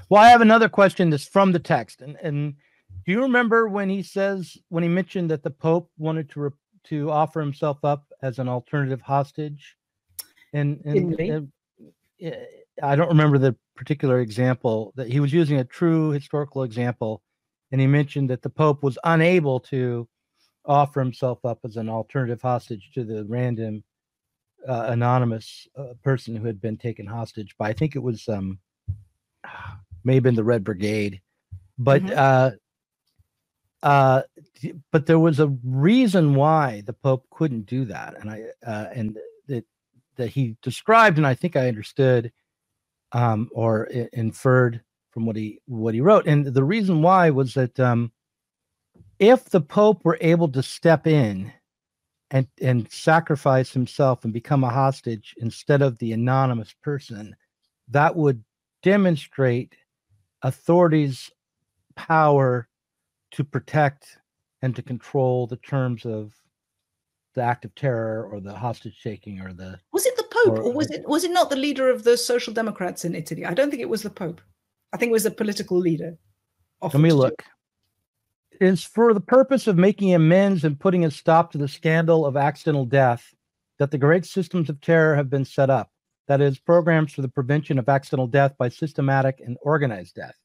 well 0.10 0.24
i 0.24 0.30
have 0.30 0.40
another 0.40 0.70
question 0.70 1.10
that's 1.10 1.28
from 1.28 1.52
the 1.52 1.60
text 1.60 2.02
and 2.02 2.16
and 2.24 2.54
do 3.06 3.12
you 3.12 3.22
remember 3.22 3.68
when 3.68 3.90
he 3.90 4.02
says 4.02 4.56
when 4.70 4.84
he 4.84 4.90
mentioned 4.90 5.30
that 5.30 5.44
the 5.44 5.50
pope 5.50 5.92
wanted 5.98 6.30
to 6.30 6.40
re- 6.40 6.50
to 6.86 7.12
offer 7.12 7.40
himself 7.40 7.84
up 7.84 8.06
as 8.22 8.40
an 8.40 8.50
alternative 8.50 9.02
hostage? 9.02 9.76
And, 10.54 10.82
and, 10.86 11.20
and 11.20 11.52
I 12.82 12.96
don't 12.96 13.10
remember 13.10 13.38
the 13.38 13.56
particular 13.76 14.20
example 14.20 14.94
that 14.96 15.08
he 15.08 15.20
was 15.20 15.34
using 15.34 15.60
a 15.60 15.64
true 15.64 16.10
historical 16.12 16.64
example, 16.64 17.22
and 17.72 17.82
he 17.82 17.88
mentioned 17.88 18.30
that 18.30 18.42
the 18.42 18.50
Pope 18.50 18.84
was 18.84 18.98
unable 19.04 19.60
to 19.62 20.08
offer 20.66 21.00
himself 21.00 21.44
up 21.44 21.60
as 21.66 21.76
an 21.76 21.90
alternative 21.90 22.42
hostage 22.42 22.92
to 22.94 23.04
the 23.04 23.26
random 23.26 23.84
uh, 24.68 24.86
anonymous 24.90 25.68
uh, 25.78 25.94
person 26.04 26.36
who 26.36 26.46
had 26.46 26.62
been 26.62 26.78
taken 26.78 27.06
hostage 27.06 27.54
by 27.58 27.70
I 27.70 27.74
think 27.74 27.98
it 27.98 28.00
was 28.00 28.28
um 28.30 28.60
may 30.06 30.16
have 30.16 30.24
been 30.24 30.36
the 30.36 30.44
Red 30.44 30.64
Brigade, 30.64 31.22
but 31.78 32.02
mm-hmm. 32.02 32.14
uh, 32.18 32.52
uh, 33.84 34.22
but 34.92 35.06
there 35.06 35.20
was 35.20 35.40
a 35.40 35.50
reason 35.64 36.36
why 36.36 36.82
the 36.86 36.94
Pope 36.94 37.26
couldn't 37.30 37.66
do 37.66 37.84
that, 37.86 38.16
and 38.20 38.30
I 38.30 38.44
uh, 38.66 38.88
and 38.96 39.18
that 39.48 39.66
that 40.16 40.30
he 40.30 40.56
described, 40.62 41.18
and 41.18 41.28
I 41.28 41.36
think 41.36 41.56
I 41.56 41.68
understood 41.68 42.32
um, 43.12 43.50
or 43.54 43.90
I- 43.94 44.10
inferred 44.14 44.82
from 45.12 45.26
what 45.26 45.36
he 45.36 45.60
what 45.66 45.94
he 45.94 46.02
wrote. 46.02 46.28
And 46.28 46.46
the 46.46 46.64
reason 46.64 47.02
why 47.02 47.30
was 47.30 47.54
that 47.56 47.78
um, 47.80 48.12
if 49.20 49.46
the 49.46 49.62
Pope 49.62 50.04
were 50.06 50.18
able 50.22 50.48
to 50.50 50.64
step 50.64 51.06
in 51.06 51.52
and 52.32 52.48
and 52.62 52.90
sacrifice 52.90 53.72
himself 53.72 54.24
and 54.24 54.34
become 54.34 54.64
a 54.64 54.70
hostage 54.70 55.36
instead 55.40 55.82
of 55.82 55.98
the 55.98 56.14
anonymous 56.14 56.74
person, 56.82 57.36
that 57.90 58.16
would 58.16 58.44
demonstrate 58.82 59.76
authorities' 60.42 61.32
power 61.96 62.68
to 63.34 63.44
protect 63.44 64.18
and 64.62 64.76
to 64.76 64.82
control 64.82 65.48
the 65.48 65.58
terms 65.58 66.06
of 66.06 66.34
the 67.36 67.42
act 67.42 67.66
of 67.66 67.74
terror 67.76 68.30
or 68.32 68.40
the 68.40 68.54
hostage 68.54 69.00
taking 69.04 69.40
or 69.40 69.54
the 69.54 69.80
was 69.92 70.06
it 70.06 70.16
the 70.18 70.24
pope 70.24 70.60
or, 70.60 70.62
or, 70.62 70.74
was 70.74 70.90
it 70.92 71.08
was 71.08 71.24
it 71.24 71.32
not 71.32 71.50
the 71.50 71.56
leader 71.56 71.90
of 71.90 72.04
the 72.04 72.16
social 72.16 72.54
democrats 72.54 73.06
in 73.06 73.16
italy? 73.16 73.46
I 73.46 73.54
don't 73.54 73.70
think 73.70 73.82
it 73.82 73.90
was 73.90 74.04
the 74.04 74.10
pope. 74.10 74.40
I 74.94 74.98
think 74.98 75.10
it 75.10 75.14
was 75.14 75.26
a 75.26 75.32
political 75.32 75.78
leader 75.78 76.18
let 76.82 76.96
me 76.96 77.12
look 77.12 77.44
it's 78.60 78.84
for 78.84 79.14
the 79.14 79.22
purpose 79.22 79.68
of 79.68 79.78
making 79.78 80.14
amends 80.14 80.64
and 80.64 80.80
putting 80.80 81.06
a 81.06 81.12
stop 81.12 81.52
to 81.52 81.58
the 81.58 81.68
scandal 81.68 82.26
of 82.26 82.38
accidental 82.38 82.86
death 82.86 83.34
that 83.80 83.92
the 83.92 83.98
great 83.98 84.26
systems 84.26 84.70
of 84.70 84.80
terror 84.80 85.16
have 85.16 85.30
been 85.30 85.46
set 85.46 85.70
up. 85.70 85.90
That 86.28 86.42
is 86.42 86.60
programs 86.60 87.14
for 87.14 87.22
the 87.22 87.28
prevention 87.28 87.80
of 87.80 87.90
accidental 87.90 88.28
death 88.28 88.54
by 88.58 88.70
systematic 88.70 89.42
and 89.46 89.58
organized 89.62 90.16
death 90.16 90.36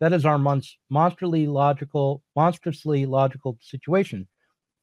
that 0.00 0.12
is 0.12 0.24
our 0.24 0.38
monstrously 0.38 1.46
logical 1.46 2.22
monstrously 2.34 3.06
logical 3.06 3.58
situation 3.60 4.26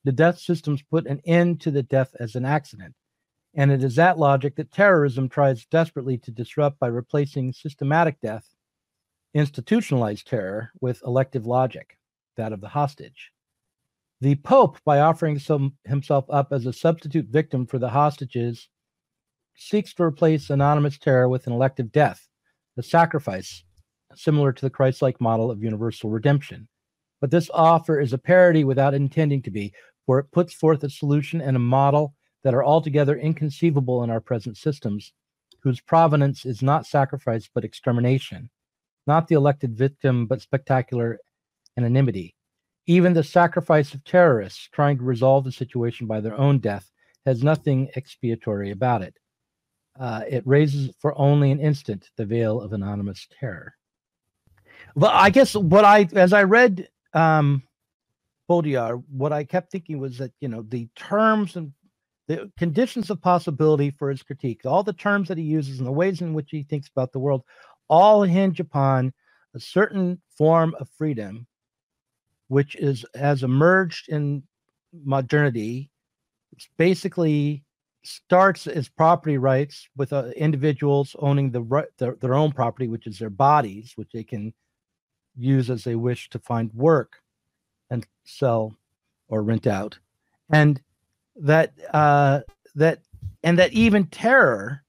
the 0.07 0.13
death 0.13 0.39
systems 0.39 0.81
put 0.81 1.05
an 1.05 1.19
end 1.25 1.59
to 1.59 1.69
the 1.69 1.83
death 1.83 2.15
as 2.17 2.35
an 2.35 2.45
accident. 2.45 2.95
And 3.55 3.73
it 3.73 3.83
is 3.83 3.95
that 3.95 4.17
logic 4.17 4.55
that 4.55 4.71
terrorism 4.71 5.27
tries 5.27 5.65
desperately 5.65 6.17
to 6.19 6.31
disrupt 6.31 6.79
by 6.79 6.87
replacing 6.87 7.51
systematic 7.51 8.21
death, 8.21 8.47
institutionalized 9.33 10.25
terror, 10.25 10.71
with 10.79 11.03
elective 11.05 11.45
logic, 11.45 11.97
that 12.37 12.53
of 12.53 12.61
the 12.61 12.69
hostage. 12.69 13.33
The 14.21 14.35
Pope, 14.35 14.77
by 14.85 15.01
offering 15.01 15.39
some, 15.39 15.75
himself 15.83 16.23
up 16.29 16.53
as 16.53 16.65
a 16.65 16.71
substitute 16.71 17.27
victim 17.27 17.65
for 17.65 17.77
the 17.77 17.89
hostages, 17.89 18.69
seeks 19.57 19.93
to 19.95 20.03
replace 20.03 20.49
anonymous 20.49 20.97
terror 20.97 21.27
with 21.27 21.47
an 21.47 21.53
elective 21.53 21.91
death, 21.91 22.29
the 22.77 22.83
sacrifice, 22.83 23.65
similar 24.17 24.51
to 24.51 24.65
the 24.65 24.69
Christ 24.69 25.01
like 25.01 25.21
model 25.21 25.51
of 25.51 25.63
universal 25.63 26.09
redemption. 26.09 26.67
But 27.21 27.31
this 27.31 27.49
offer 27.53 27.99
is 27.99 28.13
a 28.13 28.17
parody 28.17 28.63
without 28.63 28.93
intending 28.93 29.41
to 29.43 29.51
be, 29.51 29.73
for 30.05 30.19
it 30.19 30.31
puts 30.31 30.53
forth 30.53 30.83
a 30.83 30.89
solution 30.89 31.41
and 31.41 31.55
a 31.55 31.59
model 31.59 32.13
that 32.43 32.53
are 32.53 32.63
altogether 32.63 33.17
inconceivable 33.17 34.03
in 34.03 34.09
our 34.09 34.21
present 34.21 34.57
systems, 34.57 35.13
whose 35.61 35.81
provenance 35.81 36.45
is 36.45 36.61
not 36.61 36.85
sacrifice 36.85 37.49
but 37.53 37.65
extermination, 37.65 38.49
not 39.05 39.27
the 39.27 39.35
elected 39.35 39.75
victim 39.75 40.27
but 40.27 40.41
spectacular 40.41 41.19
anonymity. 41.77 42.35
Even 42.85 43.13
the 43.13 43.23
sacrifice 43.23 43.93
of 43.93 44.03
terrorists 44.03 44.69
trying 44.71 44.97
to 44.97 45.03
resolve 45.03 45.43
the 45.43 45.51
situation 45.51 46.07
by 46.07 46.21
their 46.21 46.37
own 46.37 46.59
death 46.59 46.89
has 47.25 47.43
nothing 47.43 47.89
expiatory 47.95 48.71
about 48.71 49.01
it. 49.01 49.17
Uh, 49.99 50.21
it 50.29 50.45
raises 50.45 50.91
for 50.99 51.17
only 51.19 51.51
an 51.51 51.59
instant 51.59 52.09
the 52.15 52.25
veil 52.25 52.61
of 52.61 52.71
anonymous 52.71 53.27
terror. 53.39 53.73
Well, 54.97 55.11
I 55.13 55.29
guess 55.29 55.55
what 55.55 55.85
I, 55.85 56.09
as 56.13 56.33
I 56.33 56.41
read 56.41 56.89
um, 57.13 57.61
Baudrillard, 58.49 59.03
what 59.11 59.31
I 59.31 59.43
kept 59.43 59.71
thinking 59.71 59.99
was 59.99 60.17
that 60.17 60.31
you 60.39 60.47
know 60.47 60.63
the 60.67 60.89
terms 60.95 61.55
and 61.55 61.71
the 62.27 62.51
conditions 62.57 63.11
of 63.11 63.21
possibility 63.21 63.91
for 63.91 64.09
his 64.09 64.23
critique, 64.23 64.61
all 64.65 64.81
the 64.81 64.93
terms 64.93 65.27
that 65.27 65.37
he 65.37 65.43
uses 65.43 65.77
and 65.77 65.85
the 65.85 65.91
ways 65.91 66.21
in 66.21 66.33
which 66.33 66.49
he 66.49 66.63
thinks 66.63 66.87
about 66.87 67.11
the 67.11 67.19
world, 67.19 67.43
all 67.87 68.23
hinge 68.23 68.59
upon 68.59 69.13
a 69.53 69.59
certain 69.59 70.19
form 70.35 70.75
of 70.79 70.89
freedom, 70.97 71.45
which 72.47 72.75
is 72.75 73.05
has 73.13 73.43
emerged 73.43 74.09
in 74.09 74.41
modernity. 75.05 75.91
It's 76.53 76.69
basically 76.79 77.63
starts 78.03 78.65
as 78.65 78.89
property 78.89 79.37
rights 79.37 79.87
with 79.95 80.11
uh, 80.11 80.29
individuals 80.35 81.15
owning 81.19 81.51
the 81.51 81.85
their, 81.99 82.15
their 82.15 82.33
own 82.33 82.51
property, 82.51 82.87
which 82.87 83.05
is 83.05 83.19
their 83.19 83.29
bodies, 83.29 83.91
which 83.95 84.09
they 84.11 84.23
can 84.23 84.51
use 85.37 85.69
as 85.69 85.83
they 85.83 85.95
wish 85.95 86.29
to 86.29 86.39
find 86.39 86.73
work 86.73 87.21
and 87.89 88.05
sell 88.25 88.75
or 89.29 89.43
rent 89.43 89.67
out, 89.67 89.97
and 90.49 90.81
that 91.35 91.73
uh, 91.93 92.41
that 92.75 93.01
and 93.43 93.59
that 93.59 93.73
even 93.73 94.05
terror 94.07 94.83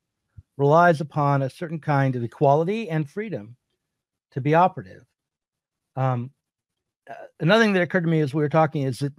relies 0.56 1.00
upon 1.00 1.42
a 1.42 1.50
certain 1.50 1.78
kind 1.78 2.16
of 2.16 2.24
equality 2.24 2.90
and 2.90 3.08
freedom 3.08 3.56
to 4.32 4.40
be 4.40 4.54
operative. 4.54 5.04
Um, 5.96 6.30
uh, 7.08 7.14
another 7.40 7.62
thing 7.62 7.72
that 7.74 7.82
occurred 7.82 8.02
to 8.04 8.10
me 8.10 8.20
as 8.20 8.34
we 8.34 8.42
were 8.42 8.48
talking 8.48 8.82
is 8.82 8.98
that 9.00 9.12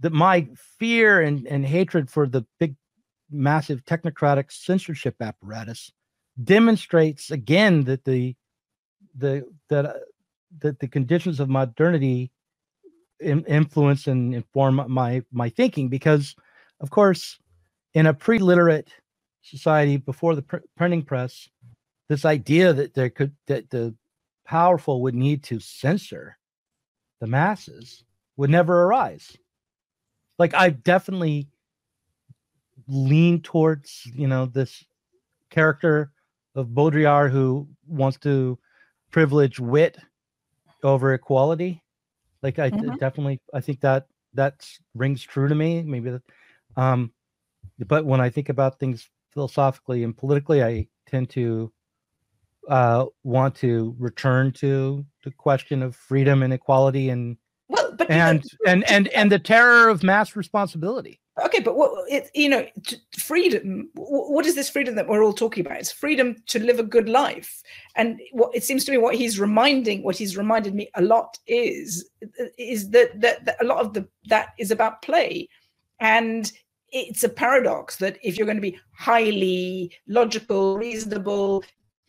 that 0.00 0.12
my 0.12 0.48
fear 0.78 1.20
and, 1.20 1.46
and 1.46 1.64
hatred 1.64 2.10
for 2.10 2.26
the 2.26 2.44
big 2.58 2.74
massive 3.30 3.84
technocratic 3.84 4.50
censorship 4.50 5.16
apparatus 5.20 5.92
demonstrates 6.42 7.30
again 7.30 7.84
that 7.84 8.04
the 8.04 8.34
the 9.16 9.44
that 9.68 9.96
that 10.60 10.78
the 10.78 10.88
conditions 10.88 11.40
of 11.40 11.48
modernity 11.48 12.30
in, 13.20 13.44
influence 13.44 14.06
and 14.06 14.34
inform 14.34 14.82
my 14.88 15.22
my 15.32 15.48
thinking 15.48 15.88
because 15.88 16.34
of 16.80 16.90
course 16.90 17.38
in 17.94 18.06
a 18.06 18.14
pre-literate 18.14 18.92
society 19.42 19.96
before 19.96 20.34
the 20.34 20.42
pr- 20.42 20.56
printing 20.76 21.02
press 21.02 21.48
this 22.08 22.24
idea 22.24 22.72
that 22.72 22.94
there 22.94 23.10
could 23.10 23.32
that 23.46 23.70
the 23.70 23.94
powerful 24.44 25.02
would 25.02 25.14
need 25.14 25.42
to 25.42 25.60
censor 25.60 26.36
the 27.20 27.26
masses 27.26 28.04
would 28.36 28.50
never 28.50 28.82
arise. 28.82 29.36
Like 30.38 30.54
i 30.54 30.70
definitely 30.70 31.48
lean 32.88 33.40
towards 33.40 34.10
you 34.14 34.26
know 34.26 34.46
this 34.46 34.84
character 35.50 36.10
of 36.54 36.68
baudrillard 36.68 37.30
who 37.30 37.68
wants 37.86 38.18
to 38.18 38.58
privilege 39.10 39.60
wit 39.60 39.98
over 40.82 41.14
equality. 41.14 41.82
Like 42.42 42.58
I 42.58 42.70
mm-hmm. 42.70 42.96
definitely, 42.96 43.40
I 43.54 43.60
think 43.60 43.80
that 43.80 44.06
that 44.34 44.66
rings 44.94 45.22
true 45.22 45.48
to 45.48 45.54
me. 45.54 45.82
Maybe 45.82 46.10
that, 46.10 46.22
um, 46.76 47.12
but 47.86 48.04
when 48.04 48.20
I 48.20 48.30
think 48.30 48.48
about 48.48 48.78
things 48.78 49.08
philosophically 49.32 50.04
and 50.04 50.16
politically, 50.16 50.62
I 50.62 50.88
tend 51.06 51.30
to 51.30 51.72
uh, 52.68 53.06
want 53.24 53.54
to 53.56 53.94
return 53.98 54.52
to 54.52 55.04
the 55.24 55.30
question 55.30 55.82
of 55.82 55.96
freedom 55.96 56.42
and 56.42 56.52
equality 56.52 57.10
and 57.10 57.36
well, 57.68 57.92
but 57.96 58.10
and, 58.10 58.44
and 58.66 58.84
and 58.84 59.08
and 59.08 59.32
the 59.32 59.38
terror 59.38 59.88
of 59.88 60.02
mass 60.02 60.36
responsibility. 60.36 61.20
Okay, 61.40 61.60
but 61.60 61.76
what 61.76 61.92
it 62.10 62.30
you 62.34 62.48
know 62.48 62.66
freedom? 63.18 63.88
What 63.94 64.44
is 64.44 64.54
this 64.54 64.68
freedom 64.68 64.96
that 64.96 65.08
we're 65.08 65.24
all 65.24 65.32
talking 65.32 65.64
about? 65.64 65.78
It's 65.78 65.90
freedom 65.90 66.36
to 66.48 66.58
live 66.58 66.78
a 66.78 66.82
good 66.82 67.08
life, 67.08 67.62
and 67.96 68.20
what 68.32 68.54
it 68.54 68.64
seems 68.64 68.84
to 68.84 68.92
me 68.92 68.98
what 68.98 69.14
he's 69.14 69.40
reminding, 69.40 70.02
what 70.02 70.16
he's 70.16 70.36
reminded 70.36 70.74
me 70.74 70.90
a 70.94 71.00
lot 71.00 71.38
is 71.46 72.10
is 72.58 72.90
that 72.90 73.18
that, 73.22 73.46
that 73.46 73.56
a 73.62 73.64
lot 73.64 73.78
of 73.78 73.94
the 73.94 74.06
that 74.26 74.48
is 74.58 74.70
about 74.70 75.00
play, 75.00 75.48
and 76.00 76.52
it's 76.90 77.24
a 77.24 77.30
paradox 77.30 77.96
that 77.96 78.18
if 78.22 78.36
you're 78.36 78.46
going 78.46 78.58
to 78.58 78.60
be 78.60 78.78
highly 78.94 79.90
logical, 80.06 80.76
reasonable, 80.76 81.64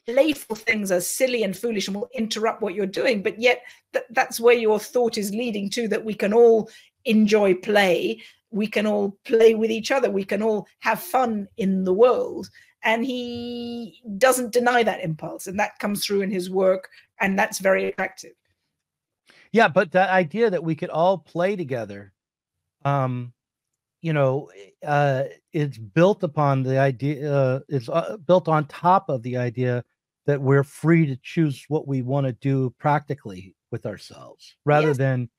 playful 0.06 0.58
things 0.58 0.92
are 0.92 1.00
silly 1.00 1.44
and 1.44 1.56
foolish 1.56 1.88
and 1.88 1.96
will 1.96 2.10
interrupt 2.14 2.62
what 2.62 2.74
you're 2.74 2.86
doing 2.86 3.24
but 3.24 3.40
yet 3.40 3.62
th- 3.94 4.04
that's 4.10 4.38
where 4.38 4.54
your 4.54 4.78
thought 4.78 5.18
is 5.18 5.32
leading 5.32 5.70
to 5.70 5.88
that 5.88 6.04
we 6.04 6.14
can 6.14 6.34
all 6.34 6.70
enjoy 7.06 7.54
play 7.54 8.22
we 8.54 8.68
can 8.68 8.86
all 8.86 9.18
play 9.26 9.56
with 9.56 9.72
each 9.72 9.92
other. 9.92 10.10
We 10.10 10.24
can 10.24 10.44
all 10.44 10.68
have 10.80 11.00
fun 11.00 11.48
in 11.58 11.84
the 11.84 11.94
world. 11.94 12.50
And 12.84 13.06
he 13.06 14.02
doesn't 14.18 14.52
deny 14.52 14.84
that 14.84 15.04
impulse 15.04 15.48
and 15.48 15.60
that 15.60 15.80
comes 15.80 16.06
through 16.06 16.22
in 16.22 16.30
his 16.32 16.50
work 16.50 16.90
and 17.20 17.38
that's 17.38 17.60
very 17.60 17.86
attractive. 17.86 18.34
Yeah 19.52 19.68
but 19.68 19.92
that 19.92 20.10
idea 20.10 20.50
that 20.50 20.64
we 20.64 20.76
could 20.76 20.90
all 20.90 21.18
play 21.18 21.56
together 21.56 22.12
um 22.86 23.32
you 24.02 24.12
know 24.12 24.50
uh 24.86 25.24
it's 25.54 25.78
built 25.78 26.24
upon 26.24 26.64
the 26.64 26.78
idea 26.78 27.32
uh, 27.32 27.60
it's 27.70 27.88
uh, 27.88 28.18
built 28.26 28.50
on 28.50 28.66
top 28.66 29.08
of 29.10 29.22
the 29.24 29.38
idea 29.38 29.84
that 30.26 30.42
we're 30.42 30.64
free 30.64 31.06
to 31.06 31.16
choose 31.22 31.64
what 31.70 31.88
we 31.88 32.02
want 32.02 32.26
to 32.26 32.34
do 32.34 32.74
practically 32.78 33.56
with 33.72 33.86
ourselves 33.86 34.56
rather 34.66 34.90
yes. 34.90 34.98
than 34.98 35.30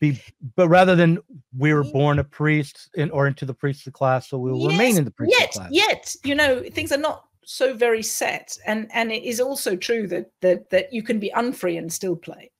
be 0.00 0.20
but 0.56 0.68
rather 0.68 0.94
than 0.94 1.18
we 1.56 1.72
were 1.72 1.84
mm. 1.84 1.92
born 1.92 2.18
a 2.18 2.24
priest 2.24 2.90
in 2.94 3.10
or 3.10 3.26
into 3.26 3.44
the 3.44 3.54
priestly 3.54 3.90
class 3.90 4.28
so 4.28 4.38
we 4.38 4.50
will 4.50 4.70
yes, 4.70 4.70
remain 4.72 4.96
in 4.96 5.04
the 5.04 5.10
priestly 5.10 5.36
yet, 5.38 5.50
class. 5.52 5.68
yet 5.70 6.14
you 6.24 6.34
know 6.34 6.62
things 6.72 6.92
are 6.92 6.98
not 6.98 7.24
so 7.46 7.74
very 7.74 8.02
set 8.02 8.56
and 8.66 8.88
and 8.92 9.12
it 9.12 9.22
is 9.22 9.40
also 9.40 9.76
true 9.76 10.06
that 10.06 10.30
that 10.40 10.70
that 10.70 10.92
you 10.92 11.02
can 11.02 11.18
be 11.18 11.30
unfree 11.34 11.76
and 11.76 11.92
still 11.92 12.16
play. 12.16 12.50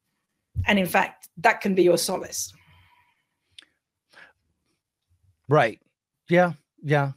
And 0.67 0.79
in 0.79 0.87
fact 0.87 1.29
that 1.39 1.61
can 1.61 1.75
be 1.75 1.83
your 1.83 1.99
solace. 1.99 2.53
Right. 5.49 5.81
Yeah 6.29 6.53
yeah. 6.83 7.13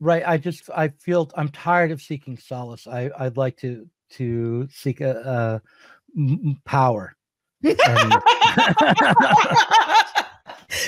Right 0.00 0.22
i 0.26 0.36
just 0.36 0.68
i 0.74 0.88
feel 0.88 1.30
i'm 1.36 1.48
tired 1.48 1.90
of 1.90 2.02
seeking 2.02 2.36
solace. 2.36 2.86
I 2.86 3.10
i'd 3.18 3.36
like 3.36 3.56
to 3.58 3.88
to 4.12 4.68
seek 4.70 5.00
a, 5.00 5.60
a 6.16 6.56
power 6.64 7.16
Um, 7.64 7.74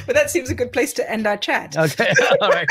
but 0.06 0.14
that 0.14 0.30
seems 0.30 0.50
a 0.50 0.54
good 0.54 0.72
place 0.72 0.92
to 0.94 1.10
end 1.10 1.26
our 1.26 1.36
chat. 1.36 1.76
Okay. 1.76 2.12
All 2.40 2.50
right. 2.50 2.68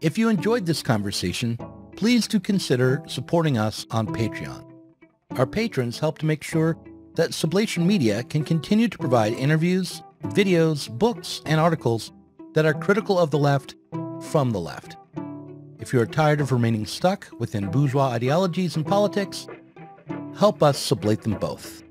If 0.00 0.16
you 0.16 0.28
enjoyed 0.30 0.64
this 0.64 0.82
conversation, 0.82 1.58
please 1.96 2.26
do 2.26 2.40
consider 2.40 3.02
supporting 3.06 3.58
us 3.58 3.86
on 3.90 4.06
Patreon. 4.06 4.64
Our 5.36 5.46
patrons 5.46 5.98
help 5.98 6.18
to 6.18 6.26
make 6.26 6.42
sure 6.42 6.78
that 7.16 7.30
Sublation 7.30 7.84
Media 7.84 8.22
can 8.24 8.42
continue 8.42 8.88
to 8.88 8.98
provide 8.98 9.34
interviews, 9.34 10.02
videos, 10.24 10.88
books, 10.90 11.42
and 11.44 11.60
articles 11.60 12.12
that 12.54 12.64
are 12.64 12.74
critical 12.74 13.18
of 13.18 13.30
the 13.30 13.38
left 13.38 13.74
from 14.20 14.50
the 14.50 14.60
left. 14.60 14.96
If 15.78 15.92
you 15.92 16.00
are 16.00 16.06
tired 16.06 16.40
of 16.40 16.52
remaining 16.52 16.86
stuck 16.86 17.28
within 17.38 17.70
bourgeois 17.70 18.08
ideologies 18.08 18.76
and 18.76 18.86
politics, 18.86 19.46
help 20.36 20.62
us 20.62 20.78
sublate 20.78 21.22
them 21.22 21.34
both. 21.34 21.82